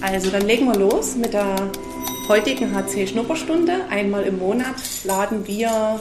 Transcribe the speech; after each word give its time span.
Also 0.00 0.30
dann 0.30 0.42
legen 0.42 0.66
wir 0.66 0.76
los 0.76 1.16
mit 1.16 1.32
der 1.32 1.56
heutigen 2.28 2.74
HC-Schnupperstunde. 2.74 3.86
Einmal 3.88 4.24
im 4.24 4.38
Monat 4.38 4.76
laden 5.04 5.46
wir, 5.46 6.00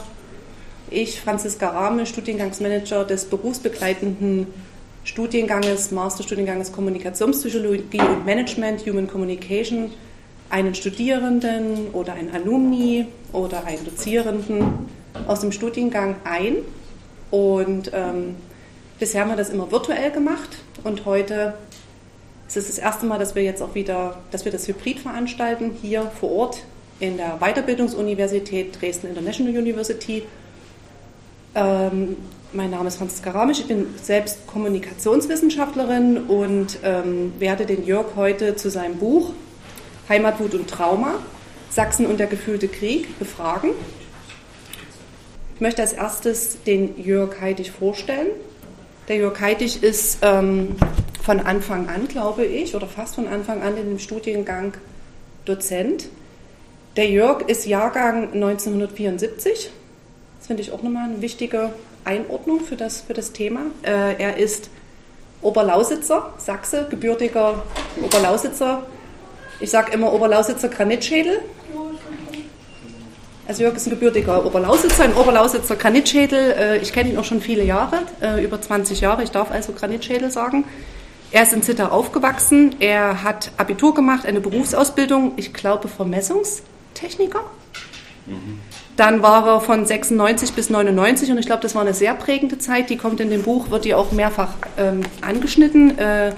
ich, 0.90 1.22
Franziska 1.22 1.70
Rahme, 1.70 2.06
Studiengangsmanager 2.06 3.06
des 3.06 3.26
berufsbegleitenden 3.26 4.48
Studienganges, 5.06 5.92
Masterstudienganges 5.92 6.72
Kommunikationspsychologie 6.72 8.02
und 8.02 8.26
Management, 8.26 8.86
Human 8.86 9.08
Communication, 9.08 9.92
einen 10.50 10.76
Studierenden 10.76 11.90
oder 11.94 12.14
einen 12.14 12.32
Alumni 12.32 13.06
oder 13.32 13.66
einen 13.66 13.86
Dozierenden 13.86 14.90
aus 15.28 15.40
dem 15.40 15.52
Studiengang 15.52 16.16
ein. 16.26 16.58
Und 17.32 17.92
ähm, 17.94 18.36
bisher 19.00 19.22
haben 19.22 19.30
wir 19.30 19.38
das 19.38 19.50
immer 19.50 19.72
virtuell 19.72 20.12
gemacht 20.12 20.58
und 20.84 21.06
heute 21.06 21.54
es 22.48 22.58
ist 22.58 22.70
das 22.70 22.78
erste 22.78 23.06
Mal, 23.06 23.18
dass 23.18 23.36
wir 23.36 23.44
jetzt 23.44 23.62
auch 23.62 23.76
wieder, 23.76 24.18
dass 24.32 24.46
wir 24.46 24.52
das 24.52 24.68
Hybrid 24.68 25.00
veranstalten, 25.00 25.72
hier 25.82 26.12
vor 26.20 26.32
Ort 26.32 26.64
in 27.00 27.18
der 27.18 27.38
Weiterbildungsuniversität 27.40 28.80
Dresden 28.80 29.08
International 29.08 29.54
University. 29.58 30.24
Ähm, 31.56 32.18
mein 32.54 32.70
Name 32.70 32.88
ist 32.88 32.98
Franziska 32.98 33.32
Ramisch, 33.32 33.60
ich 33.60 33.68
bin 33.68 33.88
selbst 34.02 34.48
Kommunikationswissenschaftlerin 34.48 36.18
und 36.26 36.78
ähm, 36.84 37.34
werde 37.40 37.66
den 37.66 37.86
Jörg 37.86 38.16
heute 38.16 38.56
zu 38.56 38.70
seinem 38.70 38.98
Buch 38.98 39.32
Heimatwut 40.08 40.54
und 40.54 40.70
Trauma, 40.70 41.16
Sachsen 41.70 42.06
und 42.06 42.20
der 42.20 42.28
gefühlte 42.28 42.68
Krieg 42.68 43.18
befragen. 43.18 43.72
Ich 45.56 45.62
möchte 45.62 45.82
als 45.82 45.94
erstes 45.94 46.62
den 46.64 47.02
Jörg 47.02 47.42
Heidig 47.42 47.72
vorstellen. 47.72 48.28
Der 49.08 49.18
Jörg 49.18 49.40
Heidig 49.40 49.84
ist 49.84 50.20
ähm, 50.22 50.76
von 51.26 51.40
Anfang 51.40 51.90
an, 51.90 52.08
glaube 52.08 52.46
ich, 52.46 52.76
oder 52.76 52.86
fast 52.86 53.16
von 53.16 53.28
Anfang 53.28 53.64
an 53.64 53.76
in 53.78 53.90
dem 53.90 54.00
Studiengang 54.00 54.76
Dozent. 55.46 56.08
Der 56.98 57.10
Jörg 57.10 57.50
ist 57.50 57.66
Jahrgang 57.66 58.34
1974. 58.34 59.72
Das 60.38 60.48
finde 60.48 60.62
ich 60.62 60.72
auch 60.72 60.84
nochmal 60.84 61.10
eine 61.10 61.22
wichtige 61.22 61.72
Einordnung 62.04 62.60
für 62.60 62.76
das, 62.76 63.02
für 63.02 63.16
das 63.16 63.32
Thema. 63.32 63.62
Äh, 63.82 64.22
er 64.22 64.38
ist 64.38 64.70
Oberlausitzer, 65.42 66.32
Sachse, 66.38 66.86
gebürtiger 66.92 67.64
Oberlausitzer. 68.04 68.84
Ich 69.60 69.72
sage 69.72 69.94
immer 69.94 70.14
Oberlausitzer 70.14 70.70
Granitschädel. 70.70 71.40
Also 73.48 73.64
Jörg 73.64 73.76
ist 73.76 73.88
ein 73.88 73.92
gebürtiger 73.92 74.46
Oberlausitzer, 74.46 75.06
ein 75.06 75.16
Oberlausitzer 75.16 75.76
Granitschädel. 75.76 76.52
Äh, 76.52 76.78
ich 76.78 76.94
kenne 76.94 77.10
ihn 77.10 77.18
auch 77.18 77.26
schon 77.26 77.42
viele 77.42 77.64
Jahre, 77.64 78.04
äh, 78.22 78.44
über 78.44 78.62
20 78.62 79.02
Jahre. 79.02 79.24
Ich 79.24 79.32
darf 79.32 79.50
also 79.50 79.74
Granitschädel 79.74 80.30
sagen. 80.30 80.66
Er 81.36 81.44
ist 81.44 81.52
in 81.52 81.62
Zittau 81.62 81.88
aufgewachsen. 81.88 82.78
Er 82.80 83.22
hat 83.22 83.52
Abitur 83.58 83.94
gemacht, 83.94 84.26
eine 84.26 84.40
Berufsausbildung, 84.40 85.34
ich 85.36 85.54
glaube 85.54 85.90
Vermessungstechniker. 85.90 87.42
Mhm. 88.26 88.62
Dann 88.96 89.22
war 89.22 89.46
er 89.46 89.60
von 89.60 89.86
96 89.86 90.54
bis 90.54 90.70
99 90.70 91.32
und 91.32 91.38
ich 91.38 91.46
glaube, 91.46 91.62
das 91.62 91.76
war 91.76 91.82
eine 91.82 91.94
sehr 91.94 92.14
prägende 92.14 92.58
Zeit. 92.58 92.90
Die 92.90 92.96
kommt 92.96 93.20
in 93.20 93.32
dem 93.32 93.42
Buch, 93.42 93.70
wird 93.70 93.84
die 93.84 93.94
auch 93.94 94.14
mehrfach 94.14 94.54
ähm, 94.78 95.02
angeschnitten, 95.20 96.00
äh, 96.00 96.32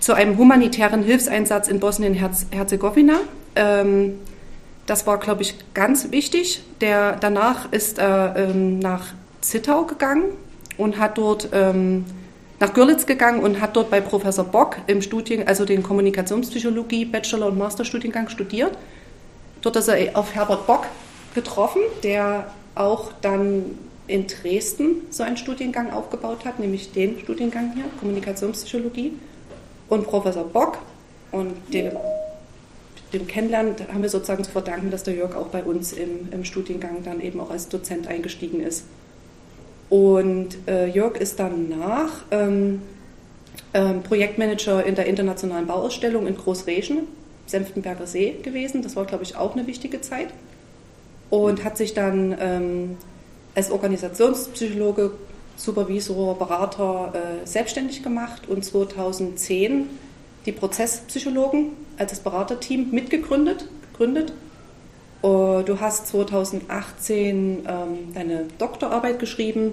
zu 0.00 0.12
einem 0.12 0.36
humanitären 0.36 1.04
Hilfseinsatz 1.04 1.68
in 1.68 1.78
Bosnien-Herzegowina. 1.78 3.20
Ähm, 3.54 4.14
das 4.86 5.06
war, 5.06 5.20
glaube 5.20 5.42
ich, 5.42 5.54
ganz 5.72 6.10
wichtig. 6.10 6.64
Der, 6.80 7.12
danach 7.12 7.70
ist 7.70 8.00
er 8.00 8.34
ähm, 8.36 8.80
nach 8.80 9.14
Zittau 9.40 9.84
gegangen 9.84 10.24
und 10.78 10.98
hat 10.98 11.16
dort 11.16 11.50
ähm, 11.52 12.06
nach 12.58 12.72
Görlitz 12.72 13.06
gegangen 13.06 13.42
und 13.42 13.60
hat 13.60 13.76
dort 13.76 13.90
bei 13.90 14.00
Professor 14.00 14.44
Bock 14.44 14.78
im 14.86 15.02
Studien, 15.02 15.46
also 15.46 15.64
den 15.64 15.82
Kommunikationspsychologie 15.82 17.04
Bachelor- 17.04 17.48
und 17.48 17.58
Masterstudiengang 17.58 18.28
studiert. 18.28 18.76
Dort 19.60 19.76
ist 19.76 19.88
er 19.88 20.16
auf 20.16 20.34
Herbert 20.34 20.66
Bock 20.66 20.86
getroffen, 21.34 21.82
der 22.02 22.50
auch 22.74 23.12
dann 23.20 23.76
in 24.06 24.26
Dresden 24.26 25.02
so 25.10 25.22
einen 25.22 25.36
Studiengang 25.36 25.90
aufgebaut 25.90 26.44
hat, 26.44 26.58
nämlich 26.58 26.92
den 26.92 27.18
Studiengang 27.20 27.72
hier, 27.74 27.84
Kommunikationspsychologie. 28.00 29.12
Und 29.88 30.06
Professor 30.06 30.44
Bock 30.44 30.78
und 31.32 31.52
dem, 31.72 31.92
dem 33.12 33.26
Kennenlernen 33.26 33.74
haben 33.92 34.02
wir 34.02 34.08
sozusagen 34.08 34.44
zu 34.44 34.50
verdanken, 34.50 34.90
dass 34.90 35.02
der 35.02 35.14
Jörg 35.14 35.34
auch 35.36 35.48
bei 35.48 35.62
uns 35.62 35.92
im, 35.92 36.28
im 36.32 36.44
Studiengang 36.44 37.02
dann 37.04 37.20
eben 37.20 37.40
auch 37.40 37.50
als 37.50 37.68
Dozent 37.68 38.06
eingestiegen 38.08 38.60
ist. 38.60 38.84
Und 39.88 40.56
äh, 40.66 40.86
Jörg 40.88 41.16
ist 41.16 41.38
danach 41.38 42.24
ähm, 42.30 42.82
ähm, 43.72 44.02
Projektmanager 44.02 44.84
in 44.84 44.94
der 44.94 45.06
internationalen 45.06 45.66
Bauausstellung 45.66 46.26
in 46.26 46.36
Großreschen, 46.36 47.06
Senftenberger 47.46 48.06
See 48.06 48.36
gewesen. 48.42 48.82
Das 48.82 48.96
war, 48.96 49.04
glaube 49.04 49.22
ich, 49.24 49.36
auch 49.36 49.54
eine 49.54 49.66
wichtige 49.66 50.00
Zeit. 50.00 50.28
Und 51.30 51.64
hat 51.64 51.76
sich 51.76 51.94
dann 51.94 52.36
ähm, 52.40 52.96
als 53.54 53.70
Organisationspsychologe, 53.70 55.12
Supervisor, 55.56 56.38
Berater 56.38 57.12
äh, 57.14 57.46
selbstständig 57.46 58.02
gemacht 58.02 58.48
und 58.48 58.64
2010 58.64 59.88
die 60.44 60.52
Prozesspsychologen 60.52 61.70
als 61.96 62.12
das 62.12 62.20
Beraterteam 62.20 62.90
mitgegründet. 62.90 63.68
Gegründet. 63.92 64.32
Oh, 65.28 65.60
du 65.66 65.80
hast 65.80 66.06
2018 66.06 67.66
ähm, 67.66 68.14
deine 68.14 68.44
Doktorarbeit 68.58 69.18
geschrieben 69.18 69.72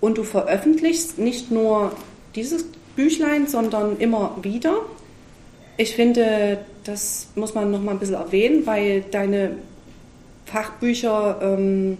und 0.00 0.16
du 0.16 0.22
veröffentlichst 0.22 1.18
nicht 1.18 1.50
nur 1.50 1.92
dieses 2.34 2.64
Büchlein, 2.96 3.46
sondern 3.46 3.98
immer 3.98 4.38
wieder. 4.40 4.76
Ich 5.76 5.94
finde, 5.94 6.60
das 6.82 7.26
muss 7.34 7.52
man 7.52 7.72
noch 7.72 7.82
mal 7.82 7.90
ein 7.90 7.98
bisschen 7.98 8.14
erwähnen, 8.14 8.64
weil 8.64 9.02
deine 9.02 9.50
Fachbücher 10.46 11.40
ähm, 11.42 11.98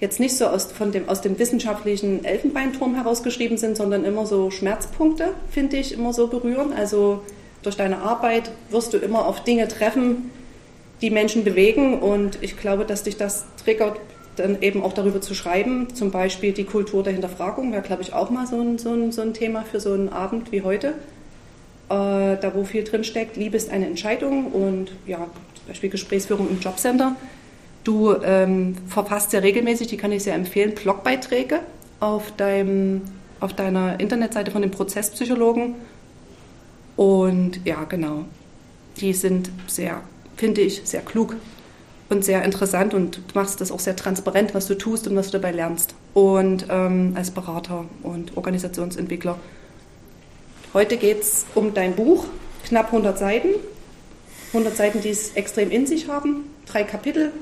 jetzt 0.00 0.18
nicht 0.18 0.36
so 0.36 0.46
aus, 0.46 0.64
von 0.64 0.90
dem, 0.90 1.08
aus 1.08 1.20
dem 1.20 1.38
wissenschaftlichen 1.38 2.24
Elfenbeinturm 2.24 2.96
herausgeschrieben 2.96 3.56
sind, 3.56 3.76
sondern 3.76 4.04
immer 4.04 4.26
so 4.26 4.50
Schmerzpunkte, 4.50 5.28
finde 5.48 5.76
ich, 5.76 5.92
immer 5.92 6.12
so 6.12 6.26
berühren. 6.26 6.72
Also 6.72 7.22
durch 7.62 7.76
deine 7.76 7.98
Arbeit 7.98 8.50
wirst 8.70 8.94
du 8.94 8.98
immer 8.98 9.26
auf 9.26 9.44
Dinge 9.44 9.68
treffen, 9.68 10.32
die 11.00 11.10
Menschen 11.10 11.44
bewegen. 11.44 11.98
Und 12.00 12.38
ich 12.42 12.56
glaube, 12.56 12.84
dass 12.84 13.02
dich 13.02 13.16
das 13.16 13.44
triggert, 13.62 13.98
dann 14.36 14.62
eben 14.62 14.82
auch 14.82 14.92
darüber 14.92 15.20
zu 15.20 15.34
schreiben. 15.34 15.94
Zum 15.94 16.10
Beispiel 16.10 16.52
die 16.52 16.64
Kultur 16.64 17.02
der 17.02 17.12
Hinterfragung 17.12 17.72
wäre, 17.72 17.82
glaube 17.82 18.02
ich, 18.02 18.12
auch 18.12 18.30
mal 18.30 18.46
so 18.46 18.60
ein, 18.60 18.78
so 18.78 18.92
ein, 18.92 19.12
so 19.12 19.22
ein 19.22 19.34
Thema 19.34 19.62
für 19.62 19.80
so 19.80 19.92
einen 19.92 20.08
Abend 20.08 20.52
wie 20.52 20.62
heute. 20.62 20.94
Äh, 21.88 22.38
da, 22.38 22.52
wo 22.54 22.64
viel 22.64 22.84
drinsteckt. 22.84 23.36
Liebe 23.36 23.56
ist 23.56 23.70
eine 23.70 23.86
Entscheidung 23.86 24.46
und 24.52 24.92
ja, 25.06 25.18
zum 25.18 25.66
Beispiel 25.66 25.90
Gesprächsführung 25.90 26.48
im 26.48 26.60
Jobcenter. 26.60 27.16
Du 27.82 28.14
ähm, 28.22 28.76
verfasst 28.86 29.32
sehr 29.32 29.42
regelmäßig, 29.42 29.88
die 29.88 29.96
kann 29.96 30.12
ich 30.12 30.22
sehr 30.22 30.34
empfehlen, 30.34 30.74
Blogbeiträge 30.74 31.60
auf, 31.98 32.30
deinem, 32.36 33.02
auf 33.40 33.54
deiner 33.54 33.98
Internetseite 33.98 34.52
von 34.52 34.62
den 34.62 34.70
Prozesspsychologen. 34.70 35.74
Und 36.96 37.60
ja, 37.64 37.84
genau, 37.84 38.24
die 38.98 39.12
sind 39.12 39.50
sehr 39.66 40.02
finde 40.40 40.62
ich, 40.62 40.80
sehr 40.84 41.02
klug 41.02 41.36
und 42.08 42.24
sehr 42.24 42.42
interessant 42.42 42.94
und 42.94 43.18
du 43.18 43.22
machst 43.34 43.60
das 43.60 43.70
auch 43.70 43.78
sehr 43.78 43.94
transparent, 43.94 44.54
was 44.54 44.66
du 44.66 44.76
tust 44.76 45.06
und 45.06 45.14
was 45.14 45.26
du 45.26 45.32
dabei 45.38 45.52
lernst. 45.52 45.94
Und 46.14 46.66
ähm, 46.70 47.12
als 47.14 47.30
Berater 47.30 47.84
und 48.02 48.36
Organisationsentwickler. 48.36 49.38
Heute 50.72 50.96
geht 50.96 51.20
es 51.20 51.44
um 51.54 51.74
dein 51.74 51.94
Buch, 51.94 52.24
knapp 52.64 52.86
100 52.86 53.18
Seiten. 53.18 53.48
100 54.48 54.76
Seiten, 54.76 55.00
die 55.02 55.10
es 55.10 55.32
extrem 55.34 55.70
in 55.70 55.86
sich 55.86 56.08
haben, 56.08 56.44
drei 56.66 56.84
Kapitel. 56.84 57.32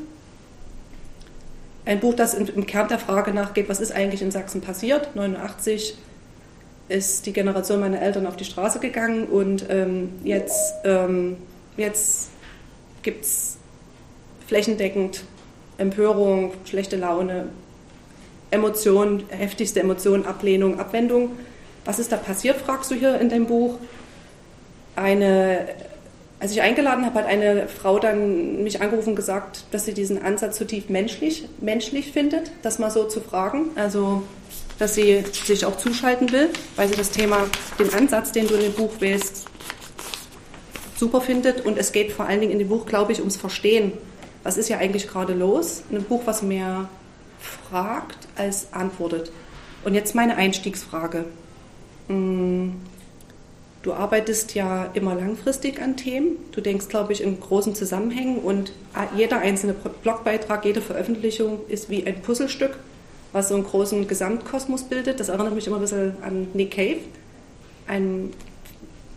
Ein 1.86 2.00
Buch, 2.00 2.14
das 2.14 2.34
im 2.34 2.66
Kern 2.66 2.88
der 2.88 2.98
Frage 2.98 3.32
nachgeht, 3.32 3.68
was 3.68 3.80
ist 3.80 3.92
eigentlich 3.92 4.22
in 4.22 4.30
Sachsen 4.30 4.60
passiert. 4.60 5.14
89 5.14 5.96
ist 6.88 7.26
die 7.26 7.32
Generation 7.32 7.80
meiner 7.80 8.02
Eltern 8.02 8.26
auf 8.26 8.36
die 8.36 8.44
Straße 8.44 8.80
gegangen 8.80 9.24
und 9.24 9.64
ähm, 9.70 10.10
jetzt, 10.24 10.74
ähm, 10.84 11.36
jetzt 11.76 12.30
gibt 13.02 13.24
es 13.24 13.58
flächendeckend 14.46 15.24
Empörung, 15.76 16.52
schlechte 16.64 16.96
Laune, 16.96 17.48
Emotionen, 18.50 19.24
heftigste 19.28 19.80
Emotionen, 19.80 20.26
Ablehnung, 20.26 20.80
Abwendung. 20.80 21.30
Was 21.84 21.98
ist 21.98 22.12
da 22.12 22.16
passiert, 22.16 22.56
fragst 22.56 22.90
du 22.90 22.94
hier 22.94 23.20
in 23.20 23.28
deinem 23.28 23.46
Buch. 23.46 23.78
Eine, 24.96 25.68
als 26.40 26.52
ich 26.52 26.62
eingeladen 26.62 27.04
habe, 27.04 27.18
hat 27.18 27.26
eine 27.26 27.68
Frau 27.68 27.98
dann 27.98 28.62
mich 28.64 28.80
angerufen 28.80 29.10
und 29.10 29.16
gesagt, 29.16 29.64
dass 29.70 29.84
sie 29.84 29.94
diesen 29.94 30.20
Ansatz 30.22 30.56
zutiefst 30.56 30.90
menschlich, 30.90 31.48
menschlich 31.60 32.12
findet, 32.12 32.50
das 32.62 32.78
mal 32.78 32.90
so 32.90 33.04
zu 33.04 33.20
fragen. 33.20 33.70
Also, 33.76 34.22
dass 34.78 34.94
sie 34.94 35.24
sich 35.44 35.64
auch 35.64 35.76
zuschalten 35.76 36.32
will, 36.32 36.50
weil 36.76 36.88
sie 36.88 36.96
das 36.96 37.10
Thema, 37.10 37.46
den 37.78 37.92
Ansatz, 37.92 38.32
den 38.32 38.48
du 38.48 38.54
in 38.54 38.62
dem 38.62 38.72
Buch 38.72 38.92
wählst, 39.00 39.46
super 40.98 41.20
findet. 41.20 41.64
Und 41.64 41.78
es 41.78 41.92
geht 41.92 42.12
vor 42.12 42.26
allen 42.26 42.40
Dingen 42.40 42.52
in 42.52 42.58
dem 42.58 42.68
Buch, 42.68 42.86
glaube 42.86 43.12
ich, 43.12 43.20
ums 43.20 43.36
Verstehen. 43.36 43.92
Was 44.42 44.56
ist 44.56 44.68
ja 44.68 44.78
eigentlich 44.78 45.08
gerade 45.08 45.34
los? 45.34 45.82
Ein 45.90 46.02
Buch, 46.04 46.22
was 46.24 46.42
mehr 46.42 46.88
fragt 47.40 48.28
als 48.36 48.72
antwortet. 48.72 49.30
Und 49.84 49.94
jetzt 49.94 50.14
meine 50.14 50.36
Einstiegsfrage. 50.36 51.24
Hm, 52.08 52.74
Du 53.82 53.92
arbeitest 53.92 54.54
ja 54.54 54.90
immer 54.94 55.14
langfristig 55.14 55.80
an 55.80 55.96
Themen. 55.96 56.36
Du 56.50 56.60
denkst, 56.60 56.88
glaube 56.88 57.12
ich, 57.12 57.22
in 57.22 57.38
großen 57.38 57.76
Zusammenhängen 57.76 58.38
und 58.38 58.72
jeder 59.16 59.38
einzelne 59.38 59.72
Blogbeitrag, 60.02 60.64
jede 60.64 60.80
Veröffentlichung 60.80 61.60
ist 61.68 61.88
wie 61.88 62.04
ein 62.04 62.20
Puzzlestück, 62.20 62.76
was 63.32 63.48
so 63.48 63.54
einen 63.54 63.64
großen 63.64 64.08
Gesamtkosmos 64.08 64.84
bildet. 64.84 65.20
Das 65.20 65.28
erinnert 65.28 65.54
mich 65.54 65.68
immer 65.68 65.76
ein 65.76 65.82
bisschen 65.82 66.16
an 66.22 66.48
Nick 66.54 66.72
Cave, 66.72 66.98
ein 67.86 68.30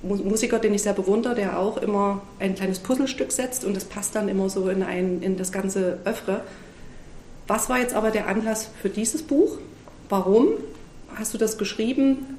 Musiker, 0.04 0.60
den 0.60 0.74
ich 0.74 0.82
sehr 0.82 0.94
bewundere, 0.94 1.36
der 1.36 1.60
auch 1.60 1.78
immer 1.78 2.22
ein 2.40 2.56
kleines 2.56 2.80
Puzzlestück 2.80 3.32
setzt 3.32 3.64
und 3.64 3.76
das 3.76 3.86
passt 3.86 4.16
dann 4.16 4.30
immer 4.30 4.50
so 4.50 4.70
in, 4.70 4.84
ein, 4.84 5.22
in 5.22 5.38
das 5.38 5.52
ganze 5.52 6.00
Öffre. 6.06 6.42
Was 7.48 7.70
war 7.70 7.80
jetzt 7.80 7.94
aber 7.94 8.12
der 8.12 8.28
Anlass 8.28 8.70
für 8.82 8.90
dieses 8.90 9.22
Buch? 9.22 9.58
Warum 10.10 10.48
hast 11.16 11.34
du 11.34 11.38
das 11.38 11.58
geschrieben? 11.58 12.38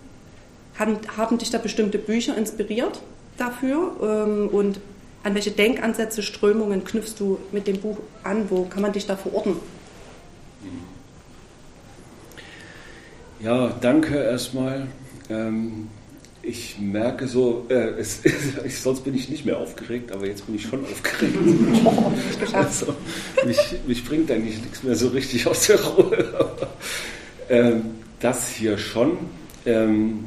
Haben, 0.78 0.98
haben 1.16 1.38
dich 1.38 1.50
da 1.50 1.58
bestimmte 1.58 1.98
Bücher 1.98 2.36
inspiriert 2.36 3.00
dafür? 3.36 3.92
Ähm, 4.02 4.48
und 4.48 4.80
an 5.22 5.34
welche 5.34 5.52
Denkansätze, 5.52 6.22
Strömungen 6.22 6.84
knüpfst 6.84 7.14
du 7.18 7.38
mit 7.52 7.66
dem 7.66 7.78
Buch 7.80 7.98
an? 8.24 8.46
Wo 8.48 8.64
kann 8.64 8.82
man 8.82 8.92
dich 8.92 9.06
da 9.06 9.16
verorten? 9.16 9.56
Ja, 13.40 13.68
danke 13.80 14.16
erstmal. 14.16 14.86
Ähm, 15.28 15.88
ich 16.42 16.78
merke 16.78 17.28
so, 17.28 17.66
äh, 17.68 17.98
es, 17.98 18.20
es, 18.64 18.82
sonst 18.82 19.04
bin 19.04 19.14
ich 19.14 19.28
nicht 19.28 19.44
mehr 19.44 19.58
aufgeregt, 19.58 20.12
aber 20.12 20.26
jetzt 20.26 20.46
bin 20.46 20.56
ich 20.56 20.62
schon 20.62 20.84
aufgeregt. 20.84 21.36
also, 22.52 22.94
mich, 23.46 23.58
mich 23.86 24.04
bringt 24.04 24.30
eigentlich 24.30 24.60
nichts 24.60 24.82
mehr 24.82 24.96
so 24.96 25.08
richtig 25.08 25.46
aus 25.46 25.66
der 25.66 25.82
Ruhe. 25.82 26.50
ähm, 27.48 27.82
das 28.20 28.50
hier 28.50 28.76
schon, 28.78 29.18
ähm, 29.66 30.24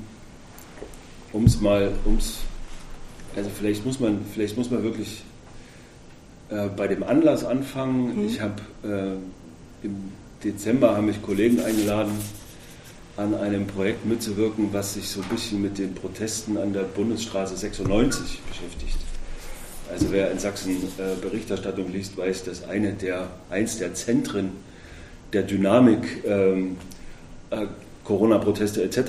um 1.34 1.46
es 1.46 1.60
mal, 1.60 1.92
ums, 2.06 2.40
also 3.36 3.50
vielleicht 3.58 3.86
muss 3.86 4.00
man, 4.00 4.20
vielleicht 4.34 4.58
muss 4.58 4.72
man 4.72 4.84
wirklich 4.84 5.24
äh, 6.50 6.68
bei 6.76 6.88
dem 6.88 7.04
Anlass 7.04 7.44
anfangen. 7.44 8.22
Mhm. 8.22 8.28
Ich 8.28 8.40
habe 8.42 8.62
äh, 8.84 9.86
im 9.86 9.96
Dezember 10.44 10.96
haben 10.96 11.08
mich 11.08 11.22
Kollegen 11.22 11.60
eingeladen 11.60 12.14
an 13.18 13.34
einem 13.34 13.66
Projekt 13.68 14.06
mitzuwirken, 14.06 14.70
was 14.74 14.96
sich 14.96 15.08
so 15.08 15.22
ein 15.22 15.30
bisschen 15.30 15.62
mit 15.62 15.78
den 15.78 15.94
Protesten 15.96 16.58
an 16.58 16.74
der 16.74 16.82
Bundesstraße 16.82 17.56
96 17.56 18.42
beschäftigt. 18.42 18.98
Also 19.90 20.08
wer 20.12 20.32
in 20.32 20.40
Sachsen 20.40 20.72
äh, 20.98 21.16
Berichterstattung 21.22 21.92
liest, 21.92 22.18
weiß, 22.18 22.44
dass 22.44 22.68
eine 22.68 22.94
der, 22.94 23.30
eins 23.50 23.78
der 23.78 23.94
Zentren 23.94 24.52
der 25.32 25.44
Dynamik 25.44 26.24
ähm, 26.26 26.78
äh, 27.52 27.68
Corona-Proteste 28.04 28.84
etc. 28.84 29.00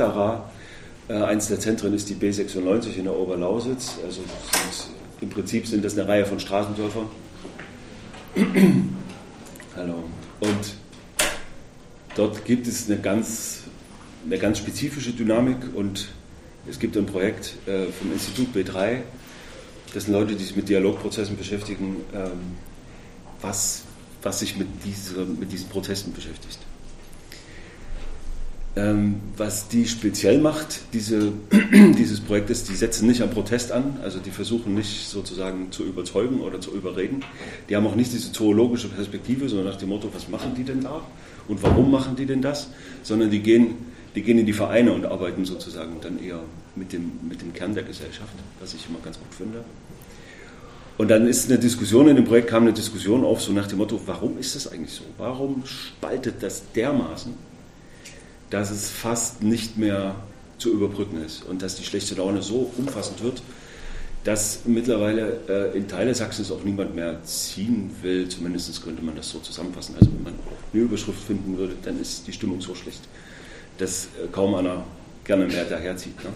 Äh, 1.09 1.15
eins 1.15 1.49
der 1.49 1.59
Zentren 1.59 1.95
ist 1.95 2.09
die 2.09 2.15
B96 2.15 2.97
in 2.97 3.05
der 3.05 3.17
Oberlausitz. 3.17 3.99
Also 4.05 4.21
sind, 4.23 4.91
im 5.21 5.31
Prinzip 5.31 5.67
sind 5.67 5.85
das 5.85 5.99
eine 5.99 6.07
Reihe 6.07 6.27
von 6.27 6.39
Straßendörfern. 6.39 7.07
Hallo. 9.77 10.05
Und 10.41 10.75
dort 12.15 12.45
gibt 12.45 12.67
es 12.67 12.89
eine 12.89 13.01
ganz 13.01 13.56
eine 14.27 14.39
ganz 14.39 14.59
spezifische 14.59 15.13
Dynamik 15.13 15.57
und 15.75 16.09
es 16.69 16.79
gibt 16.79 16.97
ein 16.97 17.07
Projekt 17.07 17.55
äh, 17.67 17.87
vom 17.93 18.13
Institut 18.13 18.49
B3, 18.55 18.99
das 19.95 20.05
sind 20.05 20.13
Leute, 20.13 20.35
die 20.35 20.45
sich 20.45 20.57
mit 20.57 20.69
Dialogprozessen 20.69 21.37
beschäftigen, 21.37 21.97
ähm, 22.13 22.31
was, 23.41 23.83
was 24.23 24.41
sich 24.41 24.57
mit, 24.57 24.67
diese, 24.85 25.25
mit 25.25 25.53
diesen 25.53 25.69
Protesten 25.69 26.13
beschäftigt. 26.13 26.59
Ähm, 28.75 29.21
was 29.37 29.69
die 29.69 29.87
speziell 29.87 30.39
macht, 30.39 30.81
diese, 30.93 31.33
dieses 31.73 32.21
Projekt 32.21 32.51
ist, 32.51 32.69
die 32.69 32.75
setzen 32.75 33.07
nicht 33.07 33.23
am 33.23 33.31
Protest 33.31 33.73
an, 33.73 33.99
also 34.03 34.19
die 34.19 34.31
versuchen 34.31 34.75
nicht 34.75 35.09
sozusagen 35.09 35.73
zu 35.73 35.85
überzeugen 35.85 36.41
oder 36.41 36.61
zu 36.61 36.73
überreden. 36.73 37.25
Die 37.71 37.77
haben 37.77 37.87
auch 37.87 37.95
nicht 37.95 38.13
diese 38.13 38.33
zoologische 38.33 38.89
Perspektive, 38.89 39.49
sondern 39.49 39.69
nach 39.69 39.79
dem 39.79 39.89
Motto, 39.89 40.11
was 40.13 40.29
machen 40.29 40.53
die 40.57 40.65
denn 40.65 40.83
da 40.83 41.01
und 41.49 41.63
warum 41.63 41.91
machen 41.91 42.17
die 42.17 42.27
denn 42.27 42.43
das, 42.43 42.69
sondern 43.03 43.31
die 43.31 43.41
gehen 43.41 43.77
die 44.17 44.23
gehen 44.23 44.39
in 44.39 44.47
die 44.47 44.55
Vereine 44.55 44.93
und 44.93 45.05
arbeiten 45.05 45.45
sozusagen 45.45 46.01
dann 46.01 46.19
eher 46.19 46.41
mit 46.75 46.93
dem, 46.93 47.13
mit 47.29 47.43
dem 47.43 47.53
Kern 47.53 47.75
der 47.75 47.85
Gesellschaft, 47.85 48.33
was 48.59 48.73
ich 48.75 48.89
immer 48.89 48.99
ganz 49.05 49.19
gut 49.19 49.33
finde. 49.37 49.63
Und 50.97 51.11
dann 51.11 51.27
ist 51.27 51.51
eine 51.51 51.59
Diskussion 51.59 52.09
in 52.09 52.17
dem 52.17 52.25
Projekt, 52.25 52.49
kam 52.49 52.63
eine 52.63 52.73
Diskussion 52.73 53.25
auf, 53.25 53.43
so 53.43 53.53
nach 53.53 53.67
dem 53.67 53.77
Motto, 53.77 54.01
warum 54.07 54.39
ist 54.39 54.57
das 54.57 54.73
eigentlich 54.73 54.93
so? 54.93 55.05
Warum 55.19 55.65
spaltet 55.67 56.37
das 56.43 56.63
dermaßen, 56.75 57.35
dass 58.49 58.71
es 58.71 58.89
fast 58.89 59.43
nicht 59.43 59.77
mehr 59.77 60.15
zu 60.57 60.73
überbrücken 60.73 61.23
ist 61.23 61.45
und 61.45 61.61
dass 61.61 61.77
die 61.77 61.85
schlechte 61.85 62.15
Laune 62.15 62.41
so 62.41 62.73
umfassend 62.79 63.23
wird, 63.23 63.43
dass 64.25 64.61
mittlerweile 64.65 65.41
äh, 65.49 65.77
in 65.77 65.87
Teile 65.87 66.15
Sachsens 66.15 66.51
auch 66.51 66.65
niemand 66.65 66.97
mehr 66.97 67.23
ziehen 67.25 67.91
will. 68.01 68.29
Zumindest 68.29 68.83
könnte 68.83 69.03
man 69.03 69.15
das 69.15 69.29
so 69.29 69.39
zusammenfassen. 69.41 69.95
Also 70.01 70.11
wenn 70.11 70.23
man 70.23 70.33
eine 70.73 70.83
Überschrift 70.83 71.23
finden 71.23 71.59
würde, 71.59 71.75
dann 71.85 72.01
ist 72.01 72.27
die 72.27 72.33
Stimmung 72.33 72.63
so 72.63 72.75
schlecht, 72.75 73.03
dass 73.79 74.07
äh, 74.07 74.27
kaum 74.33 74.55
einer 74.55 74.85
gerne 75.25 75.47
mehr 75.47 75.65
daherzieht. 75.65 76.23
Ne? 76.23 76.31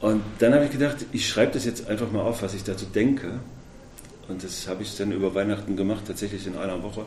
Und 0.00 0.22
dann 0.38 0.54
habe 0.54 0.66
ich 0.66 0.70
gedacht, 0.70 0.98
ich 1.12 1.28
schreibe 1.28 1.52
das 1.52 1.64
jetzt 1.64 1.88
einfach 1.88 2.10
mal 2.10 2.22
auf, 2.22 2.42
was 2.42 2.54
ich 2.54 2.64
dazu 2.64 2.84
denke. 2.84 3.40
Und 4.28 4.42
das 4.42 4.68
habe 4.68 4.82
ich 4.82 4.96
dann 4.96 5.12
über 5.12 5.34
Weihnachten 5.34 5.76
gemacht, 5.76 6.04
tatsächlich 6.06 6.46
in 6.46 6.56
einer 6.56 6.82
Woche. 6.82 7.06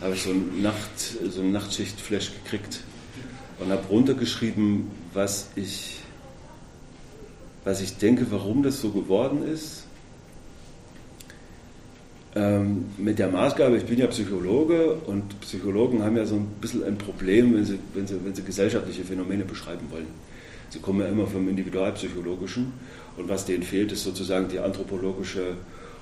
Habe 0.00 0.14
ich 0.14 0.22
so, 0.22 0.30
ein 0.30 0.62
Nacht, 0.62 0.98
so 1.28 1.40
eine 1.40 1.50
Nachtschicht-Flash 1.50 2.32
gekriegt 2.42 2.80
und 3.58 3.70
habe 3.70 3.86
runtergeschrieben, 3.88 4.90
was 5.12 5.48
ich, 5.56 6.00
was 7.64 7.80
ich 7.80 7.96
denke, 7.98 8.26
warum 8.30 8.62
das 8.62 8.80
so 8.80 8.90
geworden 8.90 9.46
ist 9.46 9.84
ähm, 12.34 12.86
mit 12.96 13.18
der 13.18 13.28
Maßgabe, 13.28 13.76
ich 13.76 13.84
bin 13.84 13.98
ja 13.98 14.06
Psychologe 14.06 14.94
und 14.94 15.38
Psychologen 15.40 16.02
haben 16.02 16.16
ja 16.16 16.24
so 16.24 16.36
ein 16.36 16.46
bisschen 16.60 16.82
ein 16.84 16.96
Problem, 16.96 17.54
wenn 17.54 17.64
sie, 17.64 17.78
wenn 17.94 18.06
sie, 18.06 18.24
wenn 18.24 18.34
sie 18.34 18.42
gesellschaftliche 18.42 19.04
Phänomene 19.04 19.44
beschreiben 19.44 19.86
wollen. 19.90 20.06
Sie 20.70 20.78
kommen 20.78 21.00
ja 21.00 21.08
immer 21.08 21.26
vom 21.26 21.46
Individualpsychologischen 21.48 22.72
und 23.18 23.28
was 23.28 23.44
denen 23.44 23.62
fehlt, 23.62 23.92
ist 23.92 24.04
sozusagen 24.04 24.48
die 24.48 24.58
anthropologische 24.58 25.56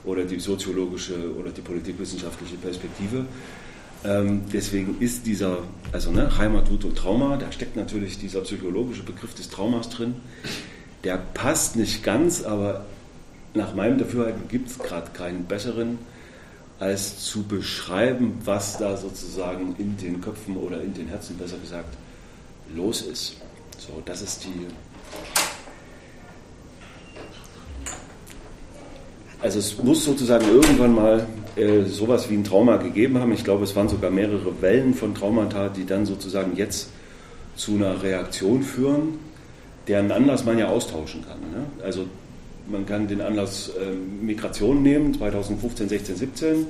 oder 0.04 0.24
die 0.24 0.38
soziologische 0.38 1.34
oder 1.36 1.50
die 1.50 1.62
politikwissenschaftliche 1.62 2.56
Perspektive. 2.56 3.24
Ähm, 4.04 4.42
deswegen 4.52 4.98
ist 5.00 5.26
dieser, 5.26 5.58
also 5.90 6.12
ne, 6.12 6.38
Heimat, 6.38 6.70
Wut 6.70 6.84
und 6.84 6.96
Trauma, 6.96 7.36
da 7.38 7.50
steckt 7.50 7.74
natürlich 7.74 8.18
dieser 8.18 8.42
psychologische 8.42 9.02
Begriff 9.02 9.34
des 9.34 9.50
Traumas 9.50 9.90
drin. 9.90 10.14
Der 11.02 11.18
passt 11.18 11.74
nicht 11.74 12.04
ganz, 12.04 12.44
aber 12.44 12.84
nach 13.52 13.74
meinem 13.74 13.98
Dafürhalten 13.98 14.48
gibt 14.48 14.70
es 14.70 14.78
gerade 14.78 15.10
keinen 15.12 15.44
besseren 15.44 15.98
als 16.80 17.24
zu 17.24 17.42
beschreiben, 17.42 18.38
was 18.44 18.78
da 18.78 18.96
sozusagen 18.96 19.76
in 19.78 19.96
den 19.98 20.20
Köpfen 20.20 20.56
oder 20.56 20.80
in 20.80 20.94
den 20.94 21.08
Herzen, 21.08 21.36
besser 21.36 21.58
gesagt, 21.58 21.94
los 22.74 23.02
ist. 23.02 23.36
So, 23.78 24.02
das 24.04 24.22
ist 24.22 24.44
die. 24.44 24.66
Also 29.42 29.58
es 29.58 29.82
muss 29.82 30.04
sozusagen 30.04 30.46
irgendwann 30.46 30.94
mal 30.94 31.26
äh, 31.56 31.82
sowas 31.84 32.28
wie 32.30 32.34
ein 32.34 32.44
Trauma 32.44 32.76
gegeben 32.76 33.18
haben. 33.18 33.32
Ich 33.32 33.44
glaube, 33.44 33.64
es 33.64 33.76
waren 33.76 33.88
sogar 33.88 34.10
mehrere 34.10 34.60
Wellen 34.62 34.94
von 34.94 35.14
Traumata, 35.14 35.68
die 35.68 35.84
dann 35.84 36.06
sozusagen 36.06 36.56
jetzt 36.56 36.90
zu 37.56 37.74
einer 37.74 38.02
Reaktion 38.02 38.62
führen, 38.62 39.18
deren 39.86 40.10
Anlass 40.12 40.44
man 40.44 40.58
ja 40.58 40.68
austauschen 40.68 41.24
kann. 41.26 41.40
Ne? 41.40 41.84
Also 41.84 42.06
man 42.70 42.86
kann 42.86 43.08
den 43.08 43.20
Anlass 43.20 43.70
äh, 43.70 44.24
Migration 44.24 44.82
nehmen, 44.82 45.14
2015, 45.14 45.88
16, 45.88 46.16
17. 46.16 46.66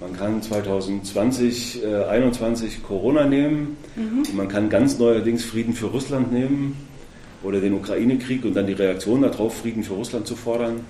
Man 0.00 0.12
kann 0.16 0.42
2020, 0.42 1.84
äh, 1.84 2.04
21 2.04 2.82
Corona 2.82 3.24
nehmen. 3.26 3.76
Mhm. 3.96 4.24
Man 4.36 4.48
kann 4.48 4.68
ganz 4.68 4.98
neuerdings 4.98 5.44
Frieden 5.44 5.74
für 5.74 5.86
Russland 5.86 6.32
nehmen 6.32 6.76
oder 7.42 7.60
den 7.60 7.74
Ukraine-Krieg 7.74 8.44
und 8.44 8.54
dann 8.54 8.66
die 8.66 8.72
Reaktion 8.72 9.22
darauf, 9.22 9.58
Frieden 9.58 9.82
für 9.82 9.94
Russland 9.94 10.26
zu 10.26 10.36
fordern. 10.36 10.80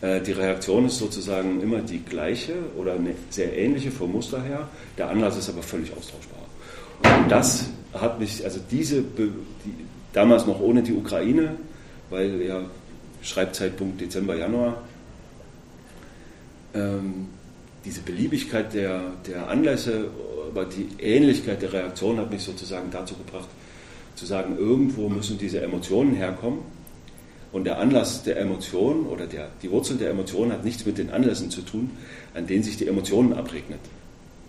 Äh, 0.00 0.20
die 0.20 0.32
Reaktion 0.32 0.86
ist 0.86 0.98
sozusagen 0.98 1.60
immer 1.62 1.78
die 1.78 2.00
gleiche 2.00 2.54
oder 2.76 2.94
eine 2.94 3.14
sehr 3.30 3.56
ähnliche 3.56 3.90
vom 3.90 4.12
Muster 4.12 4.42
her. 4.42 4.68
Der 4.96 5.08
Anlass 5.08 5.36
ist 5.36 5.48
aber 5.48 5.62
völlig 5.62 5.92
austauschbar. 5.96 6.38
Und 7.20 7.30
das 7.30 7.70
hat 7.94 8.20
mich, 8.20 8.44
also 8.44 8.60
diese, 8.70 9.02
die, 9.02 9.30
damals 10.12 10.46
noch 10.46 10.60
ohne 10.60 10.82
die 10.82 10.92
Ukraine, 10.92 11.56
weil 12.10 12.42
ja 12.42 12.62
Schreibzeitpunkt 13.22 14.00
Dezember, 14.00 14.36
Januar. 14.36 14.82
Ähm, 16.74 17.28
diese 17.84 18.00
Beliebigkeit 18.00 18.74
der, 18.74 19.12
der 19.26 19.48
Anlässe, 19.48 20.10
aber 20.50 20.64
die 20.64 20.88
Ähnlichkeit 20.98 21.62
der 21.62 21.72
Reaktion 21.72 22.18
hat 22.18 22.30
mich 22.30 22.42
sozusagen 22.42 22.90
dazu 22.90 23.14
gebracht, 23.14 23.48
zu 24.14 24.26
sagen, 24.26 24.56
irgendwo 24.58 25.08
müssen 25.08 25.38
diese 25.38 25.60
Emotionen 25.60 26.14
herkommen. 26.14 26.60
Und 27.50 27.64
der 27.64 27.78
Anlass 27.78 28.24
der 28.24 28.38
Emotion 28.38 29.06
oder 29.06 29.26
der, 29.26 29.48
die 29.62 29.70
Wurzel 29.70 29.96
der 29.96 30.10
Emotion 30.10 30.52
hat 30.52 30.64
nichts 30.64 30.84
mit 30.84 30.98
den 30.98 31.10
Anlässen 31.10 31.50
zu 31.50 31.62
tun, 31.62 31.90
an 32.34 32.46
denen 32.46 32.62
sich 32.62 32.76
die 32.76 32.86
Emotionen 32.86 33.32
abregnet. 33.32 33.80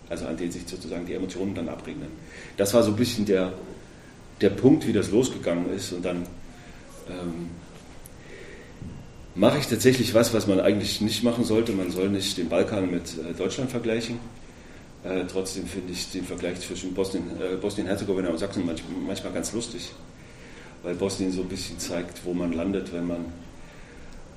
Also 0.10 0.26
an 0.26 0.36
denen 0.36 0.52
sich 0.52 0.64
sozusagen 0.66 1.06
die 1.06 1.14
Emotionen 1.14 1.56
dann 1.56 1.70
abregnen. 1.70 2.10
Das 2.58 2.74
war 2.74 2.84
so 2.84 2.92
ein 2.92 2.98
bisschen 2.98 3.26
der, 3.26 3.54
der 4.42 4.50
Punkt, 4.50 4.86
wie 4.86 4.92
das 4.92 5.12
losgegangen 5.12 5.72
ist. 5.74 5.94
Und 5.94 6.04
dann 6.04 6.26
ähm, 7.08 7.50
mache 9.36 9.60
ich 9.60 9.68
tatsächlich 9.68 10.14
was, 10.14 10.34
was 10.34 10.48
man 10.48 10.60
eigentlich 10.60 11.02
nicht 11.02 11.24
machen 11.24 11.44
sollte. 11.44 11.72
Man 11.72 11.92
soll 11.92 12.10
nicht 12.10 12.38
den 12.38 12.50
Balkan 12.50 12.92
mit 12.92 13.04
äh, 13.18 13.34
Deutschland 13.38 13.72
vergleichen. 13.72 14.20
Äh, 15.04 15.26
trotzdem 15.32 15.66
finde 15.66 15.94
ich 15.94 16.12
den 16.12 16.26
Vergleich 16.26 16.60
zwischen 16.60 16.94
Bosnien-Herzegowina 16.94 17.54
äh, 17.54 17.62
Bosnien 17.62 18.28
und 18.28 18.38
Sachsen 18.38 18.66
manchmal, 18.66 18.92
manchmal 19.08 19.34
ganz 19.34 19.54
lustig, 19.54 19.92
weil 20.84 20.96
Bosnien 20.96 21.32
so 21.32 21.42
ein 21.42 21.48
bisschen 21.48 21.80
zeigt, 21.80 22.26
wo 22.26 22.34
man 22.34 22.52
landet, 22.52 22.92
wenn 22.92 23.08
man 23.08 23.26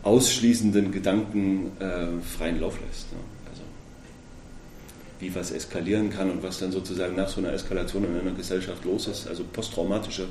ausschließenden 0.04 0.92
Gedanken 0.92 1.72
äh, 1.80 2.22
freien 2.22 2.60
Lauf 2.60 2.78
lässt. 2.86 3.12
Ne? 3.12 3.18
Also, 3.50 3.62
wie 5.18 5.34
was 5.34 5.50
eskalieren 5.50 6.10
kann 6.10 6.30
und 6.30 6.44
was 6.44 6.60
dann 6.60 6.70
sozusagen 6.70 7.16
nach 7.16 7.28
so 7.28 7.40
einer 7.40 7.52
Eskalation 7.52 8.04
in 8.04 8.20
einer 8.20 8.36
Gesellschaft 8.36 8.84
los 8.84 9.08
ist, 9.08 9.26
also 9.26 9.42
posttraumatische 9.52 10.26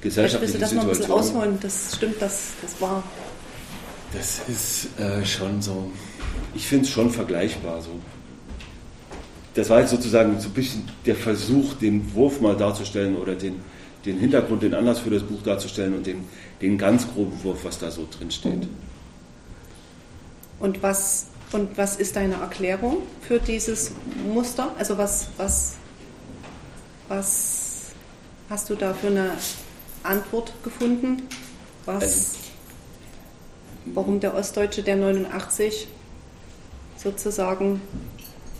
gesellschaftliche 0.00 0.56
Vielleicht 0.56 0.74
willst 0.74 0.74
du 0.74 0.94
das 0.94 1.12
noch 1.12 1.12
ein 1.12 1.20
bisschen 1.20 1.36
ausholen, 1.36 1.58
das 1.60 1.96
stimmt, 1.96 2.22
das, 2.22 2.52
das 2.62 2.80
war 2.80 3.02
das 4.12 4.40
ist 4.48 4.98
äh, 4.98 5.24
schon 5.24 5.62
so, 5.62 5.90
ich 6.54 6.66
finde 6.66 6.84
es 6.84 6.90
schon 6.90 7.10
vergleichbar 7.10 7.80
so. 7.80 7.90
Das 9.54 9.68
war 9.68 9.80
jetzt 9.80 9.90
sozusagen 9.90 10.38
so 10.40 10.48
ein 10.48 10.54
bisschen 10.54 10.88
der 11.06 11.16
Versuch, 11.16 11.74
den 11.74 12.14
Wurf 12.14 12.40
mal 12.40 12.56
darzustellen 12.56 13.16
oder 13.16 13.34
den, 13.34 13.60
den 14.04 14.18
Hintergrund, 14.18 14.62
den 14.62 14.74
Anlass 14.74 15.00
für 15.00 15.10
das 15.10 15.22
Buch 15.22 15.42
darzustellen 15.42 15.94
und 15.94 16.06
den, 16.06 16.24
den 16.62 16.78
ganz 16.78 17.06
groben 17.12 17.42
Wurf, 17.42 17.64
was 17.64 17.78
da 17.78 17.90
so 17.90 18.06
drin 18.10 18.30
steht. 18.30 18.68
Und 20.60 20.82
was, 20.82 21.26
und 21.52 21.76
was 21.76 21.96
ist 21.96 22.16
deine 22.16 22.34
Erklärung 22.34 22.98
für 23.22 23.38
dieses 23.38 23.92
Muster? 24.32 24.72
Also 24.78 24.96
was, 24.98 25.28
was, 25.36 25.76
was 27.08 27.92
hast 28.48 28.70
du 28.70 28.74
da 28.76 28.94
für 28.94 29.08
eine 29.08 29.32
Antwort 30.02 30.52
gefunden? 30.62 31.22
Was 31.86 32.02
also, 32.02 32.39
warum 33.94 34.20
der 34.20 34.34
Ostdeutsche, 34.34 34.82
der 34.82 34.96
89 34.96 35.88
sozusagen 36.96 37.80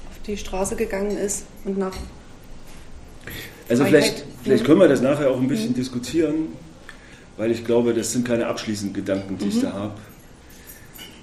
auf 0.08 0.18
die 0.26 0.36
Straße 0.36 0.76
gegangen 0.76 1.16
ist 1.16 1.44
und 1.64 1.78
nach. 1.78 1.96
Also 3.68 3.84
vielleicht, 3.84 4.24
vielleicht 4.42 4.64
können 4.64 4.80
wir 4.80 4.88
das 4.88 5.00
nachher 5.00 5.30
auch 5.30 5.38
ein 5.38 5.48
bisschen 5.48 5.70
mhm. 5.70 5.74
diskutieren, 5.74 6.34
weil 7.36 7.50
ich 7.50 7.64
glaube, 7.64 7.94
das 7.94 8.12
sind 8.12 8.26
keine 8.26 8.46
abschließenden 8.46 8.94
Gedanken, 8.94 9.38
die 9.38 9.44
mhm. 9.44 9.50
ich 9.50 9.60
da 9.60 9.72
habe. 9.72 9.94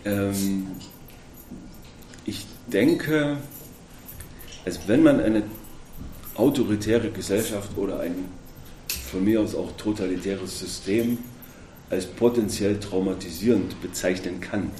Ähm, 0.06 0.68
ich 2.26 2.46
denke, 2.68 3.38
also 4.66 4.80
wenn 4.88 5.04
man 5.04 5.20
eine 5.20 5.44
autoritäre 6.36 7.10
Gesellschaft 7.10 7.78
oder 7.78 8.00
ein 8.00 8.16
von 9.12 9.24
mir 9.24 9.42
aus 9.42 9.56
auch 9.56 9.72
totalitäres 9.78 10.60
System 10.60 11.18
als 11.90 12.06
potenziell 12.06 12.80
traumatisierend 12.80 13.82
bezeichnen 13.82 14.42
kann. 14.42 14.72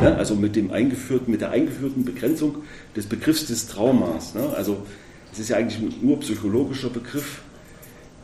Ja, 0.00 0.14
also 0.14 0.34
mit, 0.34 0.56
dem 0.56 0.70
eingeführten, 0.70 1.30
mit 1.30 1.40
der 1.40 1.50
eingeführten 1.50 2.04
Begrenzung 2.04 2.56
des 2.96 3.06
Begriffs 3.06 3.46
des 3.46 3.66
Traumas. 3.66 4.34
Ne? 4.34 4.48
Also 4.56 4.86
es 5.32 5.38
ist 5.38 5.50
ja 5.50 5.56
eigentlich 5.56 5.80
ein 5.80 6.08
urpsychologischer 6.08 6.88
Begriff, 6.88 7.42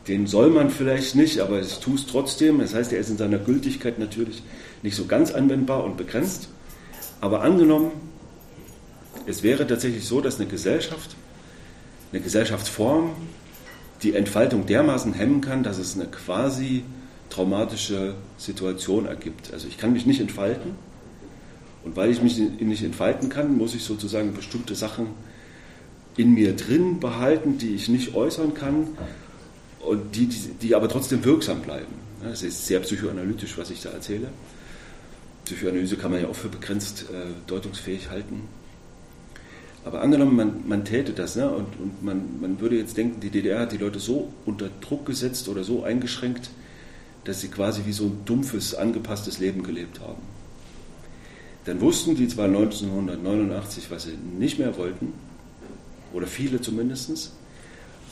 den 0.08 0.26
soll 0.26 0.50
man 0.50 0.70
vielleicht 0.70 1.16
nicht, 1.16 1.40
aber 1.40 1.58
es 1.58 1.80
tut 1.80 1.98
es 1.98 2.06
trotzdem. 2.06 2.60
Das 2.60 2.74
heißt, 2.74 2.92
er 2.92 3.00
ist 3.00 3.10
in 3.10 3.16
seiner 3.16 3.38
Gültigkeit 3.38 3.98
natürlich 3.98 4.42
nicht 4.82 4.96
so 4.96 5.06
ganz 5.06 5.32
anwendbar 5.32 5.84
und 5.84 5.96
begrenzt. 5.96 6.48
Aber 7.20 7.42
angenommen, 7.42 7.90
es 9.26 9.42
wäre 9.42 9.66
tatsächlich 9.66 10.06
so, 10.06 10.20
dass 10.20 10.38
eine 10.38 10.48
Gesellschaft, 10.48 11.16
eine 12.12 12.22
Gesellschaftsform 12.22 13.10
die 14.02 14.14
Entfaltung 14.14 14.66
dermaßen 14.66 15.14
hemmen 15.14 15.40
kann, 15.40 15.62
dass 15.62 15.78
es 15.78 15.94
eine 15.94 16.06
quasi 16.06 16.84
traumatische 17.30 18.14
Situation 18.38 19.06
ergibt. 19.06 19.52
Also 19.52 19.68
ich 19.68 19.78
kann 19.78 19.92
mich 19.92 20.06
nicht 20.06 20.20
entfalten 20.20 20.72
und 21.84 21.96
weil 21.96 22.10
ich 22.10 22.22
mich 22.22 22.38
nicht 22.38 22.82
entfalten 22.82 23.28
kann, 23.28 23.56
muss 23.56 23.74
ich 23.74 23.84
sozusagen 23.84 24.34
bestimmte 24.34 24.74
Sachen 24.74 25.08
in 26.16 26.34
mir 26.34 26.56
drin 26.56 26.98
behalten, 27.00 27.58
die 27.58 27.74
ich 27.74 27.88
nicht 27.88 28.14
äußern 28.14 28.54
kann 28.54 28.88
und 29.80 30.16
die, 30.16 30.26
die, 30.26 30.54
die 30.60 30.74
aber 30.74 30.88
trotzdem 30.88 31.24
wirksam 31.24 31.60
bleiben. 31.60 31.94
Das 32.22 32.42
ist 32.42 32.66
sehr 32.66 32.80
psychoanalytisch, 32.80 33.56
was 33.58 33.70
ich 33.70 33.82
da 33.82 33.90
erzähle. 33.90 34.28
Psychoanalyse 35.44 35.96
kann 35.96 36.10
man 36.10 36.22
ja 36.22 36.28
auch 36.28 36.34
für 36.34 36.48
begrenzt 36.48 37.06
äh, 37.12 37.26
deutungsfähig 37.46 38.10
halten. 38.10 38.42
Aber 39.84 40.00
angenommen, 40.02 40.34
man, 40.34 40.66
man 40.66 40.84
täte 40.84 41.12
das 41.12 41.36
ne? 41.36 41.48
und, 41.48 41.78
und 41.78 42.02
man, 42.02 42.40
man 42.40 42.60
würde 42.60 42.76
jetzt 42.76 42.96
denken, 42.96 43.20
die 43.20 43.30
DDR 43.30 43.60
hat 43.60 43.72
die 43.72 43.76
Leute 43.76 44.00
so 44.00 44.32
unter 44.44 44.68
Druck 44.80 45.06
gesetzt 45.06 45.48
oder 45.48 45.62
so 45.62 45.84
eingeschränkt, 45.84 46.50
dass 47.26 47.40
sie 47.40 47.48
quasi 47.48 47.82
wie 47.84 47.92
so 47.92 48.04
ein 48.04 48.22
dumpfes, 48.24 48.74
angepasstes 48.74 49.38
Leben 49.38 49.62
gelebt 49.62 50.00
haben. 50.00 50.22
Dann 51.64 51.80
wussten 51.80 52.14
die 52.14 52.28
zwar 52.28 52.46
1989, 52.46 53.90
was 53.90 54.04
sie 54.04 54.16
nicht 54.38 54.58
mehr 54.58 54.76
wollten, 54.76 55.12
oder 56.12 56.28
viele 56.28 56.60
zumindest, 56.60 57.32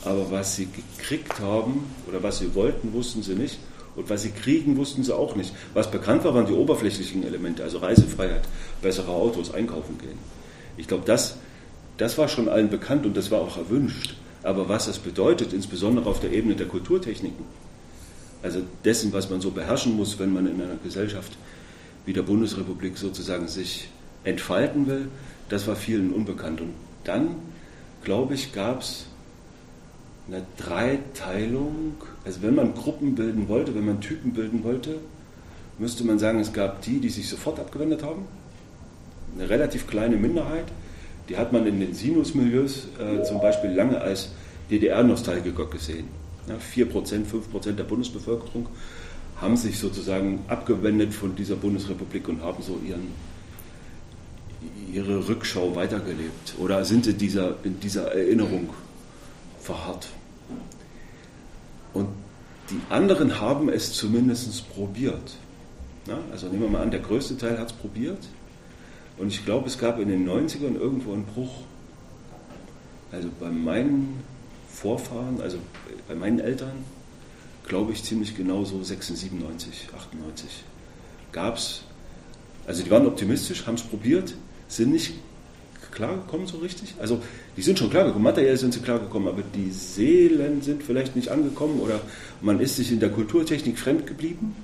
aber 0.03 0.29
was 0.29 0.57
sie 0.57 0.67
gekriegt 0.67 1.39
haben 1.39 1.85
oder 2.07 2.21
was 2.21 2.39
sie 2.39 2.53
wollten, 2.53 2.93
wussten 2.93 3.23
sie 3.23 3.33
nicht. 3.33 3.57
Und 3.95 4.09
was 4.09 4.23
sie 4.23 4.31
kriegen, 4.31 4.75
wussten 4.75 5.05
sie 5.05 5.15
auch 5.15 5.37
nicht. 5.37 5.53
Was 5.73 5.89
bekannt 5.89 6.25
war, 6.25 6.33
waren 6.35 6.45
die 6.45 6.53
oberflächlichen 6.53 7.23
Elemente, 7.23 7.63
also 7.63 7.77
Reisefreiheit, 7.77 8.43
bessere 8.81 9.09
Autos, 9.11 9.53
einkaufen 9.53 9.97
gehen. 9.97 10.19
Ich 10.75 10.89
glaube, 10.89 11.03
das, 11.05 11.37
das 11.95 12.17
war 12.17 12.27
schon 12.27 12.49
allen 12.49 12.69
bekannt 12.69 13.05
und 13.05 13.15
das 13.15 13.31
war 13.31 13.39
auch 13.39 13.55
erwünscht. 13.55 14.15
Aber 14.43 14.67
was 14.67 14.87
das 14.87 14.99
bedeutet, 14.99 15.53
insbesondere 15.53 16.09
auf 16.09 16.19
der 16.19 16.33
Ebene 16.33 16.55
der 16.55 16.67
Kulturtechniken, 16.67 17.45
also 18.45 18.61
dessen, 18.85 19.11
was 19.11 19.29
man 19.31 19.41
so 19.41 19.49
beherrschen 19.49 19.97
muss, 19.97 20.19
wenn 20.19 20.31
man 20.31 20.45
in 20.45 20.61
einer 20.61 20.75
Gesellschaft 20.83 21.35
wie 22.05 22.13
der 22.13 22.21
Bundesrepublik 22.21 22.95
sozusagen 22.95 23.47
sich 23.47 23.89
entfalten 24.23 24.85
will, 24.85 25.07
das 25.49 25.67
war 25.67 25.75
vielen 25.75 26.13
unbekannt. 26.13 26.61
Und 26.61 26.73
dann, 27.03 27.35
glaube 28.03 28.35
ich, 28.35 28.53
gab 28.53 28.81
es 28.81 29.07
eine 30.27 30.43
Dreiteilung. 30.57 31.95
Also 32.23 32.43
wenn 32.43 32.53
man 32.53 32.75
Gruppen 32.75 33.15
bilden 33.15 33.49
wollte, 33.49 33.73
wenn 33.73 33.85
man 33.85 33.99
Typen 33.99 34.33
bilden 34.33 34.63
wollte, 34.63 34.99
müsste 35.79 36.03
man 36.03 36.19
sagen, 36.19 36.39
es 36.39 36.53
gab 36.53 36.83
die, 36.83 36.99
die 36.99 37.09
sich 37.09 37.27
sofort 37.27 37.59
abgewendet 37.59 38.03
haben. 38.03 38.27
Eine 39.35 39.49
relativ 39.49 39.87
kleine 39.87 40.17
Minderheit. 40.17 40.65
Die 41.29 41.37
hat 41.37 41.51
man 41.51 41.65
in 41.65 41.79
den 41.79 41.95
Sinus-Milieus 41.95 42.89
äh, 42.99 43.23
zum 43.23 43.41
Beispiel 43.41 43.71
lange 43.71 43.99
als 43.99 44.29
DDR-Nostalgiker 44.69 45.65
gesehen. 45.65 46.24
Ja, 46.47 46.55
4%, 46.57 47.25
5% 47.25 47.71
der 47.71 47.83
Bundesbevölkerung 47.83 48.67
haben 49.37 49.57
sich 49.57 49.79
sozusagen 49.79 50.43
abgewendet 50.47 51.13
von 51.13 51.35
dieser 51.35 51.55
Bundesrepublik 51.55 52.27
und 52.27 52.41
haben 52.41 52.63
so 52.63 52.79
ihren, 52.85 53.11
ihre 54.93 55.27
Rückschau 55.27 55.75
weitergelebt 55.75 56.55
oder 56.57 56.85
sind 56.85 57.07
in 57.07 57.17
dieser, 57.17 57.55
in 57.63 57.79
dieser 57.79 58.13
Erinnerung 58.13 58.69
verharrt. 59.59 60.07
Und 61.93 62.07
die 62.69 62.79
anderen 62.89 63.39
haben 63.39 63.69
es 63.69 63.93
zumindest 63.93 64.69
probiert. 64.73 65.37
Ja, 66.07 66.19
also 66.31 66.47
nehmen 66.47 66.63
wir 66.63 66.69
mal 66.69 66.81
an, 66.81 66.91
der 66.91 66.99
größte 66.99 67.37
Teil 67.37 67.57
hat 67.57 67.71
es 67.71 67.73
probiert. 67.73 68.19
Und 69.17 69.27
ich 69.27 69.45
glaube, 69.45 69.67
es 69.67 69.77
gab 69.77 69.99
in 69.99 70.09
den 70.09 70.27
90ern 70.27 70.75
irgendwo 70.75 71.13
einen 71.13 71.25
Bruch. 71.25 71.61
Also 73.11 73.29
bei 73.39 73.49
meinen 73.49 74.23
Vorfahren, 74.69 75.41
also 75.41 75.57
bei 76.07 76.15
meinen 76.15 76.39
Eltern, 76.39 76.83
glaube 77.67 77.93
ich 77.93 78.03
ziemlich 78.03 78.35
genau 78.35 78.63
so 78.63 78.83
96, 78.83 79.31
97, 79.31 79.89
98, 79.93 80.63
gab 81.31 81.57
es, 81.57 81.81
also 82.67 82.83
die 82.83 82.91
waren 82.91 83.05
optimistisch, 83.07 83.65
haben 83.65 83.75
es 83.75 83.83
probiert, 83.83 84.35
sind 84.67 84.91
nicht 84.91 85.13
klargekommen 85.95 86.45
so 86.45 86.57
richtig. 86.57 86.93
Also 86.99 87.21
die 87.57 87.61
sind 87.61 87.79
schon 87.79 87.89
klargekommen, 87.89 88.23
materiell 88.23 88.57
sind 88.57 88.73
sie 88.73 88.81
klargekommen, 88.81 89.27
aber 89.29 89.41
die 89.41 89.71
Seelen 89.71 90.61
sind 90.61 90.83
vielleicht 90.83 91.15
nicht 91.15 91.29
angekommen 91.29 91.79
oder 91.79 92.01
man 92.41 92.59
ist 92.59 92.75
sich 92.75 92.91
in 92.91 92.99
der 92.99 93.09
Kulturtechnik 93.09 93.79
fremd 93.79 94.05
geblieben. 94.05 94.55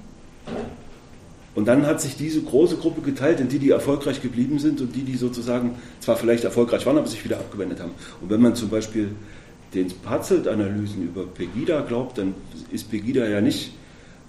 Und 1.54 1.68
dann 1.68 1.86
hat 1.86 2.00
sich 2.00 2.16
diese 2.16 2.42
große 2.42 2.78
Gruppe 2.78 3.02
geteilt 3.02 3.42
in 3.42 3.50
die, 3.50 3.60
die 3.60 3.72
erfolgreich 3.72 4.22
geblieben 4.22 4.60
sind 4.60 4.80
und 4.80 4.96
die, 4.96 5.04
die 5.04 5.18
sozusagen 5.18 5.76
zwar 6.00 6.16
vielleicht 6.16 6.46
erfolgreich 6.46 6.86
waren, 6.86 6.98
aber 6.98 7.08
sich 7.08 7.26
wieder 7.26 7.38
abgewendet 7.38 7.82
haben. 7.82 7.92
Und 8.22 8.30
wenn 8.30 8.42
man 8.42 8.56
zum 8.56 8.70
Beispiel 8.70 9.10
den 9.74 9.88
Puzzled-Analysen 9.90 11.04
über 11.04 11.26
Pegida 11.26 11.82
glaubt, 11.82 12.18
dann 12.18 12.34
ist 12.72 12.92
Pegida 12.92 13.28
ja 13.28 13.42
nicht 13.42 13.72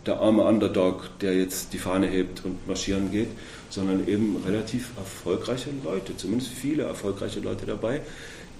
der 0.06 0.20
arme 0.20 0.42
Underdog, 0.42 1.10
der 1.20 1.36
jetzt 1.36 1.72
die 1.72 1.78
Fahne 1.78 2.06
hebt 2.06 2.44
und 2.44 2.66
marschieren 2.66 3.10
geht, 3.10 3.28
sondern 3.70 4.06
eben 4.08 4.36
relativ 4.44 4.90
erfolgreiche 4.96 5.70
Leute, 5.84 6.16
zumindest 6.16 6.52
viele 6.52 6.84
erfolgreiche 6.84 7.40
Leute 7.40 7.66
dabei, 7.66 8.00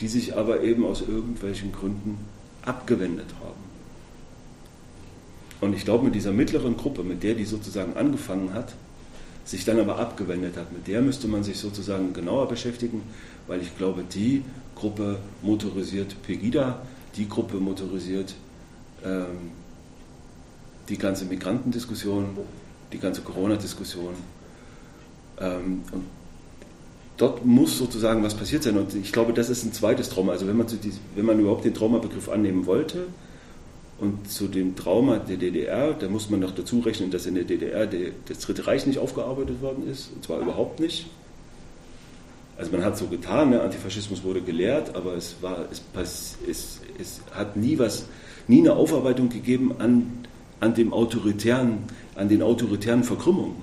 die 0.01 0.09
sich 0.09 0.37
aber 0.37 0.63
eben 0.63 0.85
aus 0.85 1.03
irgendwelchen 1.03 1.73
Gründen 1.73 2.19
abgewendet 2.65 3.27
haben. 3.41 3.73
Und 5.61 5.75
ich 5.75 5.85
glaube, 5.85 6.05
mit 6.05 6.15
dieser 6.15 6.33
mittleren 6.33 6.77
Gruppe, 6.77 7.05
mit 7.05 7.23
der 7.23 7.35
die 7.35 7.45
sozusagen 7.45 7.97
angefangen 7.97 8.53
hat, 8.53 8.75
sich 9.45 9.65
dann 9.65 9.79
aber 9.79 9.99
abgewendet 9.99 10.57
hat, 10.57 10.73
mit 10.73 10.87
der 10.87 11.03
müsste 11.03 11.29
man 11.29 11.43
sich 11.43 11.59
sozusagen 11.59 12.13
genauer 12.13 12.49
beschäftigen, 12.49 13.03
weil 13.47 13.61
ich 13.61 13.77
glaube, 13.77 14.05
die 14.13 14.43
Gruppe 14.83 15.19
motorisiert 15.43 16.21
Pegida, 16.25 16.83
die 17.17 17.29
Gruppe 17.29 17.59
motorisiert 17.59 18.35
ähm, 19.05 19.53
die 20.89 20.99
ganze 20.99 21.25
Migrantendiskussion, 21.25 22.37
die 22.93 22.99
ganze 22.99 23.21
Corona-Diskussion. 23.21 24.15
Ähm, 25.39 25.83
und 25.93 26.05
dort 27.17 27.47
muss 27.47 27.79
sozusagen 27.79 28.25
was 28.25 28.35
passiert 28.35 28.65
sein. 28.65 28.77
Und 28.77 28.93
ich 28.97 29.13
glaube, 29.13 29.33
das 29.33 29.51
ist 29.51 29.65
ein 29.65 29.73
zweites 29.73 30.11
Trauma. 30.11 30.33
Also 30.33 30.49
wenn 30.49 30.57
man, 30.57 30.67
diesem, 30.67 30.99
wenn 31.15 31.27
man 31.27 31.39
überhaupt 31.39 31.65
den 31.65 31.75
Traumabegriff 31.75 32.29
annehmen 32.29 32.67
wollte, 32.67 33.07
und 34.01 34.29
zu 34.29 34.49
dem 34.49 34.75
Trauma 34.75 35.19
der 35.19 35.37
DDR, 35.37 35.93
da 35.93 36.09
muss 36.09 36.29
man 36.29 36.41
noch 36.41 36.51
dazu 36.51 36.81
rechnen, 36.81 37.13
dass 37.13 37.27
in 37.27 37.37
der 37.37 37.45
DDR 37.45 37.87
das 37.87 38.41
Dritte 38.41 38.67
Reich 38.67 38.85
nicht 38.85 38.99
aufgearbeitet 38.99 39.63
worden 39.63 39.89
ist, 39.89 40.11
und 40.13 40.25
zwar 40.25 40.41
überhaupt 40.41 40.81
nicht. 40.81 41.07
Also 42.57 42.71
man 42.71 42.85
hat 42.85 42.99
so 42.99 43.07
getan, 43.07 43.51
ne? 43.51 43.63
Antifaschismus 43.63 44.23
wurde 44.25 44.43
gelehrt, 44.43 44.95
aber 44.95 45.15
es, 45.15 45.37
war, 45.41 45.67
es, 45.71 46.37
es, 46.49 46.81
es 47.01 47.21
hat 47.33 47.57
nie 47.57 47.79
was, 47.79 48.07
nie 48.47 48.61
eine 48.61 48.75
Aufarbeitung 48.75 49.31
gegeben 49.31 49.73
an, 49.79 50.25
an, 50.61 50.75
dem 50.75 50.93
autoritären, 50.93 51.79
an 52.15 52.29
den 52.29 52.43
autoritären 52.43 53.05
Verkrümmungen. 53.05 53.57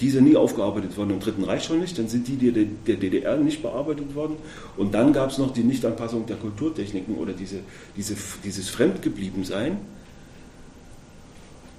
Die 0.00 0.10
sind 0.10 0.24
nie 0.24 0.34
aufgearbeitet 0.34 0.96
worden 0.96 1.10
im 1.10 1.20
Dritten 1.20 1.44
Reich 1.44 1.64
schon 1.64 1.78
nicht, 1.78 1.96
dann 1.98 2.08
sind 2.08 2.26
die 2.26 2.36
der, 2.36 2.64
der 2.64 2.96
DDR 2.96 3.36
nicht 3.36 3.62
bearbeitet 3.62 4.14
worden. 4.14 4.36
Und 4.76 4.92
dann 4.92 5.12
gab 5.12 5.30
es 5.30 5.38
noch 5.38 5.52
die 5.52 5.62
Nichtanpassung 5.62 6.26
der 6.26 6.36
Kulturtechniken 6.36 7.14
oder 7.16 7.32
diese, 7.32 7.60
diese, 7.96 8.16
dieses 8.42 8.68
Fremdgebliebensein. 8.70 9.78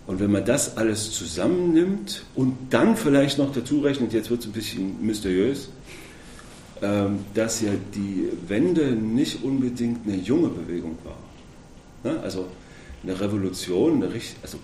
Und 0.07 0.19
wenn 0.19 0.31
man 0.31 0.45
das 0.45 0.77
alles 0.77 1.11
zusammennimmt 1.11 2.23
und 2.35 2.55
dann 2.69 2.95
vielleicht 2.95 3.37
noch 3.37 3.51
dazu 3.51 3.81
rechnet, 3.81 4.13
jetzt 4.13 4.29
wird 4.29 4.41
es 4.41 4.45
ein 4.45 4.51
bisschen 4.51 5.05
mysteriös, 5.05 5.69
ähm, 6.81 7.19
dass 7.33 7.61
ja 7.61 7.71
die 7.95 8.29
Wende 8.47 8.91
nicht 8.91 9.43
unbedingt 9.43 10.07
eine 10.07 10.17
junge 10.17 10.49
Bewegung 10.49 10.97
war. 11.03 11.17
Ne? 12.03 12.19
Also 12.21 12.45
eine 13.01 13.19
Revolution, 13.19 14.03
eine, 14.03 14.11
also 14.41 14.59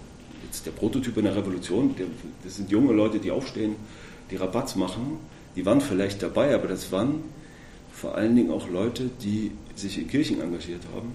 jetzt 0.45 0.65
der 0.65 0.71
Prototyp 0.71 1.17
einer 1.17 1.35
Revolution, 1.35 1.95
das 2.43 2.57
sind 2.57 2.69
junge 2.69 2.93
Leute, 2.93 3.19
die 3.19 3.31
aufstehen, 3.31 3.75
die 4.29 4.35
Rabatz 4.35 4.75
machen, 4.75 5.17
die 5.55 5.65
waren 5.65 5.81
vielleicht 5.81 6.21
dabei, 6.21 6.53
aber 6.53 6.67
das 6.67 6.91
waren 6.91 7.23
vor 7.91 8.15
allen 8.15 8.35
Dingen 8.35 8.51
auch 8.51 8.69
Leute, 8.69 9.09
die 9.21 9.51
sich 9.75 9.97
in 9.97 10.07
Kirchen 10.07 10.41
engagiert 10.41 10.81
haben. 10.95 11.11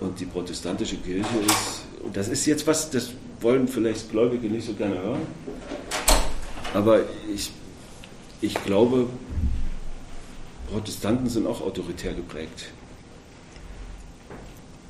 Und 0.00 0.20
die 0.20 0.26
protestantische 0.26 0.96
Kirche 0.96 1.38
ist, 1.46 1.82
und 2.04 2.16
das 2.16 2.28
ist 2.28 2.46
jetzt 2.46 2.66
was, 2.66 2.90
das 2.90 3.10
wollen 3.40 3.66
vielleicht 3.66 4.10
Gläubige 4.10 4.48
nicht 4.48 4.66
so 4.66 4.74
gerne 4.74 5.00
hören, 5.00 5.20
aber 6.74 7.00
ich, 7.34 7.50
ich 8.40 8.54
glaube, 8.64 9.08
Protestanten 10.70 11.28
sind 11.28 11.46
auch 11.46 11.60
autoritär 11.60 12.12
geprägt. 12.12 12.66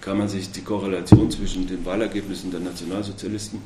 Kann 0.00 0.18
man 0.18 0.28
sich 0.28 0.50
die 0.50 0.62
Korrelation 0.62 1.30
zwischen 1.30 1.66
den 1.66 1.84
Wahlergebnissen 1.84 2.50
der 2.50 2.60
Nationalsozialisten 2.60 3.60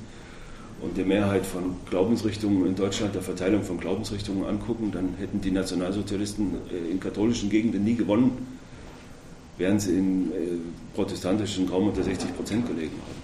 und 0.83 0.97
der 0.97 1.07
Mehrheit 1.07 1.47
von 1.47 1.77
Glaubensrichtungen 1.89 2.67
in 2.67 2.75
Deutschland, 2.75 3.15
der 3.15 3.23
Verteilung 3.23 3.63
von 3.63 3.79
Glaubensrichtungen 3.79 4.45
angucken, 4.45 4.91
dann 4.93 5.15
hätten 5.19 5.41
die 5.41 5.53
Nationalsozialisten 5.53 6.55
äh, 6.71 6.91
in 6.91 7.01
katholischen 7.01 7.51
Gegenden 7.51 7.85
nie 7.85 7.95
gewonnen, 7.95 8.47
während 9.59 9.83
sie 9.83 9.97
in 9.97 10.33
äh, 10.33 10.35
protestantischen 10.95 11.69
kaum 11.69 11.89
unter 11.89 12.03
60 12.03 12.35
Prozent 12.37 12.67
gelegen 12.67 12.93
haben. 12.93 13.23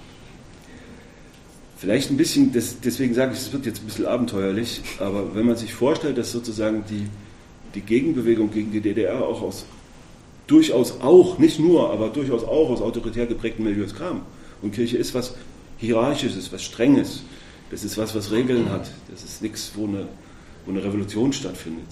Vielleicht 1.79 2.11
ein 2.11 2.17
bisschen, 2.17 2.53
deswegen 2.53 3.15
sage 3.15 3.33
ich, 3.35 3.39
es 3.39 3.53
wird 3.53 3.65
jetzt 3.65 3.81
ein 3.83 3.87
bisschen 3.87 4.07
abenteuerlich, 4.07 4.83
aber 4.99 5.35
wenn 5.37 5.47
man 5.47 5.57
sich 5.57 5.73
vorstellt, 5.73 6.19
dass 6.19 6.33
sozusagen 6.33 6.85
die, 6.91 7.07
die 7.75 7.83
Gegenbewegung 7.83 8.51
gegen 8.51 8.73
die 8.73 8.81
DDR 8.81 9.25
auch 9.25 9.43
aus 9.43 9.65
durchaus 10.49 11.01
auch, 11.01 11.39
nicht 11.39 11.61
nur, 11.61 11.91
aber 11.93 12.09
durchaus 12.09 12.43
auch 12.43 12.71
aus 12.71 12.83
autoritär 12.83 13.27
geprägten 13.27 13.63
Milieus 13.63 13.95
kam. 13.95 14.23
Und 14.61 14.73
Kirche 14.75 14.97
ist 14.97 15.15
was 15.15 15.35
Hierarchisches, 15.77 16.51
was 16.53 16.65
Strenges. 16.65 17.23
Das 17.71 17.85
ist 17.85 17.97
was, 17.97 18.15
was 18.15 18.33
Regeln 18.33 18.71
hat. 18.71 18.91
Das 19.11 19.23
ist 19.23 19.43
nichts, 19.43 19.73
wo 19.77 19.87
eine, 19.87 20.09
wo 20.65 20.73
eine 20.73 20.83
Revolution 20.83 21.33
stattfindet. 21.33 21.87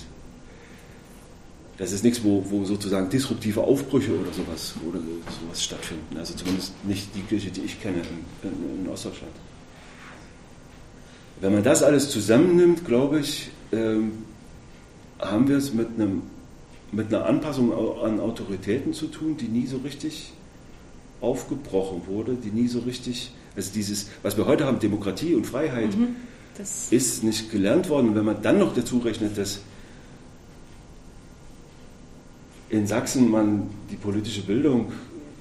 Das 1.78 1.92
ist 1.92 2.04
nichts, 2.04 2.24
wo, 2.24 2.44
wo 2.48 2.64
sozusagen 2.64 3.10
disruptive 3.10 3.60
Aufbrüche 3.60 4.12
oder 4.12 4.32
sowas, 4.32 4.74
oder 4.88 4.98
sowas 4.98 5.62
stattfinden. 5.62 6.16
Also 6.16 6.34
zumindest 6.34 6.72
nicht 6.84 7.14
die 7.14 7.20
Kirche, 7.20 7.50
die 7.50 7.62
ich 7.62 7.80
kenne 7.80 7.98
in, 8.42 8.48
in, 8.50 8.84
in 8.84 8.88
Ostdeutschland. 8.88 9.32
Wenn 11.40 11.52
man 11.52 11.62
das 11.62 11.82
alles 11.82 12.08
zusammennimmt, 12.10 12.86
glaube 12.86 13.20
ich, 13.20 13.50
ähm, 13.72 14.12
haben 15.18 15.48
wir 15.48 15.58
es 15.58 15.74
mit 15.74 15.88
einem 15.96 16.22
mit 16.92 17.12
einer 17.12 17.26
Anpassung 17.26 17.72
an 18.02 18.20
Autoritäten 18.20 18.92
zu 18.92 19.06
tun, 19.08 19.36
die 19.36 19.48
nie 19.48 19.66
so 19.66 19.78
richtig 19.78 20.32
aufgebrochen 21.20 22.02
wurde, 22.06 22.34
die 22.34 22.50
nie 22.50 22.68
so 22.68 22.80
richtig, 22.80 23.32
also 23.56 23.72
dieses, 23.74 24.08
was 24.22 24.36
wir 24.36 24.46
heute 24.46 24.66
haben, 24.66 24.78
Demokratie 24.78 25.34
und 25.34 25.46
Freiheit, 25.46 25.96
mhm, 25.96 26.16
ist 26.90 27.24
nicht 27.24 27.50
gelernt 27.50 27.88
worden. 27.88 28.10
Und 28.10 28.14
wenn 28.14 28.24
man 28.24 28.42
dann 28.42 28.58
noch 28.58 28.74
dazu 28.74 28.98
rechnet, 28.98 29.36
dass 29.36 29.60
in 32.68 32.86
Sachsen 32.86 33.30
man 33.30 33.70
die 33.90 33.96
politische 33.96 34.42
Bildung 34.42 34.92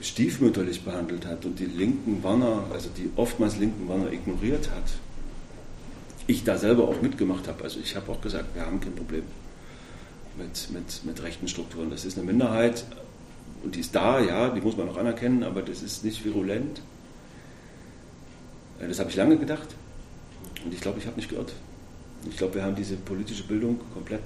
stiefmütterlich 0.02 0.84
behandelt 0.84 1.26
hat 1.26 1.46
und 1.46 1.60
die 1.60 1.66
linken 1.66 2.24
Warner, 2.24 2.64
also 2.72 2.90
die 2.96 3.10
oftmals 3.16 3.58
linken 3.58 3.88
Warner 3.88 4.12
ignoriert 4.12 4.70
hat, 4.70 4.84
ich 6.28 6.44
da 6.44 6.58
selber 6.58 6.88
auch 6.88 7.02
mitgemacht 7.02 7.48
habe. 7.48 7.64
Also 7.64 7.80
ich 7.80 7.96
habe 7.96 8.12
auch 8.12 8.22
gesagt, 8.22 8.56
wir 8.56 8.66
haben 8.66 8.80
kein 8.80 8.94
Problem 8.94 9.24
mit, 10.38 10.70
mit, 10.72 11.06
mit 11.06 11.24
rechten 11.24 11.48
Strukturen. 11.48 11.90
Das 11.90 12.06
ist 12.06 12.18
eine 12.18 12.28
Minderheit 12.28 12.84
und 13.64 13.76
die 13.76 13.80
ist 13.80 13.96
da, 13.96 14.20
ja, 14.20 14.50
die 14.50 14.62
muss 14.62 14.78
man 14.78 14.90
auch 14.90 14.98
anerkennen, 14.98 15.44
aber 15.44 15.62
das 15.62 15.82
ist 15.82 16.04
nicht 16.04 16.24
virulent. 16.24 16.82
Das 18.80 19.00
habe 19.00 19.10
ich 19.10 19.16
lange 19.16 19.38
gedacht 19.38 19.70
und 20.64 20.74
ich 20.74 20.82
glaube, 20.82 21.00
ich 21.00 21.08
habe 21.08 21.16
nicht 21.16 21.30
gehört. 21.30 21.54
Ich 22.30 22.38
glaube, 22.38 22.56
wir 22.56 22.64
haben 22.64 22.76
diese 22.76 22.96
politische 22.96 23.44
Bildung 23.44 23.80
komplett 23.94 24.24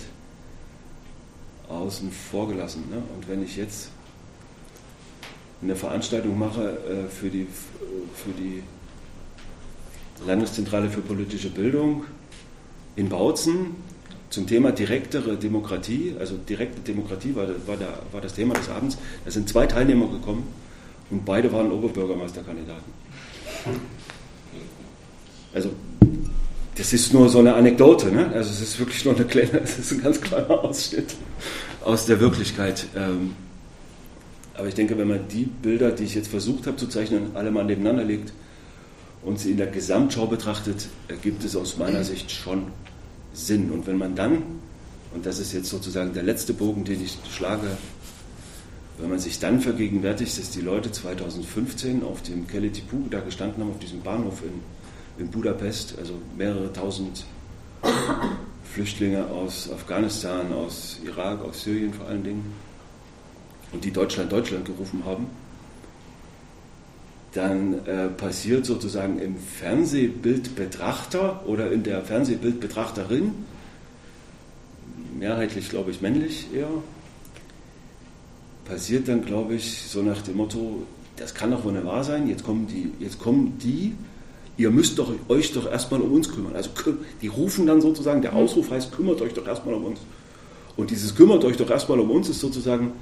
außen 1.69 2.11
vor 2.11 2.47
gelassen. 2.47 2.85
Ne? 2.89 2.97
Und 3.15 3.29
wenn 3.29 3.43
ich 3.43 3.55
jetzt 3.55 3.89
eine 5.61 5.75
Veranstaltung 5.75 6.37
mache 6.37 6.69
äh, 6.69 7.09
für, 7.09 7.29
die, 7.29 7.47
für 8.15 8.31
die 8.31 8.63
Landeszentrale 10.25 10.89
für 10.89 11.01
politische 11.01 11.49
Bildung 11.49 12.05
in 12.95 13.09
Bautzen, 13.09 13.75
zum 14.29 14.45
Thema 14.45 14.71
direktere 14.71 15.37
Demokratie, 15.37 16.15
also 16.19 16.37
direkte 16.37 16.81
Demokratie 16.81 17.35
war, 17.35 17.47
war, 17.65 17.77
der, 17.77 17.99
war 18.11 18.21
das 18.21 18.33
Thema 18.33 18.53
des 18.53 18.69
Abends. 18.69 18.97
Da 19.25 19.31
sind 19.31 19.49
zwei 19.49 19.65
Teilnehmer 19.65 20.07
gekommen 20.07 20.47
und 21.09 21.25
beide 21.25 21.51
waren 21.51 21.71
Oberbürgermeisterkandidaten. 21.71 22.93
Also 25.53 25.71
das 26.79 26.93
ist 26.93 27.13
nur 27.13 27.27
so 27.27 27.39
eine 27.39 27.55
Anekdote, 27.55 28.09
ne? 28.09 28.31
also 28.33 28.49
es 28.49 28.61
ist 28.61 28.79
wirklich 28.79 29.03
nur 29.03 29.13
eine 29.13 29.25
kleine, 29.25 29.59
es 29.63 29.79
ist 29.79 29.91
ein 29.91 30.01
ganz 30.01 30.21
kleiner 30.21 30.49
Ausschnitt 30.63 31.13
aus 31.83 32.05
der 32.05 32.21
Wirklichkeit. 32.21 32.85
Ähm, 32.95 33.35
aber 34.53 34.69
ich 34.69 34.75
denke, 34.75 34.97
wenn 34.97 35.09
man 35.09 35.27
die 35.27 35.43
Bilder, 35.43 35.91
die 35.91 36.05
ich 36.05 36.15
jetzt 36.15 36.29
versucht 36.29 36.67
habe 36.67 36.77
zu 36.77 36.87
zeichnen, 36.87 37.31
alle 37.33 37.51
mal 37.51 37.65
nebeneinander 37.65 38.05
legt 38.05 38.31
und 39.23 39.39
sie 39.39 39.51
in 39.51 39.57
der 39.57 39.67
Gesamtschau 39.67 40.27
betrachtet, 40.27 40.87
ergibt 41.09 41.43
es 41.43 41.57
aus 41.57 41.77
meiner 41.77 42.05
Sicht 42.05 42.31
schon 42.31 42.67
Sinn. 43.33 43.71
Und 43.71 43.85
wenn 43.85 43.97
man 43.97 44.15
dann, 44.15 44.41
und 45.13 45.25
das 45.25 45.39
ist 45.39 45.51
jetzt 45.51 45.69
sozusagen 45.69 46.13
der 46.13 46.23
letzte 46.23 46.53
Bogen, 46.53 46.85
den 46.85 47.03
ich 47.03 47.17
schlage, 47.29 47.67
wenn 48.99 49.09
man 49.09 49.19
sich 49.19 49.39
dann 49.39 49.59
vergegenwärtigt, 49.59 50.37
dass 50.39 50.49
die 50.51 50.61
Leute 50.61 50.91
2015 50.93 52.03
auf 52.03 52.21
dem 52.21 52.47
Keletipu 52.47 53.09
da 53.09 53.19
gestanden 53.19 53.63
haben, 53.63 53.71
auf 53.71 53.79
diesem 53.79 54.01
Bahnhof 54.01 54.43
in, 54.43 54.61
in 55.19 55.29
Budapest, 55.29 55.95
also 55.99 56.13
mehrere 56.37 56.71
tausend 56.73 57.25
Flüchtlinge 58.73 59.27
aus 59.27 59.69
Afghanistan, 59.71 60.51
aus 60.53 60.99
Irak, 61.03 61.43
aus 61.43 61.63
Syrien 61.63 61.93
vor 61.93 62.07
allen 62.07 62.23
Dingen, 62.23 62.53
und 63.71 63.83
die 63.83 63.91
Deutschland, 63.91 64.31
Deutschland 64.31 64.65
gerufen 64.65 65.03
haben, 65.05 65.27
dann 67.33 67.85
äh, 67.85 68.07
passiert 68.07 68.65
sozusagen 68.65 69.19
im 69.19 69.35
Fernsehbildbetrachter 69.37 71.45
oder 71.45 71.71
in 71.71 71.83
der 71.83 72.01
Fernsehbildbetrachterin, 72.01 73.33
mehrheitlich 75.17 75.69
glaube 75.69 75.91
ich 75.91 76.01
männlich 76.01 76.47
eher, 76.53 76.69
passiert 78.65 79.07
dann 79.07 79.23
glaube 79.23 79.55
ich 79.55 79.83
so 79.83 80.01
nach 80.01 80.21
dem 80.21 80.37
Motto, 80.37 80.83
das 81.17 81.35
kann 81.35 81.51
doch 81.51 81.63
wohl 81.63 81.73
nicht 81.73 81.85
wahr 81.85 82.03
sein, 82.03 82.27
jetzt 82.27 82.43
kommen 82.43 82.67
die, 82.67 82.91
jetzt 82.99 83.19
kommen 83.19 83.59
die, 83.59 83.93
ihr 84.59 84.69
müsst 84.69 84.99
doch, 84.99 85.11
euch 85.27 85.51
doch 85.53 85.69
erstmal 85.69 86.01
um 86.01 86.11
uns 86.11 86.29
kümmern. 86.29 86.55
Also 86.55 86.69
die 87.21 87.27
rufen 87.27 87.65
dann 87.65 87.81
sozusagen, 87.81 88.21
der 88.21 88.35
Ausruf 88.35 88.69
heißt, 88.69 88.91
kümmert 88.91 89.21
euch 89.21 89.33
doch 89.33 89.47
erstmal 89.47 89.73
um 89.73 89.85
uns. 89.85 89.99
Und 90.77 90.91
dieses 90.91 91.15
kümmert 91.15 91.43
euch 91.43 91.57
doch 91.57 91.69
erstmal 91.69 91.99
um 91.99 92.11
uns 92.11 92.29
ist 92.29 92.39
sozusagen 92.39 92.93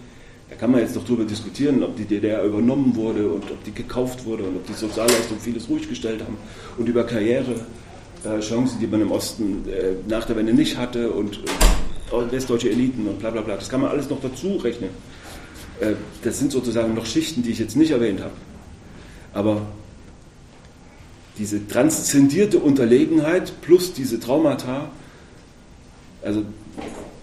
da 0.50 0.56
kann 0.56 0.72
man 0.72 0.80
jetzt 0.80 0.96
noch 0.96 1.04
darüber 1.04 1.26
diskutieren, 1.26 1.84
ob 1.84 1.98
die 1.98 2.06
DDR 2.06 2.44
übernommen 2.44 2.96
wurde 2.96 3.28
und 3.28 3.44
ob 3.52 3.64
die 3.66 3.74
gekauft 3.74 4.26
wurde 4.26 4.44
und 4.44 4.56
ob 4.56 4.66
die 4.66 4.74
Sozialleistungen 4.74 5.42
vieles 5.42 5.68
ruhig 5.68 5.90
gestellt 5.90 6.22
haben 6.22 6.38
und 6.78 6.88
über 6.88 7.04
Karrierechancen, 7.04 8.80
die 8.80 8.88
man 8.88 9.02
im 9.02 9.12
Osten 9.12 9.68
äh, 9.68 9.96
nach 10.08 10.26
der 10.26 10.38
Wende 10.38 10.54
nicht 10.54 10.78
hatte 10.78 11.12
und 11.12 11.40
äh, 12.12 12.32
westdeutsche 12.32 12.70
Eliten 12.70 13.08
und 13.08 13.20
bla 13.20 13.30
bla 13.30 13.42
bla. 13.42 13.56
Das 13.56 13.68
kann 13.68 13.82
man 13.82 13.90
alles 13.90 14.10
noch 14.10 14.22
dazu 14.22 14.56
rechnen. 14.56 14.90
Äh, 15.82 15.94
das 16.24 16.40
sind 16.40 16.54
sozusagen 16.54 16.94
noch 16.94 17.06
Schichten, 17.06 17.44
die 17.44 17.52
ich 17.52 17.60
jetzt 17.60 17.76
nicht 17.76 17.92
erwähnt 17.92 18.22
habe. 18.22 18.34
Aber 19.34 19.64
diese 21.38 21.68
transzendierte 21.68 22.60
Unterlegenheit 22.60 23.62
plus 23.62 23.94
diese 23.94 24.20
Traumata, 24.20 24.90
also 26.24 26.44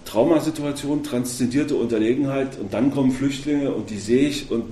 Traumasituation, 0.05 1.03
transzendierte 1.03 1.74
Unterlegenheit 1.74 2.59
und 2.59 2.72
dann 2.72 2.92
kommen 2.92 3.12
Flüchtlinge 3.12 3.72
und 3.72 3.90
die 3.90 3.98
sehe 3.98 4.29
ich 4.29 4.50
und 4.50 4.64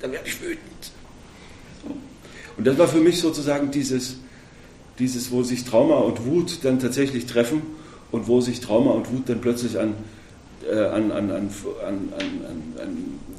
dann 0.00 0.12
werde 0.12 0.26
ich 0.26 0.40
wütend. 0.40 0.92
Und 2.56 2.66
das 2.66 2.78
war 2.78 2.88
für 2.88 3.00
mich 3.00 3.20
sozusagen 3.20 3.70
dieses, 3.70 4.16
dieses, 4.98 5.30
wo 5.30 5.42
sich 5.42 5.64
Trauma 5.64 5.96
und 5.96 6.24
Wut 6.24 6.58
dann 6.62 6.78
tatsächlich 6.78 7.26
treffen 7.26 7.62
und 8.10 8.28
wo 8.28 8.40
sich 8.40 8.60
Trauma 8.60 8.92
und 8.92 9.12
Wut 9.12 9.28
dann 9.28 9.40
plötzlich 9.40 9.78
an, 9.78 9.94
äh, 10.70 10.78
an, 10.78 11.12
an, 11.12 11.30
an, 11.30 11.42
an, 11.86 12.10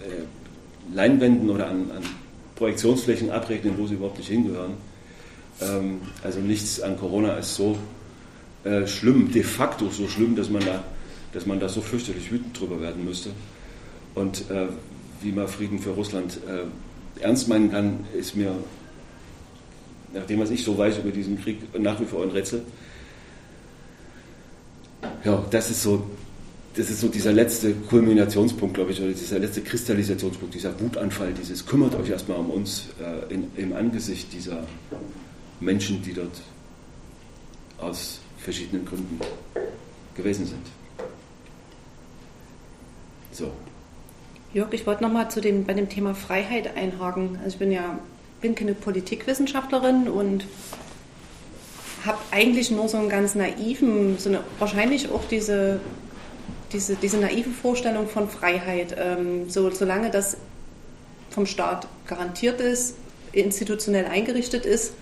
äh, 0.01 0.95
Leinwänden 0.95 1.49
oder 1.49 1.69
an 1.69 1.89
Projektionsflächen 2.55 3.31
abregnen, 3.31 3.75
wo 3.77 3.87
sie 3.87 3.95
überhaupt 3.95 4.17
nicht 4.19 4.29
hingehören. 4.29 4.73
Ähm, 5.61 6.01
also 6.23 6.39
nichts 6.39 6.81
an 6.81 6.97
Corona 6.97 7.37
ist 7.37 7.55
so 7.55 7.77
äh, 8.63 8.85
schlimm, 8.87 9.31
de 9.31 9.43
facto 9.43 9.89
so 9.89 10.07
schlimm, 10.07 10.35
dass 10.35 10.49
man 10.49 10.63
da, 10.65 10.83
dass 11.33 11.45
man 11.45 11.59
da 11.59 11.69
so 11.69 11.81
fürchterlich 11.81 12.31
wütend 12.31 12.59
drüber 12.59 12.81
werden 12.81 13.05
müsste. 13.05 13.29
Und 14.15 14.49
äh, 14.49 14.67
wie 15.21 15.31
man 15.31 15.47
Frieden 15.47 15.79
für 15.79 15.91
Russland 15.91 16.39
äh, 16.47 17.21
ernst 17.23 17.47
meinen 17.47 17.71
kann, 17.71 18.05
ist 18.17 18.35
mir, 18.35 18.55
nachdem 20.13 20.39
was 20.39 20.51
ich 20.51 20.63
so 20.63 20.77
weiß 20.77 20.99
über 20.99 21.11
diesen 21.11 21.41
Krieg, 21.41 21.59
nach 21.79 21.99
wie 21.99 22.05
vor 22.05 22.23
ein 22.23 22.29
Rätsel. 22.29 22.63
Ja, 25.23 25.43
das 25.49 25.69
ist 25.69 25.83
so, 25.83 26.07
das 26.75 26.89
ist 26.89 27.01
so 27.01 27.07
dieser 27.07 27.33
letzte 27.33 27.73
Kulminationspunkt, 27.73 28.75
glaube 28.75 28.91
ich, 28.91 29.01
oder 29.01 29.11
dieser 29.11 29.39
letzte 29.39 29.61
Kristallisationspunkt, 29.61 30.53
dieser 30.53 30.79
Wutanfall, 30.79 31.33
dieses 31.33 31.65
kümmert 31.65 31.95
euch 31.95 32.09
erstmal 32.09 32.37
um 32.37 32.49
uns 32.49 32.87
äh, 32.99 33.33
in, 33.33 33.47
im 33.55 33.73
Angesicht 33.73 34.31
dieser 34.33 34.63
Menschen, 35.59 36.01
die 36.01 36.13
dort 36.13 36.41
aus 37.79 38.19
verschiedenen 38.37 38.85
Gründen 38.85 39.19
gewesen 40.15 40.45
sind. 40.45 40.65
So. 43.31 43.51
Jörg, 44.53 44.73
ich 44.73 44.85
wollte 44.87 45.03
nochmal 45.03 45.27
bei 45.65 45.73
dem 45.73 45.89
Thema 45.89 46.15
Freiheit 46.15 46.75
einhaken. 46.75 47.37
Also 47.43 47.55
ich 47.55 47.59
bin 47.59 47.71
ja 47.71 47.99
bin 48.41 48.55
keine 48.55 48.73
Politikwissenschaftlerin 48.73 50.07
und 50.07 50.45
habe 52.05 52.19
eigentlich 52.31 52.71
nur 52.71 52.87
so 52.87 52.97
einen 52.97 53.09
ganz 53.09 53.35
naiven, 53.35 54.17
so 54.17 54.29
eine, 54.29 54.41
wahrscheinlich 54.59 55.09
auch 55.11 55.25
diese, 55.29 55.79
diese, 56.71 56.95
diese 56.95 57.17
naive 57.17 57.49
Vorstellung 57.49 58.07
von 58.07 58.29
Freiheit. 58.29 58.95
Ähm, 58.97 59.49
so, 59.49 59.69
solange 59.71 60.11
das 60.11 60.37
vom 61.31 61.45
Staat 61.45 61.87
garantiert 62.05 62.61
ist, 62.61 62.95
institutionell 63.31 64.05
eingerichtet 64.05 64.65
ist, 64.65 64.93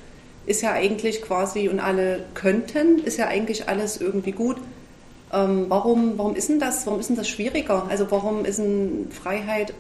ist 0.45 0.61
ja 0.61 0.73
eigentlich 0.73 1.21
quasi, 1.21 1.69
und 1.69 1.79
alle 1.79 2.23
könnten, 2.33 2.99
ist 2.99 3.17
ja 3.17 3.27
eigentlich 3.27 3.67
alles 3.67 3.99
irgendwie 3.99 4.31
gut. 4.31 4.57
Ähm, 5.33 5.65
warum, 5.69 6.17
warum 6.17 6.35
ist 6.35 6.49
denn 6.49 6.59
das, 6.59 6.85
warum 6.85 6.99
ist 6.99 7.09
denn 7.09 7.15
das 7.15 7.27
schwieriger? 7.27 7.87
Also 7.89 8.09
warum 8.11 8.45
ist 8.45 8.59
denn 8.59 9.07
Freiheit, 9.11 9.73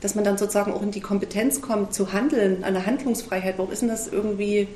dass 0.00 0.14
man 0.14 0.24
dann 0.24 0.38
sozusagen 0.38 0.72
auch 0.72 0.82
in 0.82 0.90
die 0.90 1.00
Kompetenz 1.00 1.60
kommt 1.60 1.94
zu 1.94 2.12
handeln, 2.12 2.64
eine 2.64 2.86
Handlungsfreiheit, 2.86 3.58
warum 3.58 3.70
ist 3.70 3.82
denn 3.82 3.88
das 3.88 4.08
irgendwie, 4.08 4.66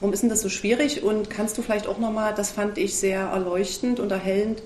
warum 0.00 0.12
ist 0.14 0.22
denn 0.22 0.30
das 0.30 0.40
so 0.40 0.48
schwierig? 0.48 1.02
Und 1.02 1.30
kannst 1.30 1.58
du 1.58 1.62
vielleicht 1.62 1.86
auch 1.86 1.98
nochmal, 1.98 2.32
das 2.34 2.50
fand 2.50 2.78
ich 2.78 2.96
sehr 2.96 3.20
erleuchtend 3.20 4.00
und 4.00 4.10
erhellend, 4.10 4.62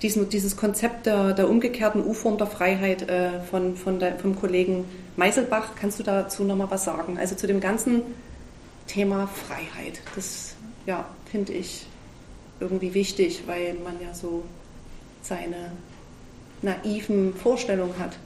diesen, 0.00 0.28
dieses 0.28 0.56
Konzept 0.56 1.06
der, 1.06 1.32
der 1.34 1.50
umgekehrten 1.50 2.04
U-Form 2.06 2.38
der 2.38 2.46
Freiheit 2.46 3.08
äh, 3.08 3.40
von, 3.50 3.76
von 3.76 3.98
der, 3.98 4.16
vom 4.16 4.36
Kollegen 4.38 4.84
Meiselbach, 5.16 5.70
kannst 5.78 5.98
du 5.98 6.04
dazu 6.04 6.44
nochmal 6.44 6.70
was 6.70 6.84
sagen? 6.84 7.18
Also 7.18 7.34
zu 7.34 7.48
dem 7.48 7.60
ganzen 7.60 8.02
Thema 8.88 9.28
Freiheit. 9.28 10.00
Das 10.16 10.54
ja, 10.86 11.08
finde 11.30 11.52
ich 11.52 11.86
irgendwie 12.58 12.94
wichtig, 12.94 13.42
weil 13.46 13.74
man 13.84 13.94
ja 14.02 14.12
so 14.12 14.42
seine 15.22 15.72
naiven 16.62 17.34
Vorstellungen 17.34 17.94
hat. 17.98 18.16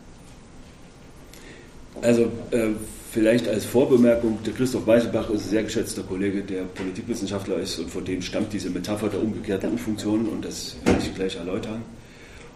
Also 2.01 2.23
äh, 2.51 2.71
vielleicht 3.11 3.47
als 3.47 3.67
Vorbemerkung, 3.67 4.39
der 4.47 4.55
Christoph 4.55 4.87
Weißelbach 4.87 5.29
ist 5.31 5.43
ein 5.45 5.51
sehr 5.51 5.63
geschätzter 5.65 6.03
Kollege, 6.03 6.43
der 6.43 6.63
Politikwissenschaftler 6.63 7.57
ist 7.57 7.79
und 7.79 7.91
von 7.91 8.05
dem 8.05 8.23
stammt 8.23 8.53
diese 8.53 8.71
Metapher 8.71 9.09
der 9.09 9.21
umgekehrten 9.21 9.75
U-Funktion 9.75 10.27
und 10.27 10.45
das 10.45 10.77
werde 10.85 11.01
ich 11.03 11.15
gleich 11.15 11.37
erläutern. 11.37 11.83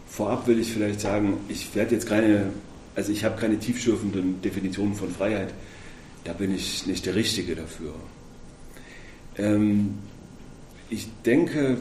Vorab 0.08 0.46
will 0.46 0.58
ich 0.58 0.72
vielleicht 0.72 1.00
sagen, 1.00 1.36
ich 1.48 1.74
werde 1.74 1.94
jetzt 1.94 2.08
keine, 2.08 2.46
also 2.94 3.12
ich 3.12 3.24
habe 3.24 3.38
keine 3.38 3.58
tiefschürfenden 3.58 4.40
Definitionen 4.40 4.94
von 4.94 5.10
Freiheit 5.10 5.52
da 6.26 6.32
bin 6.32 6.54
ich 6.54 6.86
nicht 6.86 7.06
der 7.06 7.14
Richtige 7.14 7.54
dafür. 7.54 7.94
Ähm, 9.38 9.98
ich 10.90 11.08
denke, 11.24 11.78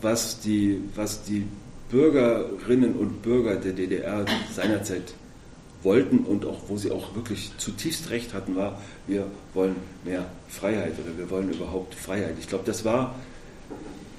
was 0.00 0.40
die, 0.40 0.80
was 0.94 1.24
die 1.24 1.46
Bürgerinnen 1.90 2.94
und 2.94 3.22
Bürger 3.22 3.56
der 3.56 3.72
DDR 3.72 4.24
seinerzeit 4.54 5.14
wollten 5.82 6.20
und 6.20 6.44
auch 6.44 6.68
wo 6.68 6.76
sie 6.76 6.92
auch 6.92 7.14
wirklich 7.16 7.52
zutiefst 7.58 8.10
recht 8.10 8.32
hatten, 8.32 8.54
war, 8.54 8.80
wir 9.06 9.26
wollen 9.54 9.76
mehr 10.04 10.30
Freiheit 10.48 10.92
oder 10.98 11.18
wir 11.18 11.30
wollen 11.30 11.50
überhaupt 11.50 11.94
Freiheit. 11.94 12.36
Ich 12.38 12.48
glaube, 12.48 12.64
das 12.64 12.84
war 12.84 13.16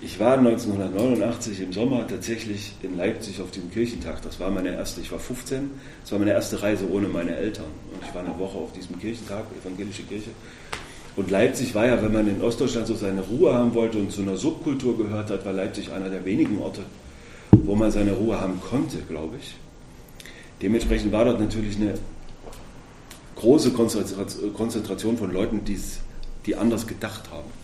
ich 0.03 0.19
war 0.19 0.37
1989 0.37 1.61
im 1.61 1.73
Sommer 1.73 2.07
tatsächlich 2.07 2.73
in 2.81 2.97
Leipzig 2.97 3.39
auf 3.39 3.51
diesem 3.51 3.69
Kirchentag. 3.71 4.21
Das 4.23 4.39
war 4.39 4.49
meine 4.49 4.73
erste, 4.73 4.99
ich 4.99 5.11
war 5.11 5.19
15, 5.19 5.69
das 6.01 6.11
war 6.11 6.19
meine 6.19 6.31
erste 6.31 6.61
Reise 6.61 6.89
ohne 6.89 7.07
meine 7.07 7.35
Eltern. 7.35 7.67
Und 7.93 8.01
ich 8.07 8.13
war 8.15 8.23
eine 8.23 8.37
Woche 8.39 8.57
auf 8.57 8.73
diesem 8.73 8.99
Kirchentag, 8.99 9.45
evangelische 9.61 10.01
Kirche. 10.03 10.31
Und 11.15 11.29
Leipzig 11.29 11.75
war 11.75 11.85
ja, 11.85 12.01
wenn 12.01 12.13
man 12.13 12.27
in 12.27 12.41
Ostdeutschland 12.41 12.87
so 12.87 12.95
seine 12.95 13.21
Ruhe 13.21 13.53
haben 13.53 13.75
wollte 13.75 13.99
und 13.99 14.11
zu 14.11 14.21
einer 14.21 14.37
Subkultur 14.37 14.97
gehört 14.97 15.29
hat, 15.29 15.45
war 15.45 15.53
Leipzig 15.53 15.91
einer 15.91 16.09
der 16.09 16.25
wenigen 16.25 16.59
Orte, 16.59 16.81
wo 17.51 17.75
man 17.75 17.91
seine 17.91 18.13
Ruhe 18.13 18.41
haben 18.41 18.59
konnte, 18.59 18.97
glaube 19.07 19.35
ich. 19.39 19.55
Dementsprechend 20.61 21.11
war 21.11 21.25
dort 21.25 21.39
natürlich 21.39 21.75
eine 21.75 21.93
große 23.35 23.71
Konzentration 23.71 25.17
von 25.17 25.31
Leuten, 25.31 25.61
die 26.45 26.55
anders 26.55 26.87
gedacht 26.87 27.29
haben. 27.31 27.61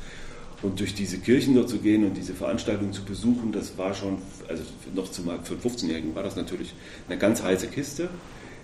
Und 0.63 0.79
durch 0.79 0.95
diese 0.95 1.19
Kirchen 1.19 1.53
dort 1.53 1.69
zu 1.69 1.77
gehen 1.77 2.03
und 2.03 2.17
diese 2.17 2.33
Veranstaltungen 2.33 2.91
zu 2.91 3.03
besuchen, 3.03 3.51
das 3.51 3.77
war 3.77 3.93
schon, 3.93 4.17
also 4.47 4.63
noch 4.95 5.11
zum, 5.11 5.25
für 5.25 5.53
einen 5.53 5.61
15-Jährigen 5.61 6.15
war 6.15 6.23
das 6.23 6.35
natürlich 6.35 6.73
eine 7.07 7.19
ganz 7.19 7.43
heiße 7.43 7.67
Kiste. 7.67 8.09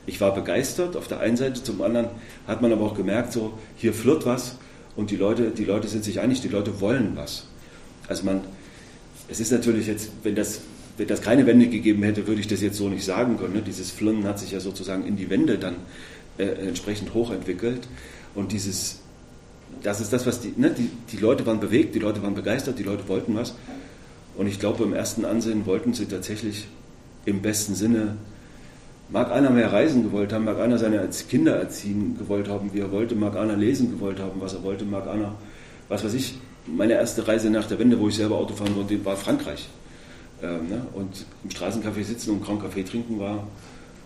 Ich 0.08 0.20
war 0.20 0.34
begeistert 0.34 0.98
auf 0.98 1.08
der 1.08 1.20
einen 1.20 1.38
Seite, 1.38 1.64
zum 1.64 1.82
anderen 1.82 2.08
hat 2.48 2.62
man 2.62 2.74
aber 2.74 2.84
auch 2.84 2.96
gemerkt, 2.96 3.32
so 3.32 3.58
hier 3.78 3.94
flirrt 3.94 4.26
was 4.26 4.58
und 4.96 5.12
die 5.12 5.16
Leute, 5.16 5.52
die 5.52 5.66
Leute 5.66 5.88
sind 5.88 6.04
sich 6.04 6.20
einig, 6.20 6.42
die 6.42 6.48
Leute 6.48 6.82
wollen 6.82 7.12
was. 7.16 7.46
Also 8.08 8.26
man, 8.26 8.42
es 9.30 9.40
ist 9.40 9.52
natürlich 9.52 9.88
jetzt, 9.88 10.10
wenn 10.24 10.36
das, 10.36 10.62
wenn 10.98 11.08
das 11.08 11.22
keine 11.22 11.46
Wende 11.46 11.68
gegeben 11.68 12.04
hätte, 12.04 12.28
würde 12.28 12.42
ich 12.42 12.48
das 12.48 12.62
jetzt 12.62 12.78
so 12.78 12.90
nicht 12.90 13.06
sagen 13.06 13.38
können. 13.38 13.54
Ne? 13.54 13.62
Dieses 13.62 13.92
Flirren 13.92 14.26
hat 14.26 14.40
sich 14.40 14.52
ja 14.52 14.60
sozusagen 14.60 15.06
in 15.06 15.16
die 15.16 15.30
Wende 15.30 15.58
dann 15.60 15.76
äh, 16.38 16.46
entsprechend 16.46 17.14
hochentwickelt 17.14 17.88
und 18.36 18.52
dieses 18.52 19.03
das 19.82 20.02
ist 20.02 20.14
das, 20.14 20.26
was 20.26 20.42
die, 20.42 20.54
ne, 20.56 20.72
die, 20.72 20.90
die 21.12 21.18
Leute 21.18 21.46
waren 21.46 21.60
bewegt, 21.60 21.96
die 21.96 22.00
Leute 22.00 22.22
waren 22.22 22.36
begeistert, 22.36 22.80
die 22.80 22.84
Leute 22.84 23.08
wollten 23.08 23.36
was. 23.36 23.56
Und 24.36 24.48
ich 24.48 24.60
glaube, 24.60 24.84
im 24.84 24.94
ersten 24.94 25.26
Ansehen 25.26 25.66
wollten 25.66 25.94
sie 25.94 26.06
tatsächlich 26.06 26.68
im 27.26 27.42
besten 27.42 27.76
Sinne, 27.76 28.18
mag 29.10 29.32
einer 29.32 29.50
mehr 29.50 29.72
reisen 29.72 30.04
gewollt 30.04 30.34
haben, 30.34 30.46
mag 30.46 30.60
einer 30.60 30.78
seine 30.78 31.08
Kinder 31.30 31.56
erziehen 31.56 32.18
gewollt 32.18 32.50
haben, 32.50 32.74
wie 32.74 32.80
er 32.80 32.92
wollte, 32.92 33.16
mag 33.16 33.36
einer 33.36 33.56
lesen 33.56 33.92
gewollt 33.92 34.20
haben, 34.20 34.42
was 34.42 34.54
er 34.54 34.64
wollte, 34.64 34.86
mag 34.86 35.08
einer, 35.08 35.36
was 35.88 36.04
weiß 36.04 36.14
ich, 36.14 36.36
meine 36.66 36.94
erste 36.94 37.28
Reise 37.28 37.50
nach 37.50 37.68
der 37.68 37.78
Wende, 37.80 38.00
wo 38.00 38.08
ich 38.08 38.16
selber 38.16 38.38
Auto 38.38 38.56
fahren 38.56 38.76
wollte, 38.76 39.04
war 39.06 39.16
Frankreich. 39.16 39.68
Ähm, 40.42 40.70
ne? 40.70 40.86
Und 40.94 41.26
im 41.44 41.50
Straßencafé 41.50 42.04
sitzen 42.04 42.32
und 42.32 42.44
Grand 42.44 42.62
Café 42.62 42.86
trinken 42.86 43.20
war 43.20 43.48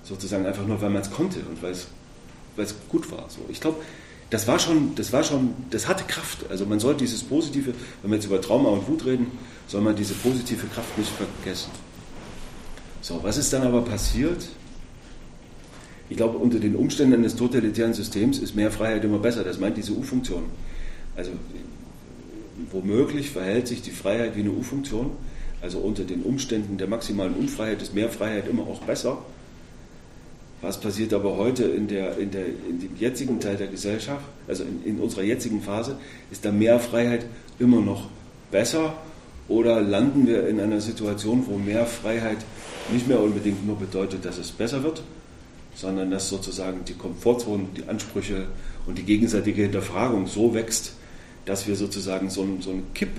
sozusagen 0.04 0.46
einfach 0.46 0.66
nur, 0.66 0.82
weil 0.82 0.90
man 0.90 1.02
es 1.02 1.12
konnte 1.12 1.40
und 1.40 1.62
weil 1.62 1.72
es 1.72 2.76
gut 2.90 3.12
war. 3.12 3.26
So. 3.30 3.42
Ich 3.50 3.62
glaube, 3.62 3.78
das 4.30 4.48
war 4.48 4.60
schon, 4.60 4.96
das 4.96 5.14
war 5.14 5.24
schon, 5.24 5.54
das 5.70 5.88
hatte 5.88 6.04
Kraft. 6.04 6.50
Also 6.50 6.66
man 6.66 6.80
soll 6.80 6.96
dieses 6.96 7.24
Positive, 7.24 7.74
wenn 8.02 8.12
wir 8.12 8.18
jetzt 8.18 8.26
über 8.26 8.42
Trauma 8.42 8.70
und 8.70 8.88
Wut 8.88 9.06
reden, 9.06 9.28
soll 9.68 9.82
man 9.82 9.96
diese 9.96 10.14
positive 10.14 10.68
Kraft 10.68 10.98
nicht 10.98 11.12
vergessen. 11.12 11.72
So, 13.02 13.24
was 13.24 13.38
ist 13.38 13.54
dann 13.54 13.64
aber 13.64 13.82
passiert? 13.82 14.48
Ich 16.10 16.18
glaube, 16.18 16.38
unter 16.38 16.60
den 16.60 16.76
Umständen 16.76 17.24
des 17.24 17.36
totalitären 17.36 17.94
Systems 17.94 18.40
ist 18.40 18.56
mehr 18.56 18.72
Freiheit 18.72 19.04
immer 19.04 19.20
besser. 19.20 19.44
Das 19.44 19.60
meint 19.60 19.78
diese 19.78 19.94
U-Funktion. 19.94 20.44
Also 21.16 21.32
womöglich 22.72 23.30
verhält 23.30 23.68
sich 23.68 23.82
die 23.82 23.92
Freiheit 23.92 24.36
wie 24.36 24.42
eine 24.42 24.52
U-Funktion. 24.52 25.12
Also 25.62 25.80
unter 25.80 26.04
den 26.04 26.24
Umständen 26.24 26.78
der 26.78 26.88
maximalen 26.88 27.34
Unfreiheit 27.34 27.82
ist 27.82 27.94
mehr 27.94 28.10
Freiheit 28.10 28.48
immer 28.48 28.64
auch 28.64 28.82
besser. 28.82 29.20
Was 30.62 30.80
passiert 30.80 31.14
aber 31.14 31.38
heute 31.38 31.66
in, 31.66 31.88
der, 31.88 32.18
in, 32.18 32.32
der, 32.32 32.46
in 32.48 32.80
dem 32.80 32.98
jetzigen 32.98 33.40
Teil 33.40 33.58
der 33.58 33.68
Gesellschaft, 33.68 34.26
also 34.48 34.64
in, 34.64 34.84
in 34.84 35.00
unserer 35.00 35.24
jetzigen 35.24 35.62
Phase, 35.62 35.98
ist 36.32 36.44
da 36.46 36.52
mehr 36.52 36.80
Freiheit 36.80 37.26
immer 37.60 37.82
noch 37.82 38.10
besser 38.52 38.96
oder 39.48 39.82
landen 39.82 40.28
wir 40.28 40.48
in 40.48 40.60
einer 40.60 40.82
Situation, 40.82 41.46
wo 41.48 41.58
mehr 41.58 41.86
Freiheit 41.86 42.40
nicht 42.92 43.08
mehr 43.08 43.22
unbedingt 43.22 43.66
nur 43.66 43.78
bedeutet, 43.78 44.26
dass 44.26 44.38
es 44.38 44.52
besser 44.52 44.84
wird, 44.84 45.04
sondern 45.76 46.10
dass 46.10 46.30
sozusagen 46.30 46.84
die 46.86 46.94
Komfortzone, 46.94 47.68
die 47.76 47.88
Ansprüche 47.88 48.48
und 48.88 48.98
die 48.98 49.04
gegenseitige 49.04 49.62
Hinterfragung 49.62 50.28
so 50.28 50.54
wächst, 50.54 50.94
dass 51.46 51.68
wir 51.68 51.76
sozusagen 51.76 52.30
so 52.30 52.42
einen, 52.42 52.62
so 52.62 52.72
einen, 52.72 52.94
Kipp, 52.94 53.10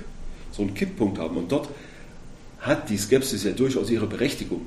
so 0.52 0.62
einen 0.62 0.74
Kipppunkt 0.74 1.18
haben. 1.18 1.36
Und 1.36 1.52
dort 1.52 1.68
hat 2.58 2.90
die 2.90 2.98
Skepsis 2.98 3.44
ja 3.44 3.52
durchaus 3.52 3.90
ihre 3.90 4.06
Berechtigung. 4.06 4.66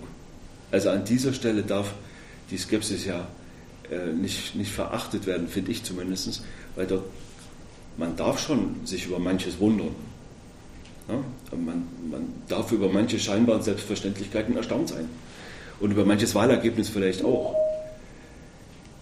Also 0.72 0.90
an 0.90 1.04
dieser 1.04 1.34
Stelle 1.34 1.64
darf 1.64 1.94
die 2.52 2.58
Skepsis 2.58 3.06
ja 3.06 3.28
äh, 3.90 4.14
nicht, 4.14 4.56
nicht 4.56 4.72
verachtet 4.72 5.26
werden, 5.26 5.48
finde 5.48 5.72
ich 5.72 5.84
zumindest, 5.84 6.44
weil 6.76 6.86
dort, 6.86 7.06
man 7.98 8.16
darf 8.16 8.40
schon 8.40 8.86
sich 8.86 9.08
über 9.08 9.20
manches 9.20 9.60
wundern. 9.60 9.96
Ja? 11.08 11.16
Man, 11.58 11.88
man 12.10 12.34
darf 12.48 12.72
über 12.72 12.90
manche 12.90 13.20
scheinbaren 13.20 13.62
Selbstverständlichkeiten 13.62 14.56
erstaunt 14.56 14.90
sein. 14.90 15.10
Und 15.80 15.92
über 15.92 16.06
manches 16.06 16.36
Wahlergebnis 16.36 16.90
vielleicht 16.90 17.26
auch. 17.26 17.56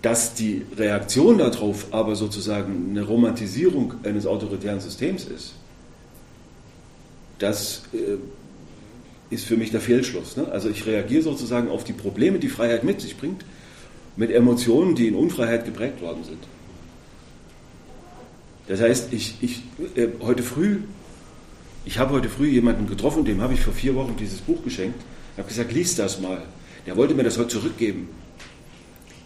Dass 0.02 0.34
die 0.34 0.66
Reaktion 0.78 1.40
darauf 1.40 1.88
aber 1.92 2.16
sozusagen 2.16 2.92
eine 2.92 3.04
Romantisierung 3.04 3.96
eines 4.04 4.26
autoritären 4.26 4.80
Systems 4.80 5.26
ist, 5.26 5.54
das 7.38 7.84
äh, 7.94 8.18
ist 9.30 9.46
für 9.46 9.58
mich 9.58 9.72
der 9.72 9.82
Fehlschluss. 9.82 10.38
Ne? 10.38 10.48
Also 10.52 10.70
ich 10.70 10.86
reagiere 10.86 11.22
sozusagen 11.22 11.70
auf 11.70 11.84
die 11.84 11.94
Probleme, 11.94 12.40
die 12.40 12.50
Freiheit 12.50 12.84
mit 12.84 13.02
sich 13.02 13.18
bringt, 13.18 13.46
mit 14.16 14.32
Emotionen, 14.32 14.96
die 14.96 15.08
in 15.08 15.16
Unfreiheit 15.16 15.66
geprägt 15.66 16.02
worden 16.02 16.24
sind. 16.24 16.40
Das 18.68 18.82
heißt, 18.82 19.14
ich, 19.14 19.36
ich 19.42 19.64
äh, 19.96 20.08
heute 20.22 20.44
früh, 20.44 20.78
ich 21.86 21.98
habe 21.98 22.14
heute 22.14 22.30
früh 22.30 22.48
jemanden 22.48 22.88
getroffen, 22.88 23.26
dem 23.26 23.42
habe 23.42 23.54
ich 23.54 23.62
vor 23.62 23.74
vier 23.74 23.96
Wochen 23.96 24.16
dieses 24.18 24.40
Buch 24.40 24.64
geschenkt. 24.64 25.00
Ich 25.34 25.40
habe 25.40 25.48
gesagt, 25.48 25.72
lies 25.72 25.96
das 25.96 26.20
mal. 26.20 26.44
Der 26.86 26.96
wollte 26.96 27.14
mir 27.14 27.24
das 27.24 27.38
heute 27.38 27.50
zurückgeben. 27.50 28.10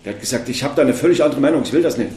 Der 0.06 0.14
hat 0.14 0.22
gesagt, 0.22 0.50
ich 0.50 0.64
habe 0.64 0.76
da 0.76 0.82
eine 0.82 0.94
völlig 0.94 1.24
andere 1.24 1.42
Meinung, 1.42 1.64
ich 1.64 1.74
will 1.74 1.82
das 1.82 1.98
nicht. 1.98 2.12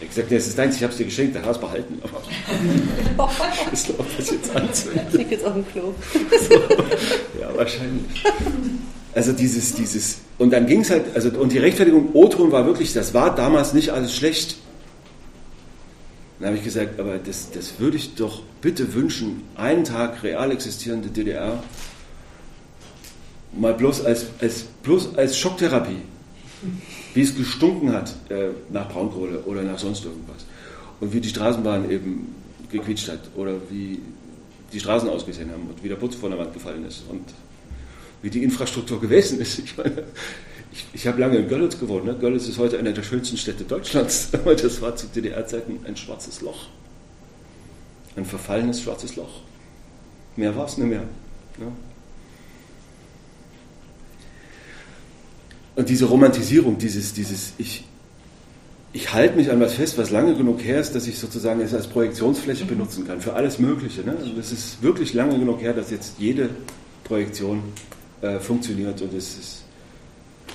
Hat 0.00 0.08
gesagt, 0.08 0.30
nee, 0.30 0.36
es 0.36 0.46
ist 0.48 0.58
deins, 0.58 0.76
ich 0.76 0.82
habe 0.82 0.92
es 0.92 0.98
dir 0.98 1.04
geschenkt, 1.04 1.36
dann 1.36 1.44
hast 1.44 1.60
du 1.60 1.66
es 1.66 1.72
behalten. 1.72 2.02
ich 2.02 3.18
weiß 3.18 3.88
nicht, 3.88 4.00
ob 4.00 4.16
das 4.16 4.30
jetzt 4.30 4.56
anzündet. 4.56 5.12
Liegt 5.12 5.30
jetzt 5.30 5.44
auf 5.44 5.54
dem 5.54 5.66
Klo. 5.68 5.94
So, 6.48 6.54
ja, 7.40 7.56
wahrscheinlich. 7.56 8.24
Also 9.14 9.32
dieses, 9.32 9.74
dieses, 9.74 10.18
und 10.38 10.50
dann 10.52 10.66
ging 10.66 10.80
es 10.80 10.90
halt, 10.90 11.14
also, 11.14 11.30
und 11.30 11.52
die 11.52 11.58
Rechtfertigung 11.58 12.10
O-Ton 12.14 12.50
war 12.50 12.66
wirklich, 12.66 12.92
das 12.92 13.14
war 13.14 13.34
damals 13.34 13.72
nicht 13.72 13.90
alles 13.90 14.14
schlecht. 14.14 14.56
Dann 16.40 16.48
habe 16.48 16.58
ich 16.58 16.64
gesagt, 16.64 16.98
aber 16.98 17.18
das, 17.18 17.52
das 17.52 17.78
würde 17.78 17.96
ich 17.96 18.16
doch 18.16 18.42
bitte 18.60 18.92
wünschen, 18.94 19.44
einen 19.54 19.84
Tag 19.84 20.24
real 20.24 20.50
existierende 20.50 21.08
DDR, 21.08 21.62
mal 23.52 23.74
bloß 23.74 24.04
als, 24.04 24.26
als, 24.40 24.64
bloß 24.82 25.16
als 25.16 25.38
Schocktherapie 25.38 26.02
wie 27.14 27.22
es 27.22 27.34
gestunken 27.34 27.92
hat 27.92 28.14
äh, 28.28 28.48
nach 28.70 28.88
Braunkohle 28.88 29.40
oder 29.40 29.62
nach 29.62 29.78
sonst 29.78 30.04
irgendwas. 30.04 30.44
Und 31.00 31.12
wie 31.12 31.20
die 31.20 31.28
Straßenbahn 31.28 31.90
eben 31.90 32.34
gequietscht 32.70 33.08
hat 33.08 33.20
oder 33.36 33.54
wie 33.70 34.00
die 34.72 34.80
Straßen 34.80 35.08
ausgesehen 35.08 35.50
haben 35.50 35.68
und 35.68 35.82
wie 35.82 35.88
der 35.88 35.96
Putz 35.96 36.16
von 36.16 36.30
der 36.30 36.38
Wand 36.38 36.52
gefallen 36.52 36.84
ist 36.84 37.04
und 37.08 37.24
wie 38.22 38.30
die 38.30 38.42
Infrastruktur 38.42 39.00
gewesen 39.00 39.40
ist. 39.40 39.58
Ich 39.58 39.76
meine, 39.76 40.02
ich, 40.72 40.86
ich 40.92 41.06
habe 41.06 41.20
lange 41.20 41.36
in 41.36 41.48
Görlitz 41.48 41.78
gewohnt. 41.78 42.04
Ne? 42.04 42.16
Görlitz 42.18 42.48
ist 42.48 42.58
heute 42.58 42.78
eine 42.78 42.92
der 42.92 43.02
schönsten 43.02 43.36
Städte 43.36 43.64
Deutschlands, 43.64 44.30
aber 44.32 44.54
das 44.54 44.80
war 44.82 44.96
zu 44.96 45.06
DDR-Zeiten 45.06 45.80
ein 45.86 45.96
schwarzes 45.96 46.40
Loch. 46.40 46.66
Ein 48.16 48.24
verfallenes 48.24 48.80
schwarzes 48.82 49.16
Loch. 49.16 49.40
Mehr 50.36 50.56
war 50.56 50.66
es 50.66 50.78
nicht 50.78 50.88
mehr. 50.88 51.04
Ne? 51.58 51.66
Und 55.76 55.88
diese 55.88 56.04
Romantisierung, 56.04 56.78
dieses, 56.78 57.14
dieses 57.14 57.52
ich, 57.58 57.84
ich 58.92 59.12
halte 59.12 59.36
mich 59.36 59.50
an 59.50 59.60
was 59.60 59.74
fest, 59.74 59.98
was 59.98 60.10
lange 60.10 60.36
genug 60.36 60.62
her 60.62 60.80
ist, 60.80 60.94
dass 60.94 61.06
ich 61.06 61.18
sozusagen 61.18 61.60
es 61.60 61.74
als 61.74 61.88
Projektionsfläche 61.88 62.64
benutzen 62.64 63.06
kann 63.06 63.20
für 63.20 63.32
alles 63.32 63.58
Mögliche. 63.58 64.02
Ne? 64.02 64.16
Also 64.16 64.32
es 64.38 64.52
ist 64.52 64.82
wirklich 64.82 65.14
lange 65.14 65.38
genug 65.38 65.60
her, 65.60 65.72
dass 65.72 65.90
jetzt 65.90 66.14
jede 66.18 66.50
Projektion 67.02 67.62
äh, 68.22 68.38
funktioniert 68.38 69.02
und 69.02 69.12
es, 69.14 69.36
ist, 69.36 69.64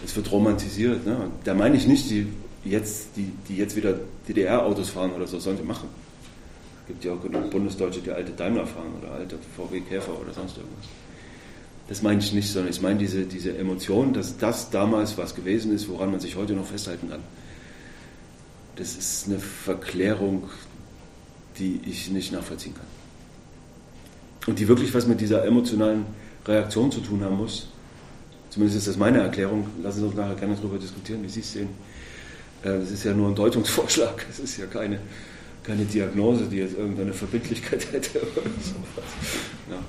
es 0.06 0.16
wird 0.16 0.32
romantisiert. 0.32 1.06
Ne? 1.06 1.30
Da 1.44 1.54
meine 1.54 1.76
ich 1.76 1.86
nicht, 1.86 2.10
die 2.10 2.28
jetzt, 2.64 3.10
die, 3.18 3.32
die 3.48 3.58
jetzt 3.58 3.76
wieder 3.76 3.96
DDR-Autos 4.28 4.90
fahren 4.90 5.12
oder 5.12 5.28
so, 5.28 5.40
sollen 5.40 5.58
sie 5.58 5.64
machen. 5.64 5.90
Es 6.84 6.88
gibt 6.88 7.04
ja 7.04 7.14
auch 7.14 7.22
genug 7.22 7.52
Bundesdeutsche, 7.52 8.00
die 8.00 8.12
alte 8.12 8.32
Daimler 8.32 8.66
fahren 8.66 8.92
oder 9.02 9.12
alte 9.14 9.38
VW 9.56 9.82
Käfer 9.82 10.14
oder 10.20 10.34
sonst 10.34 10.58
irgendwas. 10.58 10.86
Das 11.90 12.04
meine 12.04 12.20
ich 12.20 12.34
nicht, 12.34 12.52
sondern 12.52 12.72
ich 12.72 12.82
meine 12.82 13.00
diese, 13.00 13.24
diese 13.24 13.58
Emotion, 13.58 14.14
dass 14.14 14.38
das 14.38 14.70
damals 14.70 15.18
was 15.18 15.34
gewesen 15.34 15.74
ist, 15.74 15.90
woran 15.90 16.12
man 16.12 16.20
sich 16.20 16.36
heute 16.36 16.54
noch 16.54 16.68
festhalten 16.68 17.10
kann. 17.10 17.22
Das 18.76 18.96
ist 18.96 19.28
eine 19.28 19.40
Verklärung, 19.40 20.50
die 21.58 21.82
ich 21.88 22.12
nicht 22.12 22.32
nachvollziehen 22.32 22.76
kann. 22.76 22.86
Und 24.46 24.60
die 24.60 24.68
wirklich 24.68 24.94
was 24.94 25.08
mit 25.08 25.20
dieser 25.20 25.44
emotionalen 25.46 26.06
Reaktion 26.46 26.92
zu 26.92 27.00
tun 27.02 27.24
haben 27.24 27.38
muss. 27.38 27.68
Zumindest 28.52 28.78
ist 28.78 28.88
das 28.88 28.98
meine 28.98 29.22
Erklärung. 29.22 29.68
Lassen 29.82 30.02
Sie 30.02 30.06
uns 30.06 30.16
nachher 30.16 30.36
gerne 30.36 30.56
darüber 30.56 30.78
diskutieren, 30.78 31.24
wie 31.24 31.30
Sie 31.30 31.40
es 31.40 31.52
sehen. 31.54 31.70
Das 32.62 32.92
ist 32.92 33.04
ja 33.04 33.14
nur 33.14 33.30
ein 33.30 33.36
Deutungsvorschlag. 33.36 34.28
Es 34.30 34.38
ist 34.38 34.58
ja 34.58 34.68
keine, 34.68 35.00
keine 35.64 35.86
Diagnose, 35.86 36.46
die 36.46 36.58
jetzt 36.58 36.78
irgendeine 36.78 37.14
Verbindlichkeit 37.14 37.88
hätte. 37.92 38.20
Oder 38.22 38.44
sowas. 38.62 39.10
Ja. 39.72 39.80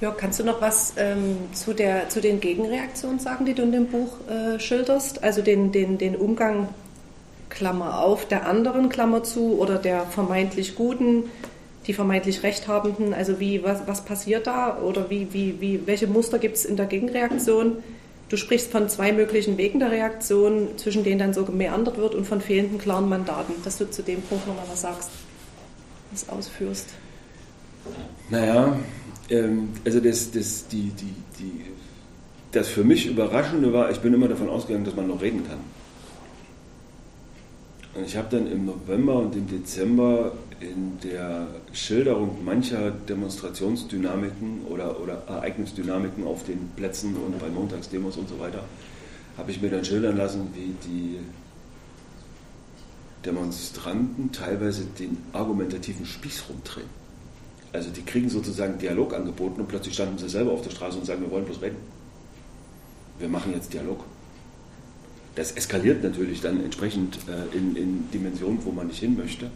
Ja, 0.00 0.12
kannst 0.12 0.38
du 0.38 0.44
noch 0.44 0.60
was 0.60 0.92
ähm, 0.96 1.36
zu, 1.52 1.74
der, 1.74 2.08
zu 2.08 2.20
den 2.20 2.38
Gegenreaktionen 2.38 3.18
sagen, 3.18 3.44
die 3.44 3.54
du 3.54 3.62
in 3.62 3.72
dem 3.72 3.86
Buch 3.86 4.12
äh, 4.28 4.60
schilderst? 4.60 5.24
Also 5.24 5.42
den, 5.42 5.72
den, 5.72 5.98
den 5.98 6.14
Umgang, 6.14 6.68
Klammer 7.48 8.00
auf, 8.00 8.26
der 8.26 8.46
anderen, 8.46 8.90
Klammer 8.90 9.24
zu, 9.24 9.58
oder 9.58 9.76
der 9.76 10.06
vermeintlich 10.06 10.76
Guten, 10.76 11.24
die 11.88 11.94
vermeintlich 11.94 12.44
Rechthabenden? 12.44 13.12
Also 13.12 13.40
wie, 13.40 13.64
was, 13.64 13.88
was 13.88 14.04
passiert 14.04 14.46
da? 14.46 14.78
Oder 14.78 15.10
wie, 15.10 15.32
wie, 15.32 15.60
wie, 15.60 15.86
welche 15.86 16.06
Muster 16.06 16.38
gibt 16.38 16.56
es 16.56 16.64
in 16.64 16.76
der 16.76 16.86
Gegenreaktion? 16.86 17.78
Du 18.28 18.36
sprichst 18.36 18.70
von 18.70 18.88
zwei 18.88 19.10
möglichen 19.10 19.56
Wegen 19.56 19.80
der 19.80 19.90
Reaktion, 19.90 20.76
zwischen 20.76 21.02
denen 21.02 21.18
dann 21.18 21.34
so 21.34 21.44
gemeandert 21.44 21.96
wird 21.96 22.14
und 22.14 22.24
von 22.24 22.40
fehlenden 22.40 22.78
klaren 22.78 23.08
Mandaten, 23.08 23.54
dass 23.64 23.78
du 23.78 23.90
zu 23.90 24.02
dem 24.02 24.22
Punkt 24.22 24.46
nochmal 24.46 24.66
was 24.70 24.82
sagst, 24.82 25.10
was 26.12 26.28
ausführst. 26.28 26.86
Naja, 28.30 28.78
ähm, 29.30 29.70
also 29.84 30.00
das, 30.00 30.30
das, 30.30 30.68
die, 30.68 30.90
die, 30.90 31.14
die, 31.38 31.60
das 32.52 32.68
für 32.68 32.84
mich 32.84 33.06
Überraschende 33.06 33.72
war, 33.72 33.90
ich 33.90 34.00
bin 34.00 34.14
immer 34.14 34.28
davon 34.28 34.48
ausgegangen, 34.48 34.84
dass 34.84 34.96
man 34.96 35.08
noch 35.08 35.20
reden 35.20 35.46
kann. 35.46 35.58
Und 37.94 38.06
ich 38.06 38.16
habe 38.16 38.28
dann 38.30 38.50
im 38.50 38.66
November 38.66 39.18
und 39.18 39.34
im 39.34 39.48
Dezember 39.48 40.32
in 40.60 40.98
der 41.02 41.48
Schilderung 41.72 42.44
mancher 42.44 42.90
Demonstrationsdynamiken 42.90 44.62
oder, 44.68 45.00
oder 45.00 45.22
Ereignisdynamiken 45.28 46.24
auf 46.24 46.44
den 46.44 46.70
Plätzen 46.76 47.16
und 47.16 47.38
bei 47.38 47.48
Montagsdemos 47.48 48.16
und 48.16 48.28
so 48.28 48.38
weiter, 48.38 48.64
habe 49.36 49.50
ich 49.50 49.60
mir 49.62 49.70
dann 49.70 49.84
schildern 49.84 50.16
lassen, 50.16 50.48
wie 50.54 50.74
die 50.88 51.18
Demonstranten 53.24 54.32
teilweise 54.32 54.84
den 54.98 55.18
argumentativen 55.32 56.06
Spieß 56.06 56.44
rumdrehen. 56.48 56.97
Also 57.72 57.90
die 57.90 58.02
kriegen 58.02 58.30
sozusagen 58.30 58.78
Dialog 58.78 59.14
angeboten 59.14 59.60
und 59.60 59.68
plötzlich 59.68 59.94
standen 59.94 60.18
sie 60.18 60.28
selber 60.28 60.52
auf 60.52 60.62
der 60.62 60.70
Straße 60.70 60.98
und 60.98 61.04
sagen, 61.04 61.20
wir 61.20 61.30
wollen 61.30 61.44
bloß 61.44 61.60
reden. 61.60 61.76
Wir 63.18 63.28
machen 63.28 63.52
jetzt 63.52 63.72
Dialog. 63.72 64.04
Das 65.34 65.52
eskaliert 65.52 66.02
natürlich 66.02 66.40
dann 66.40 66.64
entsprechend 66.64 67.18
äh, 67.28 67.56
in, 67.56 67.76
in, 67.76 68.10
Dimensionen, 68.10 68.64
wo 68.64 68.72
man 68.72 68.86
nicht 68.88 68.98
hin 68.98 69.16
möchte. 69.16 69.50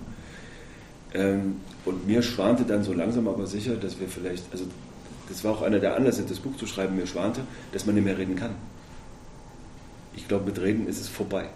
Ähm, 1.14 1.56
und 1.84 2.06
mir 2.06 2.22
schwante 2.22 2.64
dann 2.64 2.84
so 2.84 2.92
langsam 2.92 3.26
aber 3.28 3.46
sicher, 3.46 3.76
dass 3.76 3.98
wir 3.98 4.08
vielleicht, 4.08 4.44
also 4.52 4.64
das 5.28 5.42
war 5.42 5.52
auch 5.52 5.62
einer 5.62 5.78
der 5.78 5.96
Anlässe, 5.96 6.24
das 6.28 6.38
Buch 6.38 6.56
zu 6.56 6.66
schreiben, 6.66 6.96
mir 6.96 7.06
schwante, 7.06 7.40
dass 7.72 7.86
man 7.86 7.94
nicht 7.94 8.04
mehr 8.04 8.18
reden 8.18 8.36
kann. 8.36 8.52
Ich 10.14 10.28
glaube, 10.28 10.44
mit 10.44 10.60
Reden 10.60 10.86
ist 10.86 11.00
es 11.00 11.08
vorbei. 11.08 11.48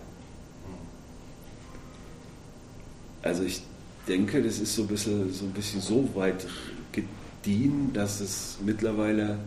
Also 3.22 3.42
ich 3.42 3.62
denke, 4.08 4.42
das 4.42 4.58
ist 4.58 4.74
so 4.74 4.82
ein 4.82 4.88
bisschen 4.88 5.32
so, 5.32 5.44
ein 5.44 5.52
bisschen 5.52 5.80
so 5.80 6.08
weit 6.14 6.46
gediehen, 6.92 7.90
dass 7.92 8.20
es 8.20 8.58
mittlerweile 8.64 9.38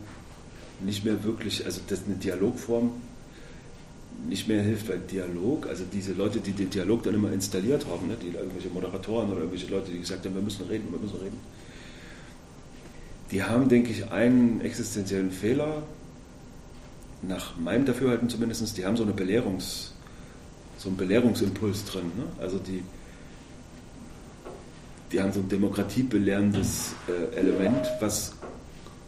nicht 0.82 1.04
mehr 1.06 1.24
wirklich, 1.24 1.66
also 1.66 1.82
das 1.88 2.00
ist 2.00 2.08
eine 2.08 2.16
Dialogform 2.16 2.92
nicht 4.28 4.48
mehr 4.48 4.62
hilft, 4.62 4.90
weil 4.90 5.00
Dialog, 5.00 5.68
also 5.68 5.86
diese 5.92 6.14
Leute, 6.14 6.40
die 6.40 6.52
den 6.52 6.70
Dialog 6.70 7.04
dann 7.04 7.16
immer 7.16 7.32
installiert 7.32 7.86
haben, 7.88 8.08
ne, 8.08 8.18
die 8.22 8.28
irgendwelche 8.28 8.70
Moderatoren 8.70 9.30
oder 9.30 9.40
irgendwelche 9.40 9.68
Leute, 9.68 9.92
die 9.92 10.00
gesagt 10.00 10.26
haben, 10.26 10.36
wir 10.36 10.42
müssen 10.42 10.66
reden, 10.68 10.92
wir 10.92 11.00
müssen 11.00 11.18
reden, 11.18 11.38
die 13.32 13.44
haben, 13.44 13.70
denke 13.70 13.92
ich, 13.92 14.12
einen 14.12 14.60
existenziellen 14.62 15.32
Fehler, 15.32 15.84
nach 17.22 17.58
meinem 17.58 17.86
Dafürhalten 17.86 18.30
zumindest, 18.30 18.78
die 18.78 18.86
haben 18.86 18.98
so, 18.98 19.04
eine 19.04 19.14
Belehrungs, 19.14 19.94
so 20.78 20.90
einen 20.90 20.98
Belehrungsimpuls 20.98 21.86
drin. 21.86 22.12
Ne? 22.18 22.24
Also 22.42 22.60
die, 22.60 22.84
die 25.12 25.22
haben 25.22 25.34
so 25.34 25.40
ein 25.40 25.50
demokratiebelehrendes 25.50 26.94
äh, 27.08 27.36
Element, 27.36 27.88
was, 28.00 28.34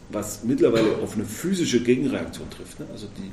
was 0.10 0.44
mittlerweile 0.44 0.96
auf 0.98 1.16
eine 1.16 1.26
physische 1.26 1.82
Gegenreaktion 1.82 2.50
trifft. 2.50 2.80
Ne? 2.80 2.88
Also 2.92 3.08
die 3.18 3.32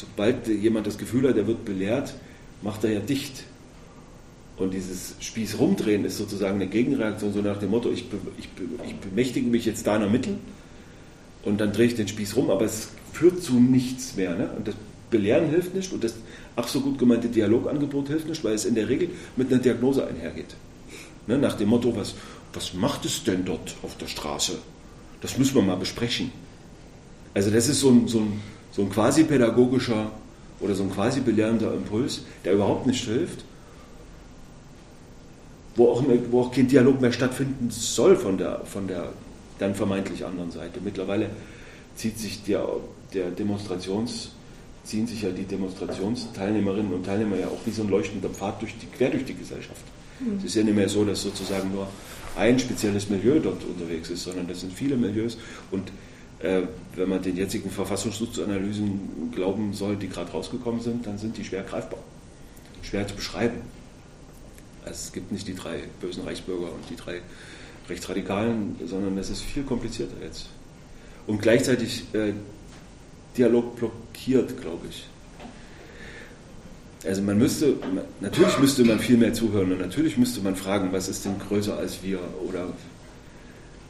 sobald 0.00 0.46
jemand 0.48 0.86
das 0.86 0.98
Gefühl 0.98 1.28
hat, 1.28 1.36
er 1.36 1.46
wird 1.46 1.64
belehrt, 1.64 2.14
macht 2.62 2.84
er 2.84 2.92
ja 2.92 3.00
dicht. 3.00 3.44
Und 4.56 4.74
dieses 4.74 5.14
Spieß 5.20 5.58
rumdrehen 5.58 6.04
ist 6.04 6.18
sozusagen 6.18 6.56
eine 6.56 6.66
Gegenreaktion, 6.66 7.32
so 7.32 7.40
nach 7.40 7.58
dem 7.58 7.70
Motto, 7.70 7.90
ich, 7.90 8.10
be, 8.10 8.18
ich, 8.38 8.48
be, 8.50 8.64
ich 8.86 8.94
bemächtige 8.96 9.48
mich 9.48 9.64
jetzt 9.64 9.86
deiner 9.86 10.08
Mittel 10.08 10.36
und 11.44 11.60
dann 11.60 11.72
drehe 11.72 11.86
ich 11.86 11.94
den 11.94 12.08
Spieß 12.08 12.36
rum, 12.36 12.50
aber 12.50 12.66
es 12.66 12.90
führt 13.12 13.42
zu 13.42 13.54
nichts 13.54 14.16
mehr. 14.16 14.34
Ne? 14.34 14.50
Und 14.56 14.68
das 14.68 14.74
Belehren 15.10 15.48
hilft 15.48 15.74
nicht 15.74 15.92
und 15.92 16.04
das 16.04 16.14
ach 16.56 16.68
so 16.68 16.80
gut 16.80 16.98
gemeinte 16.98 17.28
Dialogangebot 17.28 18.08
hilft 18.08 18.28
nicht, 18.28 18.44
weil 18.44 18.54
es 18.54 18.66
in 18.66 18.74
der 18.74 18.88
Regel 18.88 19.08
mit 19.36 19.50
einer 19.50 19.62
Diagnose 19.62 20.06
einhergeht. 20.06 20.54
Ne? 21.26 21.38
Nach 21.38 21.54
dem 21.54 21.68
Motto, 21.68 21.94
was, 21.96 22.14
was 22.52 22.74
macht 22.74 23.04
es 23.04 23.24
denn 23.24 23.44
dort 23.44 23.76
auf 23.82 23.96
der 23.96 24.06
Straße? 24.06 24.58
Das 25.20 25.38
müssen 25.38 25.54
wir 25.54 25.62
mal 25.62 25.76
besprechen. 25.76 26.32
Also 27.34 27.50
das 27.50 27.68
ist 27.68 27.80
so 27.80 27.90
ein, 27.90 28.08
so 28.08 28.20
ein, 28.20 28.40
so 28.72 28.82
ein 28.82 28.90
quasi 28.90 29.24
pädagogischer 29.24 30.10
oder 30.60 30.74
so 30.74 30.82
ein 30.82 30.92
quasi 30.92 31.20
belehrender 31.20 31.72
Impuls, 31.74 32.22
der 32.44 32.54
überhaupt 32.54 32.86
nicht 32.86 33.04
hilft, 33.04 33.44
wo 35.76 35.88
auch, 35.88 36.02
wo 36.30 36.42
auch 36.42 36.52
kein 36.52 36.68
Dialog 36.68 37.00
mehr 37.00 37.12
stattfinden 37.12 37.70
soll 37.70 38.16
von 38.16 38.36
der, 38.36 38.62
von 38.64 38.86
der 38.86 39.12
dann 39.58 39.74
vermeintlich 39.74 40.24
anderen 40.24 40.50
Seite. 40.50 40.80
Mittlerweile 40.82 41.30
zieht 41.94 42.18
sich 42.18 42.42
der, 42.42 42.66
der 43.14 43.30
Demonstrations, 43.30 44.30
ziehen 44.84 45.06
sich 45.06 45.22
ja 45.22 45.30
die 45.30 45.44
Demonstrationsteilnehmerinnen 45.44 46.92
und 46.92 47.04
Teilnehmer 47.04 47.36
ja 47.36 47.46
auch 47.46 47.60
wie 47.64 47.70
so 47.70 47.82
ein 47.82 47.88
leuchtender 47.88 48.30
Pfad 48.30 48.60
durch 48.62 48.74
die, 48.78 48.86
quer 48.86 49.10
durch 49.10 49.24
die 49.24 49.34
Gesellschaft. 49.34 49.82
Es 50.38 50.44
ist 50.44 50.54
ja 50.54 50.62
nicht 50.62 50.76
mehr 50.76 50.88
so, 50.88 51.04
dass 51.04 51.22
sozusagen 51.22 51.72
nur 51.72 51.88
ein 52.36 52.58
spezielles 52.58 53.08
Milieu 53.08 53.38
dort 53.40 53.64
unterwegs 53.64 54.10
ist, 54.10 54.24
sondern 54.24 54.46
das 54.46 54.60
sind 54.60 54.72
viele 54.72 54.96
Milieus 54.96 55.36
und 55.70 55.90
äh, 56.40 56.62
wenn 56.94 57.08
man 57.08 57.22
den 57.22 57.36
jetzigen 57.36 57.70
Verfassungsschutzanalysen 57.70 59.30
glauben 59.34 59.72
soll, 59.72 59.96
die 59.96 60.08
gerade 60.08 60.30
rausgekommen 60.30 60.80
sind, 60.80 61.06
dann 61.06 61.18
sind 61.18 61.36
die 61.36 61.44
schwer 61.44 61.62
greifbar, 61.62 62.00
schwer 62.82 63.06
zu 63.06 63.14
beschreiben. 63.14 63.60
Also 64.84 64.94
es 64.94 65.12
gibt 65.12 65.32
nicht 65.32 65.46
die 65.46 65.54
drei 65.54 65.80
bösen 66.00 66.24
Reichsbürger 66.24 66.72
und 66.72 66.88
die 66.88 66.96
drei 66.96 67.20
Rechtsradikalen, 67.88 68.76
sondern 68.86 69.18
es 69.18 69.28
ist 69.28 69.42
viel 69.42 69.64
komplizierter 69.64 70.16
jetzt. 70.22 70.46
Und 71.26 71.42
gleichzeitig 71.42 72.04
äh, 72.14 72.32
Dialog 73.36 73.76
blockiert, 73.76 74.60
glaube 74.60 74.86
ich. 74.88 75.06
Also 77.04 77.22
man 77.22 77.38
müsste, 77.38 77.76
natürlich 78.20 78.58
müsste 78.58 78.84
man 78.84 78.98
viel 78.98 79.16
mehr 79.16 79.32
zuhören 79.32 79.72
und 79.72 79.80
natürlich 79.80 80.18
müsste 80.18 80.40
man 80.42 80.54
fragen, 80.54 80.92
was 80.92 81.08
ist 81.08 81.24
denn 81.24 81.38
größer 81.38 81.76
als 81.76 82.02
wir 82.02 82.18
oder 82.46 82.68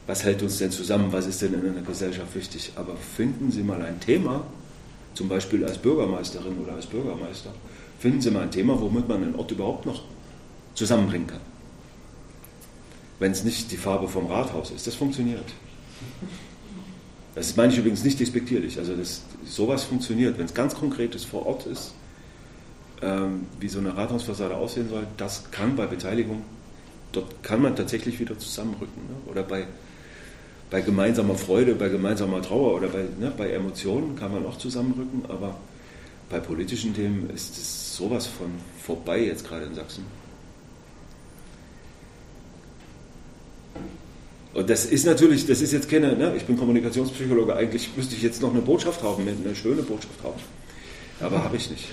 was 0.07 0.23
hält 0.23 0.41
uns 0.41 0.57
denn 0.57 0.71
zusammen, 0.71 1.11
was 1.11 1.27
ist 1.27 1.41
denn 1.41 1.53
in 1.53 1.69
einer 1.69 1.81
Gesellschaft 1.81 2.33
wichtig. 2.35 2.71
Aber 2.75 2.95
finden 2.95 3.51
Sie 3.51 3.63
mal 3.63 3.81
ein 3.81 3.99
Thema, 3.99 4.45
zum 5.13 5.27
Beispiel 5.27 5.65
als 5.65 5.77
Bürgermeisterin 5.77 6.57
oder 6.57 6.73
als 6.73 6.85
Bürgermeister, 6.85 7.53
finden 7.99 8.21
Sie 8.21 8.31
mal 8.31 8.43
ein 8.43 8.51
Thema, 8.51 8.79
womit 8.79 9.07
man 9.09 9.23
einen 9.23 9.35
Ort 9.35 9.51
überhaupt 9.51 9.85
noch 9.85 10.03
zusammenbringen 10.73 11.27
kann. 11.27 11.41
Wenn 13.19 13.33
es 13.33 13.43
nicht 13.43 13.71
die 13.71 13.77
Farbe 13.77 14.07
vom 14.07 14.27
Rathaus 14.27 14.71
ist, 14.71 14.87
das 14.87 14.95
funktioniert. 14.95 15.53
Das 17.35 17.55
meine 17.55 17.71
ich 17.71 17.79
übrigens 17.79 18.03
nicht 18.03 18.19
despektierlich. 18.19 18.79
Also 18.79 18.95
das, 18.95 19.21
sowas 19.45 19.83
funktioniert, 19.83 20.37
wenn 20.37 20.45
es 20.45 20.53
ganz 20.53 20.73
konkretes 20.75 21.23
vor 21.23 21.45
Ort 21.45 21.67
ist, 21.67 21.93
wie 23.59 23.67
so 23.67 23.79
eine 23.79 23.97
Rathausfassade 23.97 24.55
aussehen 24.55 24.89
soll, 24.89 25.07
das 25.17 25.49
kann 25.49 25.75
bei 25.75 25.87
Beteiligung, 25.87 26.43
dort 27.11 27.43
kann 27.43 27.61
man 27.61 27.75
tatsächlich 27.75 28.19
wieder 28.19 28.37
zusammenrücken. 28.37 29.01
Ne? 29.07 29.31
Oder 29.31 29.43
bei, 29.43 29.65
bei 30.69 30.81
gemeinsamer 30.81 31.35
Freude, 31.35 31.75
bei 31.75 31.89
gemeinsamer 31.89 32.41
Trauer 32.41 32.75
oder 32.75 32.89
bei, 32.89 33.05
ne, 33.19 33.31
bei 33.35 33.51
Emotionen 33.51 34.15
kann 34.15 34.31
man 34.31 34.45
auch 34.45 34.57
zusammenrücken, 34.57 35.23
aber 35.27 35.55
bei 36.29 36.39
politischen 36.39 36.93
Themen 36.93 37.29
ist 37.31 37.57
es 37.57 37.95
sowas 37.95 38.27
von 38.27 38.51
vorbei 38.81 39.25
jetzt 39.25 39.47
gerade 39.47 39.65
in 39.65 39.75
Sachsen. 39.75 40.05
Und 44.53 44.69
das 44.69 44.85
ist 44.85 45.05
natürlich, 45.05 45.47
das 45.47 45.61
ist 45.61 45.71
jetzt 45.71 45.89
keine, 45.89 46.15
ne, 46.15 46.35
ich 46.35 46.43
bin 46.43 46.57
Kommunikationspsychologe, 46.57 47.55
eigentlich 47.55 47.89
müsste 47.95 48.15
ich 48.15 48.21
jetzt 48.21 48.41
noch 48.41 48.51
eine 48.51 48.61
Botschaft 48.61 49.01
haben, 49.01 49.27
eine 49.27 49.55
schöne 49.55 49.81
Botschaft 49.81 50.23
haben. 50.23 50.39
Aber 51.19 51.43
habe 51.43 51.55
ich 51.55 51.69
nicht. 51.69 51.89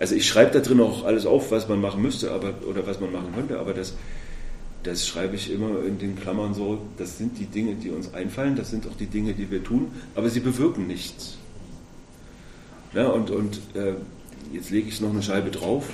Also 0.00 0.16
ich 0.16 0.26
schreibe 0.26 0.50
da 0.50 0.58
drin 0.58 0.80
auch 0.80 1.04
alles 1.04 1.26
auf, 1.26 1.52
was 1.52 1.68
man 1.68 1.80
machen 1.80 2.02
müsste 2.02 2.32
aber, 2.32 2.54
oder 2.68 2.84
was 2.86 2.98
man 2.98 3.12
machen 3.12 3.32
könnte, 3.34 3.60
aber 3.60 3.72
das, 3.72 3.94
das 4.82 5.06
schreibe 5.06 5.36
ich 5.36 5.52
immer 5.52 5.84
in 5.84 5.98
den 5.98 6.18
Klammern 6.18 6.54
so, 6.54 6.78
das 6.96 7.18
sind 7.18 7.38
die 7.38 7.44
Dinge, 7.44 7.74
die 7.76 7.90
uns 7.90 8.12
einfallen, 8.12 8.56
das 8.56 8.70
sind 8.70 8.88
auch 8.88 8.96
die 8.96 9.06
Dinge, 9.06 9.34
die 9.34 9.48
wir 9.50 9.62
tun, 9.62 9.92
aber 10.16 10.28
sie 10.28 10.40
bewirken 10.40 10.88
nichts. 10.88 11.36
Ja, 12.94 13.06
und 13.08 13.30
und 13.30 13.60
äh, 13.74 13.92
jetzt 14.52 14.70
lege 14.70 14.88
ich 14.88 15.00
noch 15.00 15.10
eine 15.10 15.22
Scheibe 15.22 15.50
drauf 15.50 15.84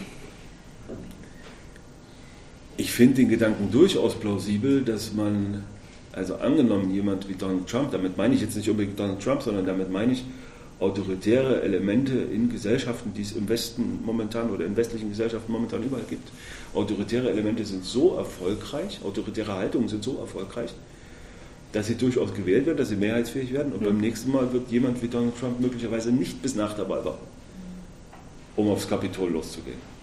ich 2.77 2.93
finde 2.93 3.17
den 3.17 3.29
Gedanken 3.29 3.71
durchaus 3.71 4.15
plausibel, 4.15 4.83
dass 4.83 5.15
man, 5.15 5.65
also 6.13 6.37
angenommen 6.37 6.93
jemand 6.93 7.29
wie 7.29 7.35
Donald 7.35 7.67
Trump, 7.67 7.91
damit 7.93 8.17
meine 8.17 8.35
ich 8.35 8.41
jetzt 8.41 8.57
nicht 8.57 8.69
unbedingt 8.69 8.99
Donald 8.99 9.21
Trump, 9.21 9.43
sondern 9.43 9.67
damit 9.67 9.91
meine 9.91 10.13
ich 10.13 10.25
autoritäre 10.79 11.63
Elemente 11.63 12.15
in 12.15 12.51
Gesellschaften, 12.51 13.15
die 13.15 13.23
es 13.23 13.33
im 13.33 13.49
Westen 13.49 14.01
momentan 14.05 14.51
oder 14.51 14.67
in 14.67 14.77
westlichen 14.77 15.09
Gesellschaften 15.09 15.51
momentan 15.51 15.83
überall 15.83 16.05
gibt. 16.09 16.29
Autoritäre 16.75 17.31
Elemente 17.31 17.65
sind 17.65 17.85
so 17.85 18.17
erfolgreich, 18.17 19.01
autoritäre 19.03 19.55
Haltungen 19.55 19.89
sind 19.89 20.05
so 20.05 20.19
erfolgreich, 20.19 20.75
dass 21.73 21.87
sie 21.87 21.95
durchaus 21.95 22.35
gewählt 22.35 22.67
werden, 22.67 22.77
dass 22.79 22.91
sie 22.91 22.97
mehrheitsfähig 22.97 23.53
werden. 23.53 23.73
Und 23.73 23.81
mhm. 23.81 23.87
beim 23.87 23.99
nächsten 23.99 24.31
Mal 24.31 24.53
wird 24.53 24.71
jemand 24.71 25.03
wie 25.03 25.09
Donald 25.09 25.39
Trump 25.39 25.61
möglicherweise 25.61 26.13
nicht 26.13 26.43
bis 26.43 26.55
nach 26.55 26.75
der 26.75 26.89
Wahl 26.89 27.05
warten, 27.05 27.27
um 28.57 28.69
aufs 28.69 28.89
Kapitol 28.89 29.31
loszugehen. 29.31 29.97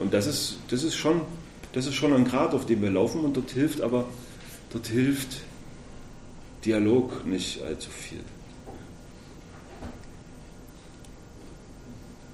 Und 0.00 0.12
das 0.12 0.26
ist, 0.26 0.58
das 0.70 0.82
ist 0.82 0.96
schon 0.96 1.20
das 1.72 1.86
ist 1.86 1.94
schon 1.94 2.12
ein 2.12 2.24
Grad, 2.24 2.54
auf 2.54 2.66
dem 2.66 2.82
wir 2.82 2.90
laufen 2.90 3.20
und 3.20 3.36
dort 3.36 3.50
hilft 3.50 3.80
aber, 3.80 4.06
dort 4.72 4.86
hilft 4.86 5.42
Dialog 6.64 7.26
nicht 7.26 7.62
allzu 7.62 7.90
viel. 7.90 8.20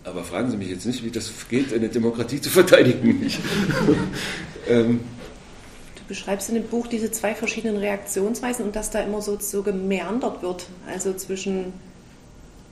Aber 0.04 0.22
fragen 0.22 0.50
Sie 0.50 0.56
mich 0.56 0.68
jetzt 0.68 0.84
nicht, 0.84 1.02
wie 1.02 1.10
das 1.10 1.30
geht, 1.48 1.72
eine 1.72 1.88
Demokratie 1.88 2.40
zu 2.40 2.50
verteidigen. 2.50 3.26
ähm, 4.68 5.00
du 5.96 6.02
beschreibst 6.08 6.50
in 6.50 6.56
dem 6.56 6.64
Buch 6.64 6.86
diese 6.86 7.10
zwei 7.10 7.34
verschiedenen 7.34 7.78
Reaktionsweisen 7.78 8.66
und 8.66 8.76
dass 8.76 8.90
da 8.90 9.00
immer 9.00 9.22
so, 9.22 9.38
so 9.40 9.62
gemeandert 9.62 10.42
wird. 10.42 10.66
Also 10.86 11.14
zwischen, 11.14 11.72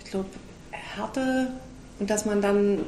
ich 0.04 0.10
glaube, 0.10 0.28
Härte 0.70 1.52
und 1.98 2.10
dass 2.10 2.26
man 2.26 2.42
dann 2.42 2.80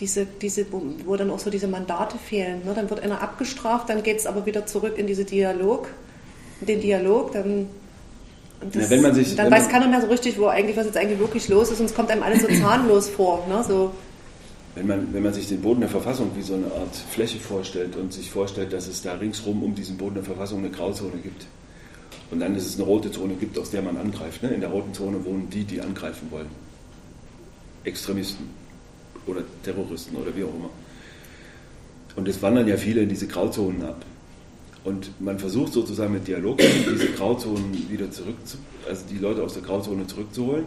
diese, 0.00 0.26
diese, 0.26 0.66
wo 0.70 1.16
dann 1.16 1.30
auch 1.30 1.38
so 1.38 1.50
diese 1.50 1.68
Mandate 1.68 2.18
fehlen. 2.18 2.64
Ne? 2.64 2.74
Dann 2.74 2.90
wird 2.90 3.00
einer 3.00 3.22
abgestraft, 3.22 3.88
dann 3.88 4.02
geht 4.02 4.18
es 4.18 4.26
aber 4.26 4.44
wieder 4.44 4.66
zurück 4.66 4.98
in 4.98 5.06
diese 5.06 5.24
Dialog, 5.24 5.88
in 6.60 6.66
den 6.66 6.80
Dialog, 6.80 7.32
dann, 7.32 7.68
das, 8.72 8.84
ja, 8.84 8.90
wenn 8.90 9.02
man 9.02 9.14
sich, 9.14 9.34
dann 9.36 9.50
weiß 9.50 9.68
keiner 9.68 9.88
mehr 9.88 10.00
so 10.00 10.06
richtig, 10.06 10.38
wo 10.38 10.46
eigentlich, 10.46 10.76
was 10.76 10.86
jetzt 10.86 10.96
eigentlich 10.96 11.18
wirklich 11.18 11.48
los 11.48 11.70
ist 11.70 11.80
und 11.80 11.86
es 11.86 11.94
kommt 11.94 12.10
einem 12.10 12.22
alles 12.22 12.42
so 12.42 12.48
zahnlos 12.60 13.08
vor. 13.08 13.46
Ne? 13.48 13.62
So. 13.66 13.92
Wenn, 14.74 14.86
man, 14.86 15.12
wenn 15.12 15.22
man 15.22 15.32
sich 15.32 15.48
den 15.48 15.60
Boden 15.60 15.80
der 15.80 15.88
Verfassung 15.88 16.30
wie 16.34 16.42
so 16.42 16.54
eine 16.54 16.66
Art 16.66 16.96
Fläche 17.10 17.38
vorstellt 17.38 17.96
und 17.96 18.12
sich 18.12 18.30
vorstellt, 18.30 18.72
dass 18.72 18.88
es 18.88 19.02
da 19.02 19.14
ringsrum 19.14 19.62
um 19.62 19.74
diesen 19.74 19.96
Boden 19.96 20.14
der 20.14 20.24
Verfassung 20.24 20.60
eine 20.60 20.70
Grauzone 20.70 21.18
gibt 21.22 21.46
und 22.30 22.40
dann 22.40 22.54
ist 22.56 22.66
es 22.66 22.76
eine 22.76 22.84
rote 22.84 23.10
Zone 23.10 23.34
gibt, 23.34 23.58
aus 23.58 23.70
der 23.70 23.82
man 23.82 23.96
angreift. 23.96 24.42
Ne? 24.42 24.50
In 24.50 24.60
der 24.60 24.70
roten 24.70 24.92
Zone 24.94 25.24
wohnen 25.24 25.48
die, 25.50 25.64
die 25.64 25.80
angreifen 25.80 26.30
wollen. 26.30 26.48
Extremisten 27.84 28.48
oder 29.26 29.42
Terroristen 29.62 30.16
oder 30.16 30.34
wie 30.34 30.44
auch 30.44 30.54
immer. 30.54 30.70
Und 32.16 32.28
es 32.28 32.40
wandern 32.42 32.66
ja 32.66 32.76
viele 32.76 33.02
in 33.02 33.08
diese 33.08 33.26
Grauzonen 33.26 33.82
ab. 33.82 34.04
Und 34.84 35.18
man 35.18 35.38
versucht 35.38 35.72
sozusagen 35.72 36.12
mit 36.12 36.28
Dialog 36.28 36.58
diese 36.58 37.06
Grauzonen 37.16 37.72
wieder 37.90 38.10
zurück, 38.10 38.36
also 38.86 39.02
die 39.10 39.16
Leute 39.16 39.42
aus 39.42 39.54
der 39.54 39.62
Grauzone 39.62 40.06
zurückzuholen. 40.06 40.66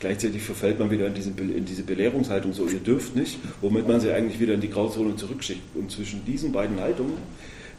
Gleichzeitig 0.00 0.42
verfällt 0.42 0.78
man 0.78 0.90
wieder 0.90 1.06
in 1.06 1.14
diese, 1.14 1.30
in 1.30 1.64
diese 1.66 1.82
Belehrungshaltung, 1.82 2.54
so 2.54 2.66
ihr 2.66 2.78
dürft 2.78 3.14
nicht, 3.14 3.38
womit 3.60 3.86
man 3.86 4.00
sie 4.00 4.10
eigentlich 4.10 4.40
wieder 4.40 4.54
in 4.54 4.62
die 4.62 4.70
Grauzone 4.70 5.16
zurückschickt. 5.16 5.76
Und 5.76 5.90
zwischen 5.90 6.24
diesen 6.24 6.52
beiden 6.52 6.80
Haltungen 6.80 7.14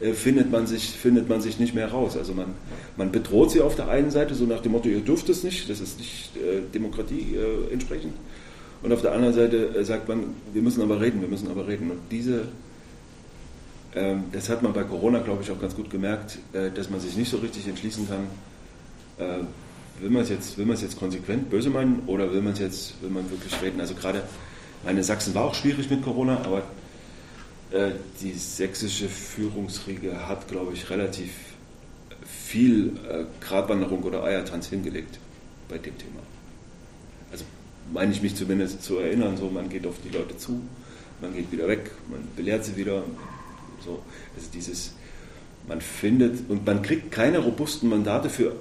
äh, 0.00 0.12
findet, 0.12 0.52
man 0.52 0.68
sich, 0.68 0.90
findet 0.90 1.28
man 1.28 1.40
sich 1.40 1.58
nicht 1.58 1.74
mehr 1.74 1.90
raus. 1.90 2.16
Also 2.16 2.34
man, 2.34 2.54
man 2.96 3.10
bedroht 3.10 3.50
sie 3.50 3.60
auf 3.60 3.74
der 3.74 3.88
einen 3.88 4.12
Seite, 4.12 4.34
so 4.34 4.44
nach 4.44 4.60
dem 4.60 4.72
Motto, 4.72 4.88
ihr 4.88 5.00
dürft 5.00 5.28
es 5.28 5.42
nicht, 5.42 5.68
das 5.68 5.80
ist 5.80 5.98
nicht 5.98 6.36
äh, 6.36 6.60
Demokratie 6.72 7.34
äh, 7.34 7.72
entsprechend. 7.72 8.14
Und 8.82 8.92
auf 8.92 9.02
der 9.02 9.12
anderen 9.12 9.34
Seite 9.34 9.74
äh, 9.76 9.84
sagt 9.84 10.08
man, 10.08 10.24
wir 10.52 10.62
müssen 10.62 10.82
aber 10.82 11.00
reden, 11.00 11.20
wir 11.20 11.28
müssen 11.28 11.50
aber 11.50 11.66
reden. 11.66 11.90
Und 11.90 11.98
diese, 12.10 12.44
das 14.32 14.48
hat 14.48 14.62
man 14.62 14.72
bei 14.72 14.84
Corona, 14.84 15.18
glaube 15.18 15.42
ich, 15.42 15.50
auch 15.50 15.60
ganz 15.60 15.74
gut 15.74 15.90
gemerkt, 15.90 16.38
äh, 16.52 16.70
dass 16.70 16.90
man 16.90 17.00
sich 17.00 17.16
nicht 17.16 17.30
so 17.30 17.38
richtig 17.38 17.66
entschließen 17.66 18.08
kann, 18.08 18.26
äh, 19.18 19.42
will 20.00 20.10
man 20.10 20.22
es 20.22 20.30
jetzt, 20.30 20.56
jetzt 20.56 20.98
konsequent 20.98 21.50
böse 21.50 21.70
meinen 21.70 22.02
oder 22.06 22.32
will 22.32 22.40
man 22.40 22.52
es 22.52 22.60
jetzt, 22.60 23.02
will 23.02 23.10
man 23.10 23.28
wirklich 23.30 23.60
reden? 23.60 23.80
Also 23.80 23.94
gerade, 23.94 24.22
meine 24.84 25.02
Sachsen 25.02 25.34
war 25.34 25.44
auch 25.44 25.54
schwierig 25.54 25.90
mit 25.90 26.02
Corona, 26.02 26.38
aber 26.44 26.62
äh, 27.72 27.90
die 28.20 28.32
sächsische 28.32 29.08
Führungsriege 29.08 30.28
hat, 30.28 30.48
glaube 30.48 30.72
ich, 30.72 30.88
relativ 30.90 31.30
viel 32.26 32.94
Gratwanderung 33.40 34.02
oder 34.02 34.24
Eiertanz 34.24 34.68
hingelegt 34.68 35.18
bei 35.68 35.78
dem 35.78 35.96
Thema. 35.96 36.20
Also 37.30 37.44
meine 37.92 38.12
ich 38.12 38.22
mich 38.22 38.34
zumindest 38.34 38.82
zu 38.82 38.98
erinnern, 38.98 39.36
so 39.36 39.50
man 39.50 39.68
geht 39.68 39.86
auf 39.86 39.96
die 40.04 40.16
Leute 40.16 40.36
zu, 40.36 40.60
man 41.20 41.34
geht 41.34 41.52
wieder 41.52 41.68
weg, 41.68 41.90
man 42.10 42.20
belehrt 42.36 42.64
sie 42.64 42.76
wieder. 42.76 43.04
So, 43.84 44.02
also 44.36 44.48
dieses, 44.52 44.94
man 45.68 45.80
findet 45.80 46.48
und 46.48 46.66
man 46.66 46.82
kriegt 46.82 47.10
keine 47.10 47.38
robusten 47.38 47.88
Mandate 47.88 48.28
für, 48.28 48.54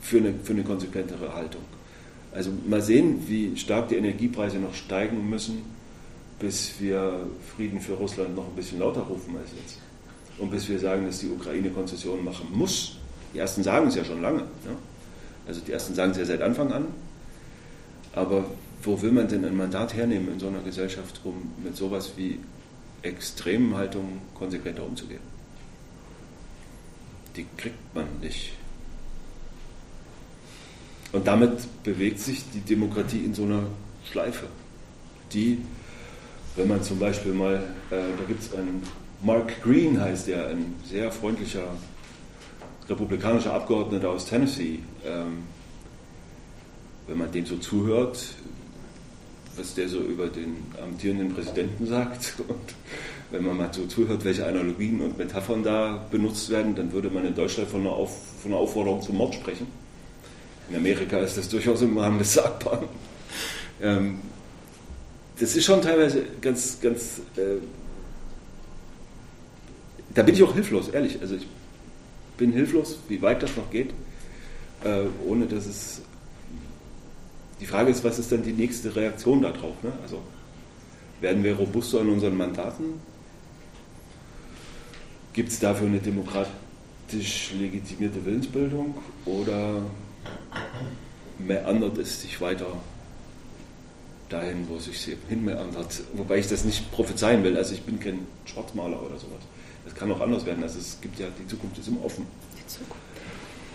für, 0.00 0.18
eine, 0.18 0.34
für 0.42 0.52
eine 0.52 0.62
konsequentere 0.62 1.34
Haltung. 1.34 1.62
Also 2.32 2.50
mal 2.68 2.82
sehen, 2.82 3.24
wie 3.26 3.56
stark 3.56 3.88
die 3.88 3.96
Energiepreise 3.96 4.58
noch 4.58 4.74
steigen 4.74 5.28
müssen, 5.30 5.62
bis 6.38 6.74
wir 6.78 7.26
Frieden 7.56 7.80
für 7.80 7.94
Russland 7.94 8.36
noch 8.36 8.46
ein 8.46 8.54
bisschen 8.54 8.78
lauter 8.78 9.00
rufen 9.00 9.34
als 9.38 9.50
jetzt. 9.58 9.78
Und 10.38 10.50
bis 10.50 10.68
wir 10.68 10.78
sagen, 10.78 11.06
dass 11.06 11.20
die 11.20 11.28
Ukraine 11.28 11.70
Konzessionen 11.70 12.24
machen 12.24 12.48
muss. 12.52 12.98
Die 13.32 13.38
ersten 13.38 13.62
sagen 13.62 13.88
es 13.88 13.94
ja 13.94 14.04
schon 14.04 14.20
lange. 14.20 14.40
Ja? 14.40 14.76
Also 15.48 15.60
die 15.60 15.72
ersten 15.72 15.94
sagen 15.94 16.10
es 16.10 16.18
ja 16.18 16.26
seit 16.26 16.42
Anfang 16.42 16.72
an. 16.72 16.86
Aber 18.12 18.44
wo 18.82 19.00
will 19.00 19.12
man 19.12 19.28
denn 19.28 19.44
ein 19.44 19.56
Mandat 19.56 19.94
hernehmen 19.94 20.32
in 20.32 20.38
so 20.38 20.48
einer 20.48 20.60
Gesellschaft, 20.60 21.20
um 21.24 21.50
mit 21.64 21.76
sowas 21.76 22.12
wie 22.16 22.38
extremen 23.06 23.74
Haltungen 23.76 24.20
konsequenter 24.34 24.84
umzugehen? 24.84 25.20
Die 27.36 27.46
kriegt 27.56 27.94
man 27.94 28.06
nicht. 28.20 28.52
Und 31.12 31.26
damit 31.26 31.82
bewegt 31.82 32.18
sich 32.20 32.42
die 32.52 32.60
Demokratie 32.60 33.24
in 33.24 33.34
so 33.34 33.44
einer 33.44 33.64
Schleife, 34.10 34.46
die, 35.32 35.58
wenn 36.56 36.68
man 36.68 36.82
zum 36.82 36.98
Beispiel 36.98 37.32
mal, 37.32 37.54
äh, 37.90 37.96
da 38.18 38.24
gibt 38.26 38.42
es 38.42 38.54
einen, 38.54 38.82
Mark 39.22 39.62
Green 39.62 40.00
heißt 40.00 40.28
der, 40.28 40.48
ein 40.48 40.74
sehr 40.84 41.10
freundlicher 41.10 41.68
republikanischer 42.88 43.52
Abgeordneter 43.52 44.10
aus 44.10 44.26
Tennessee, 44.26 44.80
ähm, 45.04 45.44
wenn 47.06 47.18
man 47.18 47.32
dem 47.32 47.46
so 47.46 47.56
zuhört, 47.56 48.34
was 49.56 49.74
der 49.74 49.88
so 49.88 50.00
über 50.00 50.28
den 50.28 50.56
amtierenden 50.82 51.34
Präsidenten 51.34 51.86
sagt 51.86 52.34
und 52.48 52.74
wenn 53.30 53.44
man 53.44 53.56
mal 53.56 53.72
so 53.72 53.86
zuhört, 53.86 54.24
welche 54.24 54.46
Analogien 54.46 55.00
und 55.00 55.18
Metaphern 55.18 55.62
da 55.62 56.06
benutzt 56.10 56.48
werden, 56.50 56.74
dann 56.74 56.92
würde 56.92 57.10
man 57.10 57.26
in 57.26 57.34
Deutschland 57.34 57.68
von 57.68 57.80
einer, 57.80 57.90
Auf, 57.90 58.16
von 58.40 58.52
einer 58.52 58.60
Aufforderung 58.60 59.02
zum 59.02 59.16
Mord 59.16 59.34
sprechen. 59.34 59.66
In 60.70 60.76
Amerika 60.76 61.18
ist 61.18 61.36
das 61.36 61.48
durchaus 61.48 61.82
im 61.82 61.96
Rahmen 61.98 62.18
des 62.18 62.34
Sagbaren. 62.34 62.88
Ähm, 63.80 64.20
das 65.38 65.54
ist 65.54 65.64
schon 65.64 65.82
teilweise 65.82 66.24
ganz, 66.40 66.80
ganz. 66.80 67.20
Äh, 67.36 67.60
da 70.14 70.22
bin 70.22 70.34
ich 70.34 70.42
auch 70.42 70.54
hilflos, 70.54 70.88
ehrlich. 70.88 71.20
Also 71.20 71.36
ich 71.36 71.46
bin 72.38 72.52
hilflos, 72.52 72.98
wie 73.08 73.20
weit 73.20 73.42
das 73.42 73.56
noch 73.56 73.70
geht, 73.70 73.90
äh, 74.84 75.02
ohne 75.26 75.46
dass 75.46 75.66
es. 75.66 76.00
Die 77.60 77.66
Frage 77.66 77.90
ist, 77.90 78.04
was 78.04 78.18
ist 78.18 78.32
dann 78.32 78.42
die 78.42 78.52
nächste 78.52 78.94
Reaktion 78.94 79.42
darauf? 79.42 79.82
Ne? 79.82 79.92
Also 80.02 80.20
werden 81.20 81.42
wir 81.42 81.56
robuster 81.56 82.00
in 82.00 82.10
unseren 82.10 82.36
Mandaten? 82.36 83.00
Gibt 85.32 85.50
es 85.50 85.58
dafür 85.58 85.86
eine 85.86 85.98
demokratisch 85.98 87.52
legitimierte 87.58 88.24
Willensbildung 88.24 88.94
oder 89.24 89.82
meandert 91.38 91.98
es 91.98 92.22
sich 92.22 92.40
weiter 92.40 92.66
dahin, 94.28 94.66
wo 94.68 94.76
es 94.76 94.86
sich 94.86 95.16
hin 95.28 95.44
meandert? 95.44 96.02
Wobei 96.14 96.38
ich 96.38 96.48
das 96.48 96.64
nicht 96.64 96.90
prophezeien 96.90 97.42
will, 97.44 97.56
also 97.56 97.74
ich 97.74 97.82
bin 97.82 98.00
kein 98.00 98.26
Schwarzmaler 98.44 99.00
oder 99.00 99.18
sowas. 99.18 99.40
Das 99.84 99.94
kann 99.94 100.10
auch 100.10 100.20
anders 100.20 100.44
werden, 100.44 100.62
also 100.62 100.78
es 100.78 100.98
gibt 101.00 101.18
ja, 101.18 101.26
die 101.38 101.46
Zukunft 101.46 101.78
ist 101.78 101.88
immer 101.88 102.04
offen. 102.04 102.26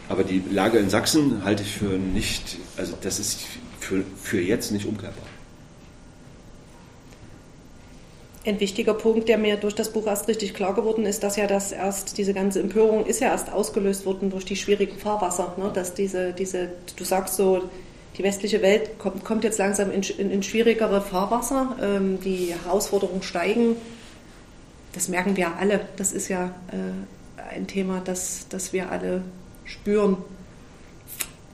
Aber 0.10 0.24
die 0.24 0.44
Lage 0.52 0.78
in 0.78 0.90
Sachsen 0.90 1.44
halte 1.46 1.64
ich 1.64 1.72
für 1.72 1.98
nicht, 1.98 2.58
also 2.76 2.98
das 3.02 3.20
ist 3.20 3.40
für, 3.82 4.04
für 4.22 4.42
jetzt 4.42 4.72
nicht 4.72 4.86
umkehrbar. 4.86 5.26
Ein 8.44 8.60
wichtiger 8.60 8.96
Punkt, 8.96 9.30
der 9.30 9.38
mir 9.38 9.58
durch 9.58 9.76
das 9.76 9.94
Buch 9.94 10.08
erst 10.08 10.28
richtig 10.28 10.56
klar 10.56 10.74
geworden 10.74 11.06
ist, 11.06 11.22
dass 11.22 11.36
ja 11.36 11.46
das 11.46 11.72
erst, 11.72 12.18
diese 12.18 12.34
ganze 12.34 12.60
Empörung 12.60 13.06
ist 13.06 13.20
ja 13.20 13.28
erst 13.28 13.52
ausgelöst 13.52 14.06
worden 14.08 14.32
durch 14.32 14.46
die 14.46 14.56
schwierigen 14.56 14.98
Fahrwasser. 14.98 15.54
Ne? 15.58 15.70
Dass 15.72 15.94
diese, 15.94 16.34
diese, 16.34 16.70
du 16.96 17.04
sagst 17.04 17.36
so, 17.36 17.70
die 18.18 18.24
westliche 18.24 18.64
Welt 18.64 18.98
kommt, 18.98 19.24
kommt 19.24 19.44
jetzt 19.44 19.60
langsam 19.60 19.92
in, 19.92 20.02
in, 20.02 20.32
in 20.32 20.44
schwierigere 20.44 21.02
Fahrwasser, 21.02 21.78
ähm, 21.82 22.20
die 22.20 22.56
Herausforderungen 22.64 23.22
steigen. 23.22 23.76
Das 24.94 25.08
merken 25.08 25.38
wir 25.38 25.56
alle. 25.58 25.82
Das 25.98 26.12
ist 26.12 26.28
ja 26.28 26.56
äh, 26.72 27.54
ein 27.54 27.68
Thema, 27.68 28.02
das, 28.04 28.48
das 28.50 28.74
wir 28.74 28.92
alle 28.92 29.22
spüren. 29.66 30.18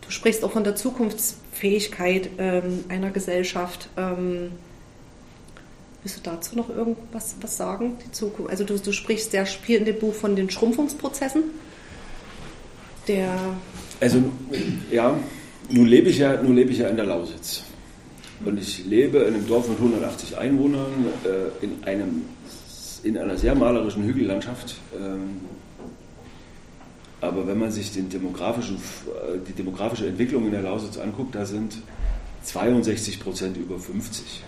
Du 0.02 0.10
sprichst 0.10 0.44
auch 0.46 0.52
von 0.52 0.64
der 0.64 0.76
Zukunftsfähigkeit 1.58 2.30
ähm, 2.38 2.86
einer 2.90 3.12
Gesellschaft. 3.12 3.90
Ähm, 3.98 4.52
Willst 6.04 6.18
du 6.18 6.30
dazu 6.30 6.56
noch 6.56 6.70
irgendwas 6.70 7.36
was 7.42 7.58
sagen? 7.58 7.98
Die 8.06 8.12
Zukunft? 8.12 8.52
Also 8.52 8.64
du, 8.64 8.78
du 8.78 8.92
sprichst 8.94 9.32
sehr 9.32 9.46
viel 9.46 9.80
in 9.80 9.86
dem 9.86 10.00
Buch 10.00 10.14
von 10.14 10.36
den 10.36 10.50
Schrumpfungsprozessen. 10.50 11.44
Der 13.08 13.36
also 14.00 14.24
ja, 14.92 15.18
nun 15.70 15.88
lebe 15.88 16.10
ich 16.10 16.20
ja, 16.20 16.42
nun 16.42 16.56
lebe 16.56 16.72
ich 16.72 16.78
ja 16.78 16.88
in 16.88 16.96
der 16.96 17.06
Lausitz. 17.06 17.64
Und 18.46 18.60
ich 18.60 18.86
lebe 18.86 19.18
in 19.20 19.34
einem 19.34 19.48
Dorf 19.48 19.68
mit 19.68 19.80
180 19.80 20.38
Einwohnern 20.38 21.08
äh, 21.26 21.66
in, 21.66 21.84
einem, 21.84 22.22
in 23.04 23.18
einer 23.18 23.36
sehr 23.36 23.56
malerischen 23.56 24.04
Hügellandschaft. 24.04 24.76
Ähm, 24.96 25.42
aber 27.22 27.48
wenn 27.48 27.58
man 27.58 27.72
sich 27.72 27.92
den 27.92 28.10
demografischen, 28.10 28.76
äh, 28.76 29.38
die 29.48 29.54
demografische 29.54 30.08
Entwicklung 30.08 30.46
in 30.46 30.52
der 30.52 30.62
Lausitz 30.62 30.98
anguckt, 30.98 31.36
da 31.36 31.46
sind 31.46 31.78
62 32.44 33.20
Prozent 33.20 33.58
über 33.58 33.80
50. 33.80 34.44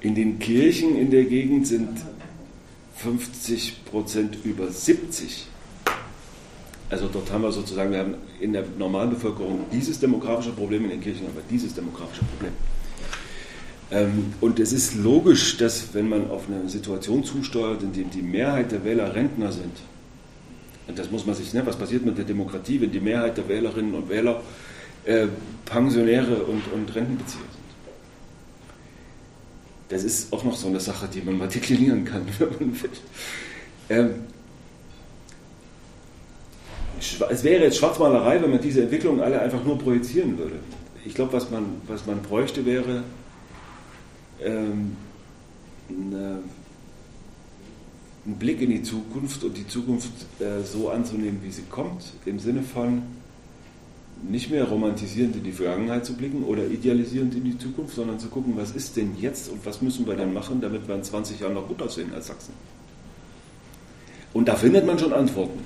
In 0.00 0.14
den 0.14 0.38
Kirchen 0.38 0.96
in 0.96 1.10
der 1.10 1.24
Gegend 1.24 1.66
sind 1.66 1.98
50 2.96 3.84
Prozent 3.84 4.38
über 4.44 4.70
70. 4.70 5.46
Also 6.90 7.08
dort 7.08 7.32
haben 7.32 7.42
wir 7.42 7.50
sozusagen, 7.50 7.90
wir 7.90 7.98
haben 7.98 8.14
in 8.40 8.52
der 8.52 8.64
normalen 8.78 9.10
Bevölkerung 9.10 9.60
dieses 9.72 9.98
demografische 9.98 10.52
Problem, 10.52 10.84
in 10.84 10.90
den 10.90 11.00
Kirchen 11.00 11.26
aber 11.26 11.40
dieses 11.50 11.74
demografische 11.74 12.24
Problem. 12.24 12.52
Ähm, 13.90 14.34
und 14.40 14.60
es 14.60 14.72
ist 14.72 14.94
logisch, 14.94 15.56
dass 15.56 15.94
wenn 15.94 16.08
man 16.08 16.30
auf 16.30 16.44
eine 16.48 16.68
Situation 16.68 17.24
zusteuert, 17.24 17.82
in 17.82 17.92
der 17.92 18.04
die 18.04 18.22
Mehrheit 18.22 18.72
der 18.72 18.84
Wähler 18.84 19.14
Rentner 19.14 19.50
sind, 19.50 19.72
und 20.86 20.98
das 20.98 21.10
muss 21.10 21.24
man 21.26 21.34
sich, 21.34 21.52
ne, 21.54 21.64
was 21.64 21.76
passiert 21.76 22.04
mit 22.04 22.18
der 22.18 22.24
Demokratie, 22.24 22.80
wenn 22.80 22.92
die 22.92 23.00
Mehrheit 23.00 23.36
der 23.36 23.48
Wählerinnen 23.48 23.94
und 23.94 24.08
Wähler 24.08 24.42
äh, 25.04 25.26
Pensionäre 25.64 26.36
und, 26.36 26.62
und 26.72 26.94
Rentenbezieher 26.94 27.40
sind? 27.40 27.64
Das 29.88 30.04
ist 30.04 30.32
auch 30.32 30.44
noch 30.44 30.56
so 30.56 30.68
eine 30.68 30.80
Sache, 30.80 31.08
die 31.12 31.22
man 31.22 31.38
mal 31.38 31.48
deklinieren 31.54 32.04
kann, 32.04 32.26
wenn 32.38 32.48
man 32.48 32.82
will. 32.82 32.90
Ähm, 33.88 34.10
es 37.30 37.44
wäre 37.44 37.64
jetzt 37.64 37.78
Schwarzmalerei, 37.78 38.40
wenn 38.42 38.50
man 38.50 38.60
diese 38.60 38.82
Entwicklungen 38.82 39.20
alle 39.20 39.40
einfach 39.40 39.62
nur 39.64 39.78
projizieren 39.78 40.38
würde. 40.38 40.56
Ich 41.04 41.14
glaube, 41.14 41.34
was 41.34 41.50
man, 41.50 41.82
was 41.86 42.06
man 42.06 42.22
bräuchte, 42.22 42.64
wäre 42.64 43.02
ähm, 44.42 44.96
eine, 45.88 46.38
ein 48.26 48.36
Blick 48.36 48.60
in 48.60 48.70
die 48.70 48.82
Zukunft 48.82 49.44
und 49.44 49.56
die 49.56 49.66
Zukunft 49.66 50.12
äh, 50.40 50.62
so 50.64 50.88
anzunehmen, 50.90 51.40
wie 51.42 51.50
sie 51.50 51.64
kommt, 51.70 52.04
im 52.24 52.38
Sinne 52.38 52.62
von, 52.62 53.02
nicht 54.22 54.50
mehr 54.50 54.64
romantisierend 54.64 55.36
in 55.36 55.44
die 55.44 55.52
Vergangenheit 55.52 56.06
zu 56.06 56.14
blicken 56.14 56.44
oder 56.44 56.66
idealisierend 56.66 57.34
in 57.34 57.44
die 57.44 57.58
Zukunft, 57.58 57.94
sondern 57.94 58.18
zu 58.18 58.28
gucken, 58.28 58.54
was 58.56 58.70
ist 58.70 58.96
denn 58.96 59.16
jetzt 59.20 59.50
und 59.50 59.64
was 59.66 59.82
müssen 59.82 60.06
wir 60.06 60.14
dann 60.14 60.32
machen, 60.32 60.60
damit 60.60 60.88
wir 60.88 60.94
in 60.94 61.02
20 61.02 61.40
Jahren 61.40 61.54
noch 61.54 61.68
gut 61.68 61.82
aussehen 61.82 62.12
als 62.14 62.28
Sachsen. 62.28 62.54
Und 64.32 64.48
da 64.48 64.56
findet 64.56 64.86
man 64.86 64.98
schon 64.98 65.12
Antworten. 65.12 65.60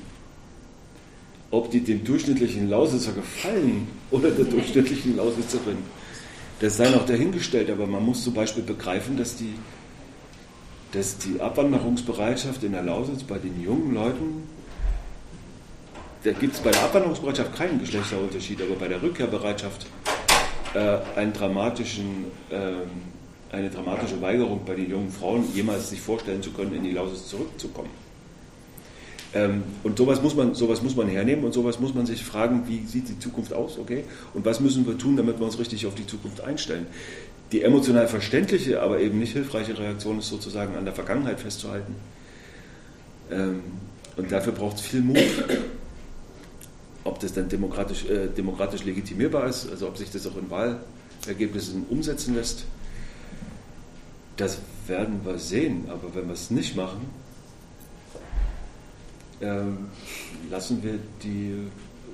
Ob 1.51 1.71
die 1.71 1.81
dem 1.81 2.05
durchschnittlichen 2.05 2.69
Lausitzer 2.69 3.13
gefallen 3.13 3.87
oder 4.11 4.31
der 4.31 4.45
durchschnittlichen 4.45 5.17
Lausitzerin, 5.17 5.79
das 6.61 6.77
sei 6.77 6.91
noch 6.91 7.07
dahingestellt, 7.07 7.71
aber 7.71 7.87
man 7.87 8.05
muss 8.05 8.25
zum 8.25 8.35
Beispiel 8.35 8.65
begreifen, 8.65 9.17
dass 9.17 9.37
die, 9.37 9.55
dass 10.93 11.19
die 11.19 11.41
Abwanderungsbereitschaft 11.41 12.63
in 12.65 12.73
der 12.73 12.83
Lausitz 12.83 13.23
bei 13.23 13.39
den 13.39 13.63
jungen 13.63 13.95
Leuten 13.95 14.49
da 16.25 16.33
gibt 16.33 16.55
es 16.55 16.61
bei 16.61 16.71
der 16.71 16.83
Abwanderungsbereitschaft 16.83 17.55
keinen 17.55 17.79
Geschlechterunterschied, 17.79 18.61
aber 18.61 18.75
bei 18.75 18.89
der 18.89 19.01
Rückkehrbereitschaft 19.01 19.87
äh, 20.75 20.99
einen 21.17 21.33
dramatischen, 21.33 22.27
äh, 22.51 23.55
eine 23.55 23.71
dramatische 23.71 24.21
Weigerung 24.21 24.63
bei 24.67 24.75
den 24.75 24.91
jungen 24.91 25.11
Frauen, 25.11 25.45
jemals 25.55 25.91
sich 25.91 26.01
vorstellen 26.01 26.43
zu 26.43 26.51
können, 26.51 26.75
in 26.75 26.83
die 26.83 26.91
Lausitz 26.91 27.29
zurückzukommen. 27.29 27.91
Ähm, 29.33 29.63
und 29.85 29.97
sowas 29.97 30.21
muss, 30.21 30.35
man, 30.35 30.55
sowas 30.55 30.83
muss 30.83 30.97
man 30.97 31.07
hernehmen 31.07 31.45
und 31.45 31.53
sowas 31.53 31.79
muss 31.79 31.95
man 31.95 32.07
sich 32.07 32.25
fragen, 32.25 32.65
wie 32.67 32.85
sieht 32.87 33.09
die 33.09 33.19
Zukunft 33.19 33.53
aus, 33.53 33.79
okay? 33.79 34.05
Und 34.35 34.45
was 34.45 34.59
müssen 34.59 34.87
wir 34.87 34.99
tun, 34.99 35.17
damit 35.17 35.39
wir 35.39 35.47
uns 35.47 35.59
richtig 35.59 35.87
auf 35.87 35.95
die 35.95 36.07
Zukunft 36.07 36.41
einstellen? 36.41 36.87
Die 37.53 37.63
emotional 37.63 38.09
verständliche, 38.09 38.83
aber 38.83 39.01
eben 39.01 39.19
nicht 39.19 39.33
hilfreiche 39.33 39.79
Reaktion 39.79 40.19
ist 40.19 40.29
sozusagen 40.29 40.77
an 40.77 40.85
der 40.85 40.95
Vergangenheit 40.95 41.41
festzuhalten. 41.41 41.95
Ähm, 43.31 43.63
und 44.17 44.31
dafür 44.31 44.53
braucht 44.53 44.77
es 44.77 44.83
viel 44.83 45.01
Mut 45.01 45.19
ob 47.09 47.19
das 47.21 47.33
dann 47.33 47.49
demokratisch, 47.49 48.05
äh, 48.05 48.29
demokratisch 48.29 48.85
legitimierbar 48.85 49.49
ist, 49.49 49.69
also 49.71 49.89
ob 49.89 49.97
sich 49.97 50.11
das 50.11 50.27
auch 50.27 50.37
in 50.37 50.51
Wahlergebnissen 50.51 51.87
umsetzen 51.89 52.35
lässt, 52.35 52.65
das 54.37 54.59
werden 54.87 55.21
wir 55.25 55.39
sehen. 55.39 55.87
Aber 55.89 56.15
wenn 56.15 56.27
wir 56.27 56.35
es 56.35 56.51
nicht 56.51 56.77
machen, 56.77 57.11
ähm, 59.41 59.89
lassen 60.51 60.83
wir 60.83 60.99
die 61.23 61.55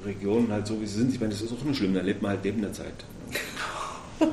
Regionen 0.04 0.52
halt 0.52 0.66
so, 0.66 0.80
wie 0.80 0.86
sie 0.86 0.98
sind. 0.98 1.12
Ich 1.12 1.20
meine, 1.20 1.32
das 1.32 1.42
ist 1.42 1.52
auch 1.52 1.64
nicht 1.64 1.76
schlimm, 1.76 1.94
da 1.94 2.00
lebt 2.00 2.22
man 2.22 2.30
halt 2.32 2.44
neben 2.44 2.62
der 2.62 2.72
Zeit. 2.72 3.04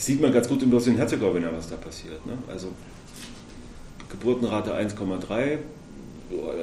Das 0.00 0.06
sieht 0.06 0.22
man 0.22 0.32
ganz 0.32 0.48
gut 0.48 0.62
in 0.62 0.70
Bosnien-Herzegowina, 0.70 1.50
was 1.54 1.68
da 1.68 1.76
passiert. 1.76 2.24
Ne? 2.24 2.32
Also 2.48 2.68
Geburtenrate 4.08 4.74
1,3, 4.74 5.58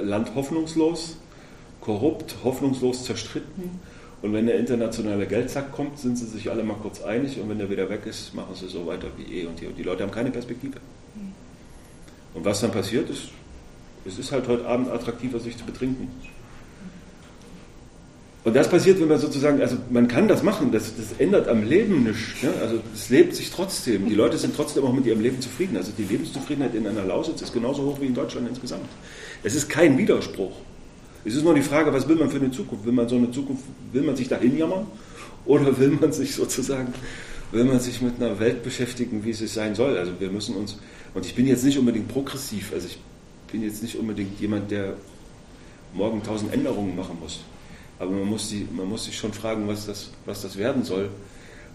Land 0.01 0.33
hoffnungslos, 0.33 1.17
korrupt, 1.79 2.37
hoffnungslos 2.43 3.03
zerstritten. 3.03 3.79
Und 4.23 4.33
wenn 4.33 4.47
der 4.47 4.57
internationale 4.57 5.27
Geldsack 5.27 5.71
kommt, 5.71 5.99
sind 5.99 6.17
sie 6.17 6.25
sich 6.25 6.49
alle 6.49 6.63
mal 6.63 6.77
kurz 6.81 7.03
einig 7.03 7.39
und 7.39 7.47
wenn 7.47 7.59
der 7.59 7.69
wieder 7.69 7.87
weg 7.91 8.07
ist, 8.07 8.33
machen 8.33 8.55
sie 8.55 8.67
so 8.69 8.87
weiter 8.87 9.09
wie 9.17 9.41
eh 9.41 9.45
und 9.45 9.59
hier. 9.59 9.69
Und 9.69 9.77
die 9.77 9.83
Leute 9.83 10.01
haben 10.01 10.11
keine 10.11 10.31
Perspektive. 10.31 10.79
Und 12.33 12.43
was 12.43 12.61
dann 12.61 12.71
passiert 12.71 13.07
ist, 13.07 13.29
es 14.03 14.17
ist 14.17 14.31
halt 14.31 14.47
heute 14.47 14.65
Abend 14.65 14.89
attraktiver, 14.89 15.39
sich 15.39 15.55
zu 15.55 15.63
betrinken. 15.63 16.07
Und 18.47 18.55
das 18.55 18.69
passiert, 18.69 18.97
wenn 19.01 19.09
man 19.09 19.19
sozusagen, 19.19 19.59
also 19.59 19.75
man 19.89 20.07
kann 20.07 20.29
das 20.29 20.41
machen, 20.41 20.71
das, 20.71 20.93
das 20.95 21.19
ändert 21.19 21.49
am 21.49 21.63
Leben 21.67 22.05
nichts. 22.05 22.41
Ne? 22.41 22.53
Also 22.61 22.79
es 22.95 23.09
lebt 23.09 23.35
sich 23.35 23.51
trotzdem. 23.51 24.07
Die 24.07 24.15
Leute 24.15 24.37
sind 24.37 24.55
trotzdem 24.55 24.85
auch 24.85 24.93
mit 24.93 25.05
ihrem 25.05 25.19
Leben 25.19 25.41
zufrieden. 25.41 25.75
Also 25.75 25.91
die 25.97 26.05
Lebenszufriedenheit 26.05 26.73
in 26.73 26.87
einer 26.87 27.03
Lausitz 27.03 27.41
ist 27.41 27.51
genauso 27.51 27.83
hoch 27.83 27.99
wie 27.99 28.05
in 28.05 28.13
Deutschland 28.13 28.47
insgesamt. 28.47 28.85
Es 29.43 29.53
ist 29.53 29.67
kein 29.67 29.97
Widerspruch. 29.97 30.53
Es 31.25 31.35
ist 31.35 31.43
nur 31.43 31.55
die 31.55 31.61
Frage, 31.61 31.91
was 31.91 32.07
will 32.07 32.15
man 32.15 32.29
für 32.29 32.37
eine 32.37 32.49
Zukunft? 32.49 32.85
Will 32.85 32.93
man 32.93 33.09
so 33.09 33.17
eine 33.17 33.29
Zukunft, 33.31 33.65
will 33.91 34.03
man 34.03 34.15
sich 34.15 34.29
dahin 34.29 34.57
jammern? 34.57 34.87
Oder 35.45 35.77
will 35.77 35.97
man 35.99 36.13
sich 36.13 36.33
sozusagen, 36.33 36.93
will 37.51 37.65
man 37.65 37.81
sich 37.81 38.01
mit 38.01 38.13
einer 38.15 38.39
Welt 38.39 38.63
beschäftigen, 38.63 39.25
wie 39.25 39.31
es 39.31 39.53
sein 39.53 39.75
soll? 39.75 39.97
Also 39.97 40.13
wir 40.19 40.29
müssen 40.29 40.55
uns, 40.55 40.77
und 41.13 41.25
ich 41.25 41.35
bin 41.35 41.47
jetzt 41.47 41.65
nicht 41.65 41.77
unbedingt 41.77 42.07
progressiv, 42.07 42.71
also 42.73 42.87
ich 42.87 42.97
bin 43.51 43.61
jetzt 43.61 43.83
nicht 43.83 43.97
unbedingt 43.97 44.39
jemand, 44.39 44.71
der 44.71 44.93
morgen 45.93 46.23
tausend 46.23 46.53
Änderungen 46.53 46.95
machen 46.95 47.17
muss. 47.19 47.41
Aber 47.99 48.11
man 48.11 48.25
muss, 48.25 48.49
die, 48.49 48.67
man 48.71 48.87
muss 48.87 49.05
sich 49.05 49.17
schon 49.17 49.33
fragen, 49.33 49.67
was 49.67 49.85
das, 49.87 50.11
was 50.25 50.41
das 50.41 50.57
werden 50.57 50.83
soll. 50.83 51.09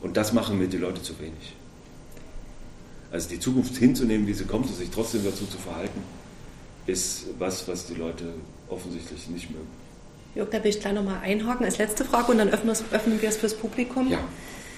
Und 0.03 0.17
das 0.17 0.33
machen 0.33 0.59
mir 0.59 0.69
die 0.69 0.79
Leute 0.79 1.03
zu 1.03 1.19
wenig. 1.19 1.55
Also 3.11 3.29
die 3.29 3.39
Zukunft 3.39 3.77
hinzunehmen, 3.77 4.27
wie 4.27 4.33
sie 4.33 4.45
kommt 4.45 4.67
und 4.67 4.75
sich 4.75 4.91
trotzdem 4.91 5.25
dazu 5.25 5.45
zu 5.47 5.59
verhalten, 5.59 6.01
ist 6.87 7.27
was, 7.39 7.69
was 7.69 7.87
die 7.87 7.95
Leute 7.95 8.25
offensichtlich 8.69 9.29
nicht 9.29 9.51
mögen. 9.51 9.69
Jörg, 10.35 10.49
da 10.51 10.65
will 10.65 10.71
ich 10.71 10.81
gleich 10.81 10.95
nochmal 10.95 11.21
einhaken 11.23 11.67
als 11.67 11.79
letzte 11.79 12.05
Frage 12.05 12.33
und 12.33 12.39
dann 12.39 12.49
öffnen, 12.49 12.75
öffnen 12.91 13.21
wir 13.21 13.29
es 13.29 13.37
fürs 13.37 13.55
Publikum. 13.55 14.11
Ja. 14.11 14.19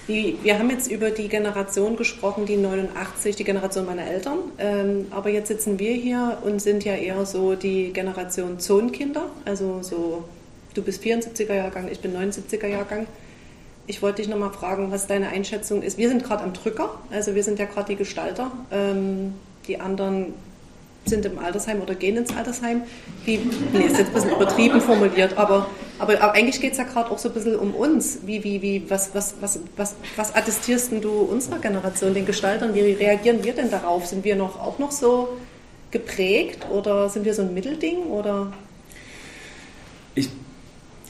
Die, 0.07 0.37
wir 0.43 0.59
haben 0.59 0.69
jetzt 0.69 0.91
über 0.91 1.09
die 1.09 1.29
Generation 1.29 1.95
gesprochen, 1.95 2.45
die 2.45 2.57
89, 2.57 3.37
die 3.37 3.43
Generation 3.43 3.85
meiner 3.85 4.05
Eltern. 4.05 4.37
Ähm, 4.59 5.07
aber 5.09 5.29
jetzt 5.29 5.47
sitzen 5.47 5.79
wir 5.79 5.93
hier 5.93 6.37
und 6.43 6.61
sind 6.61 6.83
ja 6.83 6.93
eher 6.93 7.25
so 7.25 7.55
die 7.55 7.91
Generation 7.91 8.59
Zonenkinder. 8.59 9.27
Also 9.45 9.81
so, 9.81 10.25
du 10.75 10.81
bist 10.83 11.01
74er 11.03 11.55
Jahrgang, 11.55 11.89
ich 11.91 11.99
bin 11.99 12.15
79er 12.15 12.67
Jahrgang. 12.67 13.07
Ich 13.87 14.01
wollte 14.01 14.21
dich 14.21 14.29
nochmal 14.29 14.51
fragen, 14.51 14.91
was 14.91 15.07
deine 15.07 15.29
Einschätzung 15.29 15.81
ist. 15.81 15.97
Wir 15.97 16.09
sind 16.09 16.23
gerade 16.23 16.43
am 16.43 16.53
Drücker, 16.53 16.99
also 17.11 17.35
wir 17.35 17.43
sind 17.43 17.59
ja 17.59 17.65
gerade 17.65 17.87
die 17.87 17.95
Gestalter. 17.95 18.51
Ähm, 18.71 19.33
die 19.67 19.79
anderen 19.79 20.33
sind 21.05 21.23
im 21.25 21.37
Altersheim 21.37 21.81
oder 21.81 21.93
gehen 21.93 22.17
ins 22.17 22.35
Altersheim. 22.35 22.81
Wie, 23.25 23.37
nee, 23.73 23.85
ist 23.85 23.97
jetzt 23.97 24.07
ein 24.07 24.13
bisschen 24.13 24.31
übertrieben 24.31 24.81
formuliert, 24.81 25.37
aber, 25.37 25.67
aber, 25.99 26.19
aber 26.21 26.33
eigentlich 26.33 26.59
geht 26.59 26.71
es 26.71 26.79
ja 26.79 26.83
gerade 26.83 27.11
auch 27.11 27.19
so 27.19 27.29
ein 27.29 27.35
bisschen 27.35 27.55
um 27.57 27.75
uns. 27.75 28.19
Wie, 28.25 28.43
wie, 28.43 28.61
wie, 28.63 28.89
was, 28.89 29.13
was, 29.13 29.35
was, 29.39 29.59
was, 29.77 29.95
was 30.15 30.35
attestierst 30.35 30.91
du 31.01 31.11
unserer 31.11 31.59
Generation, 31.59 32.15
den 32.15 32.25
Gestaltern? 32.25 32.73
Wie 32.73 32.81
reagieren 32.81 33.43
wir 33.43 33.53
denn 33.53 33.69
darauf? 33.69 34.07
Sind 34.07 34.23
wir 34.23 34.35
noch, 34.35 34.59
auch 34.59 34.79
noch 34.79 34.91
so 34.91 35.37
geprägt 35.91 36.65
oder 36.71 37.07
sind 37.09 37.23
wir 37.23 37.35
so 37.35 37.43
ein 37.43 37.53
Mittelding? 37.53 38.05
Oder? 38.07 38.51
Ich, 40.15 40.29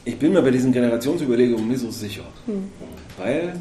ich 0.06 0.16
bin 0.18 0.32
mir 0.32 0.40
bei 0.40 0.52
diesen 0.52 0.72
Generationsüberlegungen 0.72 1.68
nicht 1.68 1.80
so 1.80 1.90
sicher. 1.90 2.24
Hm. 2.46 2.70
Weil 3.18 3.60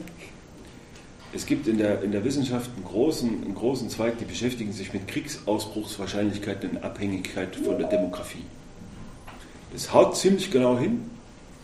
es 1.33 1.45
gibt 1.45 1.67
in 1.67 1.79
der, 1.79 2.03
in 2.03 2.11
der 2.11 2.23
Wissenschaft 2.23 2.69
einen 2.75 2.85
großen, 2.85 3.43
einen 3.43 3.55
großen 3.55 3.89
Zweig, 3.89 4.19
die 4.19 4.25
beschäftigen 4.25 4.71
sich 4.71 4.93
mit 4.93 5.07
Kriegsausbruchswahrscheinlichkeiten 5.07 6.69
in 6.69 6.77
Abhängigkeit 6.77 7.55
von 7.55 7.79
der 7.79 7.89
Demografie. 7.89 8.43
Das 9.73 9.91
haut 9.91 10.15
ziemlich 10.15 10.51
genau 10.51 10.77
hin 10.77 11.01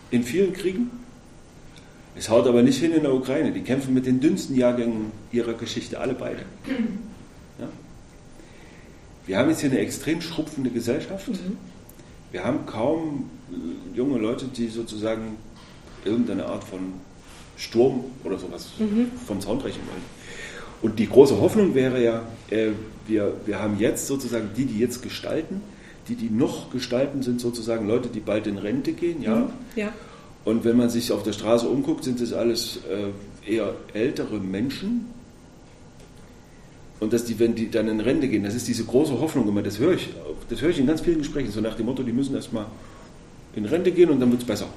in 0.09 0.23
vielen 0.23 0.51
Kriegen. 0.51 0.89
Es 2.15 2.29
haut 2.29 2.47
aber 2.47 2.63
nicht 2.63 2.79
hin 2.79 2.91
in 2.91 3.03
der 3.03 3.13
Ukraine. 3.13 3.51
Die 3.51 3.61
kämpfen 3.61 3.93
mit 3.93 4.07
den 4.07 4.19
dünnsten 4.19 4.57
Jahrgängen 4.57 5.11
ihrer 5.32 5.53
Geschichte, 5.53 5.99
alle 5.99 6.15
beide. 6.15 6.41
Ja? 7.59 7.67
Wir 9.27 9.38
haben 9.38 9.49
jetzt 9.49 9.61
hier 9.61 9.69
eine 9.69 9.79
extrem 9.79 10.21
schrumpfende 10.21 10.71
Gesellschaft. 10.71 11.29
Mhm. 11.29 11.57
Wir 12.32 12.43
haben 12.43 12.65
kaum 12.65 13.29
äh, 13.51 13.97
junge 13.97 14.17
Leute, 14.19 14.45
die 14.45 14.67
sozusagen 14.67 15.38
irgendeine 16.05 16.45
Art 16.45 16.63
von 16.63 16.93
Sturm 17.57 18.05
oder 18.23 18.38
sowas 18.39 18.69
mhm. 18.79 19.11
vom 19.27 19.39
Zaun 19.41 19.59
brechen 19.59 19.82
wollen. 19.88 20.01
Und 20.82 20.97
die 20.97 21.07
große 21.07 21.39
Hoffnung 21.39 21.75
wäre 21.75 22.03
ja, 22.03 22.23
äh, 22.49 22.71
wir, 23.07 23.34
wir 23.45 23.59
haben 23.59 23.77
jetzt 23.77 24.07
sozusagen 24.07 24.49
die, 24.55 24.65
die 24.65 24.79
jetzt 24.79 25.03
gestalten, 25.03 25.61
die, 26.07 26.15
die 26.15 26.29
noch 26.29 26.71
gestalten, 26.71 27.21
sind 27.21 27.39
sozusagen 27.39 27.88
Leute, 27.88 28.09
die 28.09 28.19
bald 28.19 28.47
in 28.47 28.57
Rente 28.57 28.93
gehen, 28.93 29.21
ja. 29.21 29.36
Mhm. 29.36 29.49
ja. 29.75 29.93
Und 30.43 30.63
wenn 30.65 30.75
man 30.75 30.89
sich 30.89 31.11
auf 31.11 31.21
der 31.21 31.34
Straße 31.34 31.67
umguckt, 31.67 32.03
sind 32.03 32.19
das 32.19 32.34
alles 32.34 32.79
äh, 32.89 33.51
eher 33.51 33.75
ältere 33.93 34.39
Menschen. 34.39 35.05
Und 37.01 37.11
dass 37.11 37.25
die, 37.25 37.37
wenn 37.39 37.55
die 37.55 37.69
dann 37.69 37.89
in 37.89 37.99
Rente 37.99 38.29
gehen, 38.29 38.43
das 38.43 38.55
ist 38.55 38.67
diese 38.67 38.85
große 38.85 39.19
Hoffnung 39.19 39.47
immer, 39.49 39.61
das 39.61 39.79
höre 39.79 39.95
ich, 39.95 40.09
das 40.49 40.61
höre 40.61 40.69
ich 40.69 40.79
in 40.79 40.87
ganz 40.87 41.01
vielen 41.01 41.17
Gesprächen, 41.17 41.51
so 41.51 41.59
nach 41.59 41.75
dem 41.75 41.87
Motto, 41.87 42.03
die 42.03 42.13
müssen 42.13 42.35
erstmal 42.35 42.67
in 43.55 43.65
Rente 43.65 43.91
gehen 43.91 44.09
und 44.09 44.19
dann 44.19 44.31
wird 44.31 44.41
es 44.41 44.47
besser. 44.47 44.67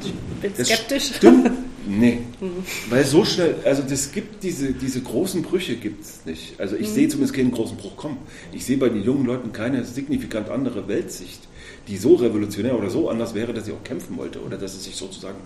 Ich 0.00 0.12
bin 0.40 0.64
skeptisch. 0.64 1.16
Stimmt, 1.16 1.50
Nee, 1.88 2.18
mhm. 2.40 2.48
weil 2.90 3.04
so 3.04 3.24
schnell, 3.24 3.56
also 3.64 3.82
das 3.82 4.12
gibt 4.12 4.42
diese, 4.42 4.72
diese 4.72 5.00
großen 5.00 5.42
Brüche 5.42 5.76
gibt 5.76 6.04
es 6.04 6.26
nicht. 6.26 6.60
Also 6.60 6.76
ich 6.76 6.88
mhm. 6.88 6.94
sehe 6.94 7.08
zumindest 7.08 7.34
keinen 7.34 7.50
großen 7.50 7.78
Bruch 7.78 7.96
kommen. 7.96 8.18
Ich 8.52 8.66
sehe 8.66 8.76
bei 8.76 8.90
den 8.90 9.02
jungen 9.02 9.24
Leuten 9.24 9.52
keine 9.52 9.84
signifikant 9.84 10.50
andere 10.50 10.86
Weltsicht, 10.86 11.40
die 11.88 11.96
so 11.96 12.14
revolutionär 12.16 12.78
oder 12.78 12.90
so 12.90 13.08
anders 13.08 13.34
wäre, 13.34 13.54
dass 13.54 13.64
sie 13.64 13.72
auch 13.72 13.82
kämpfen 13.84 14.18
wollte 14.18 14.42
oder 14.42 14.58
dass 14.58 14.74
sie 14.74 14.80
sich 14.80 14.96
sozusagen 14.96 15.38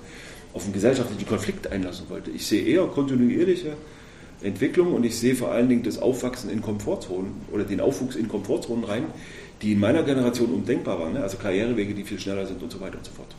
auf 0.52 0.64
einen 0.64 0.72
gesellschaftlichen 0.72 1.26
Konflikt 1.26 1.68
einlassen 1.68 2.06
wollte. 2.08 2.30
Ich 2.32 2.44
sehe 2.44 2.62
eher 2.64 2.86
kontinuierliche 2.86 3.76
Entwicklung 4.43 4.95
und 4.95 5.05
ich 5.05 5.18
sehe 5.18 5.34
vor 5.34 5.53
allen 5.53 5.68
Dingen 5.68 5.82
das 5.82 5.99
Aufwachsen 5.99 6.51
in 6.51 6.62
Komfortzonen 6.62 7.32
oder 7.53 7.64
den 7.64 7.80
Aufwuchs 7.80 8.16
in 8.16 8.28
Komfortzonen 8.28 8.84
rein, 8.84 9.05
die 9.62 9.72
in 9.72 9.80
meiner 9.80 10.03
Generation 10.03 10.53
undenkbar 10.53 10.99
waren. 10.99 11.14
Ne? 11.14 11.22
Also 11.22 11.36
Karrierewege, 11.36 11.95
die 11.95 12.05
viel 12.05 12.18
schneller 12.18 12.47
sind 12.47 12.62
und 12.62 12.70
so 12.70 12.80
weiter 12.80 12.99
und 12.99 13.05
so 13.05 13.12
fort. 13.12 13.34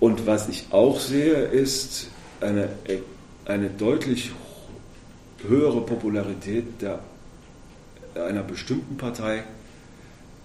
Und 0.00 0.26
was 0.26 0.48
ich 0.48 0.66
auch 0.70 0.98
sehe, 0.98 1.34
ist 1.34 2.08
eine, 2.40 2.70
eine 3.44 3.70
deutlich 3.70 4.32
höhere 5.46 5.80
Popularität 5.82 6.64
der, 6.80 7.00
einer 8.14 8.42
bestimmten 8.42 8.96
Partei 8.96 9.44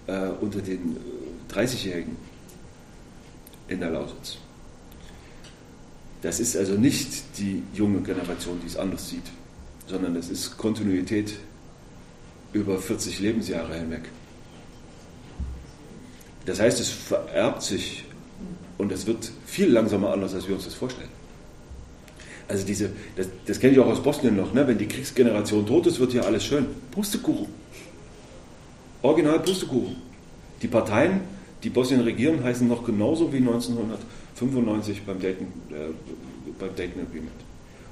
äh, 0.06 0.28
unter 0.40 0.60
den 0.60 0.96
30-Jährigen 1.50 2.16
in 3.68 3.80
der 3.80 3.90
Lausitz. 3.90 4.38
Das 6.22 6.40
ist 6.40 6.56
also 6.56 6.74
nicht 6.74 7.38
die 7.38 7.62
junge 7.74 8.00
Generation, 8.00 8.58
die 8.62 8.66
es 8.66 8.76
anders 8.76 9.08
sieht, 9.08 9.26
sondern 9.86 10.16
es 10.16 10.30
ist 10.30 10.56
Kontinuität 10.58 11.34
über 12.52 12.78
40 12.78 13.20
Lebensjahre 13.20 13.74
hinweg. 13.74 14.02
Das 16.46 16.60
heißt, 16.60 16.80
es 16.80 16.88
vererbt 16.88 17.62
sich 17.62 18.04
und 18.78 18.90
es 18.90 19.06
wird 19.06 19.30
viel 19.46 19.70
langsamer 19.70 20.12
anders, 20.12 20.34
als 20.34 20.48
wir 20.48 20.54
uns 20.54 20.64
das 20.64 20.74
vorstellen. 20.74 21.10
Also 22.48 22.64
diese, 22.64 22.90
das, 23.16 23.28
das 23.46 23.60
kenne 23.60 23.74
ich 23.74 23.78
auch 23.78 23.86
aus 23.86 24.02
Bosnien 24.02 24.34
noch, 24.34 24.54
ne? 24.54 24.66
wenn 24.66 24.78
die 24.78 24.88
Kriegsgeneration 24.88 25.66
tot 25.66 25.86
ist, 25.86 26.00
wird 26.00 26.12
hier 26.12 26.24
alles 26.24 26.44
schön. 26.44 26.66
Pustekuchen. 26.90 27.46
Original 29.02 29.40
Pustekuchen. 29.40 29.96
Die 30.62 30.68
Parteien, 30.68 31.20
die 31.62 31.68
Bosnien 31.68 32.00
regieren, 32.00 32.42
heißen 32.42 32.66
noch 32.66 32.84
genauso 32.84 33.32
wie 33.32 33.40
1995 34.40 35.02
beim 35.04 35.20
Dayton, 35.20 35.46
äh, 35.70 35.92
beim 36.58 36.76
Dayton 36.76 37.02
Agreement. 37.02 37.40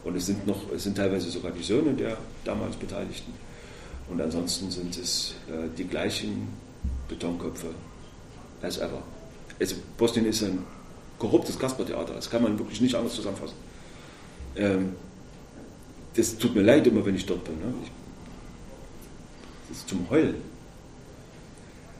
Und 0.05 0.17
es 0.17 0.27
sind, 0.27 0.47
noch, 0.47 0.71
es 0.73 0.85
sind 0.85 0.97
teilweise 0.97 1.31
sogar 1.31 1.51
die 1.51 1.65
Söhne 1.65 1.93
der 1.93 2.17
damals 2.45 2.77
Beteiligten. 2.77 3.33
Und 4.09 4.21
ansonsten 4.21 4.71
sind 4.71 4.97
es 4.97 5.35
äh, 5.49 5.69
die 5.77 5.85
gleichen 5.85 6.49
Betonköpfe 7.09 7.69
as 8.63 8.79
ever. 8.79 9.03
Also 9.59 9.75
Bosnien 9.99 10.27
ist 10.27 10.43
ein 10.43 10.61
korruptes 11.19 11.59
Kaspertheater. 11.59 12.15
Das 12.15 12.31
kann 12.31 12.43
man 12.43 12.59
wirklich 12.59 12.81
nicht 12.81 12.95
anders 12.95 13.15
zusammenfassen. 13.15 13.57
Ähm, 14.55 14.93
das 16.15 16.39
tut 16.39 16.55
mir 16.55 16.63
leid 16.63 16.87
immer, 16.87 17.05
wenn 17.05 17.17
ich 17.17 17.27
dort 17.27 17.45
bin. 17.45 17.59
Ne? 17.59 17.75
Ich, 17.83 17.91
das 19.69 19.79
ist 19.79 19.89
zum 19.89 20.09
Heulen. 20.09 20.37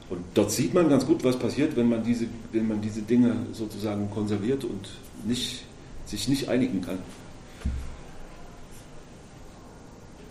Und 0.09 0.23
dort 0.33 0.51
sieht 0.51 0.73
man 0.73 0.89
ganz 0.89 1.05
gut, 1.05 1.23
was 1.23 1.37
passiert, 1.37 1.75
wenn 1.75 1.89
man 1.89 2.03
diese, 2.03 2.27
wenn 2.51 2.67
man 2.67 2.81
diese 2.81 3.01
Dinge 3.01 3.35
sozusagen 3.51 4.09
konserviert 4.09 4.63
und 4.63 4.89
nicht, 5.25 5.65
sich 6.05 6.27
nicht 6.27 6.47
einigen 6.47 6.81
kann. 6.81 6.99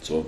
So. 0.00 0.26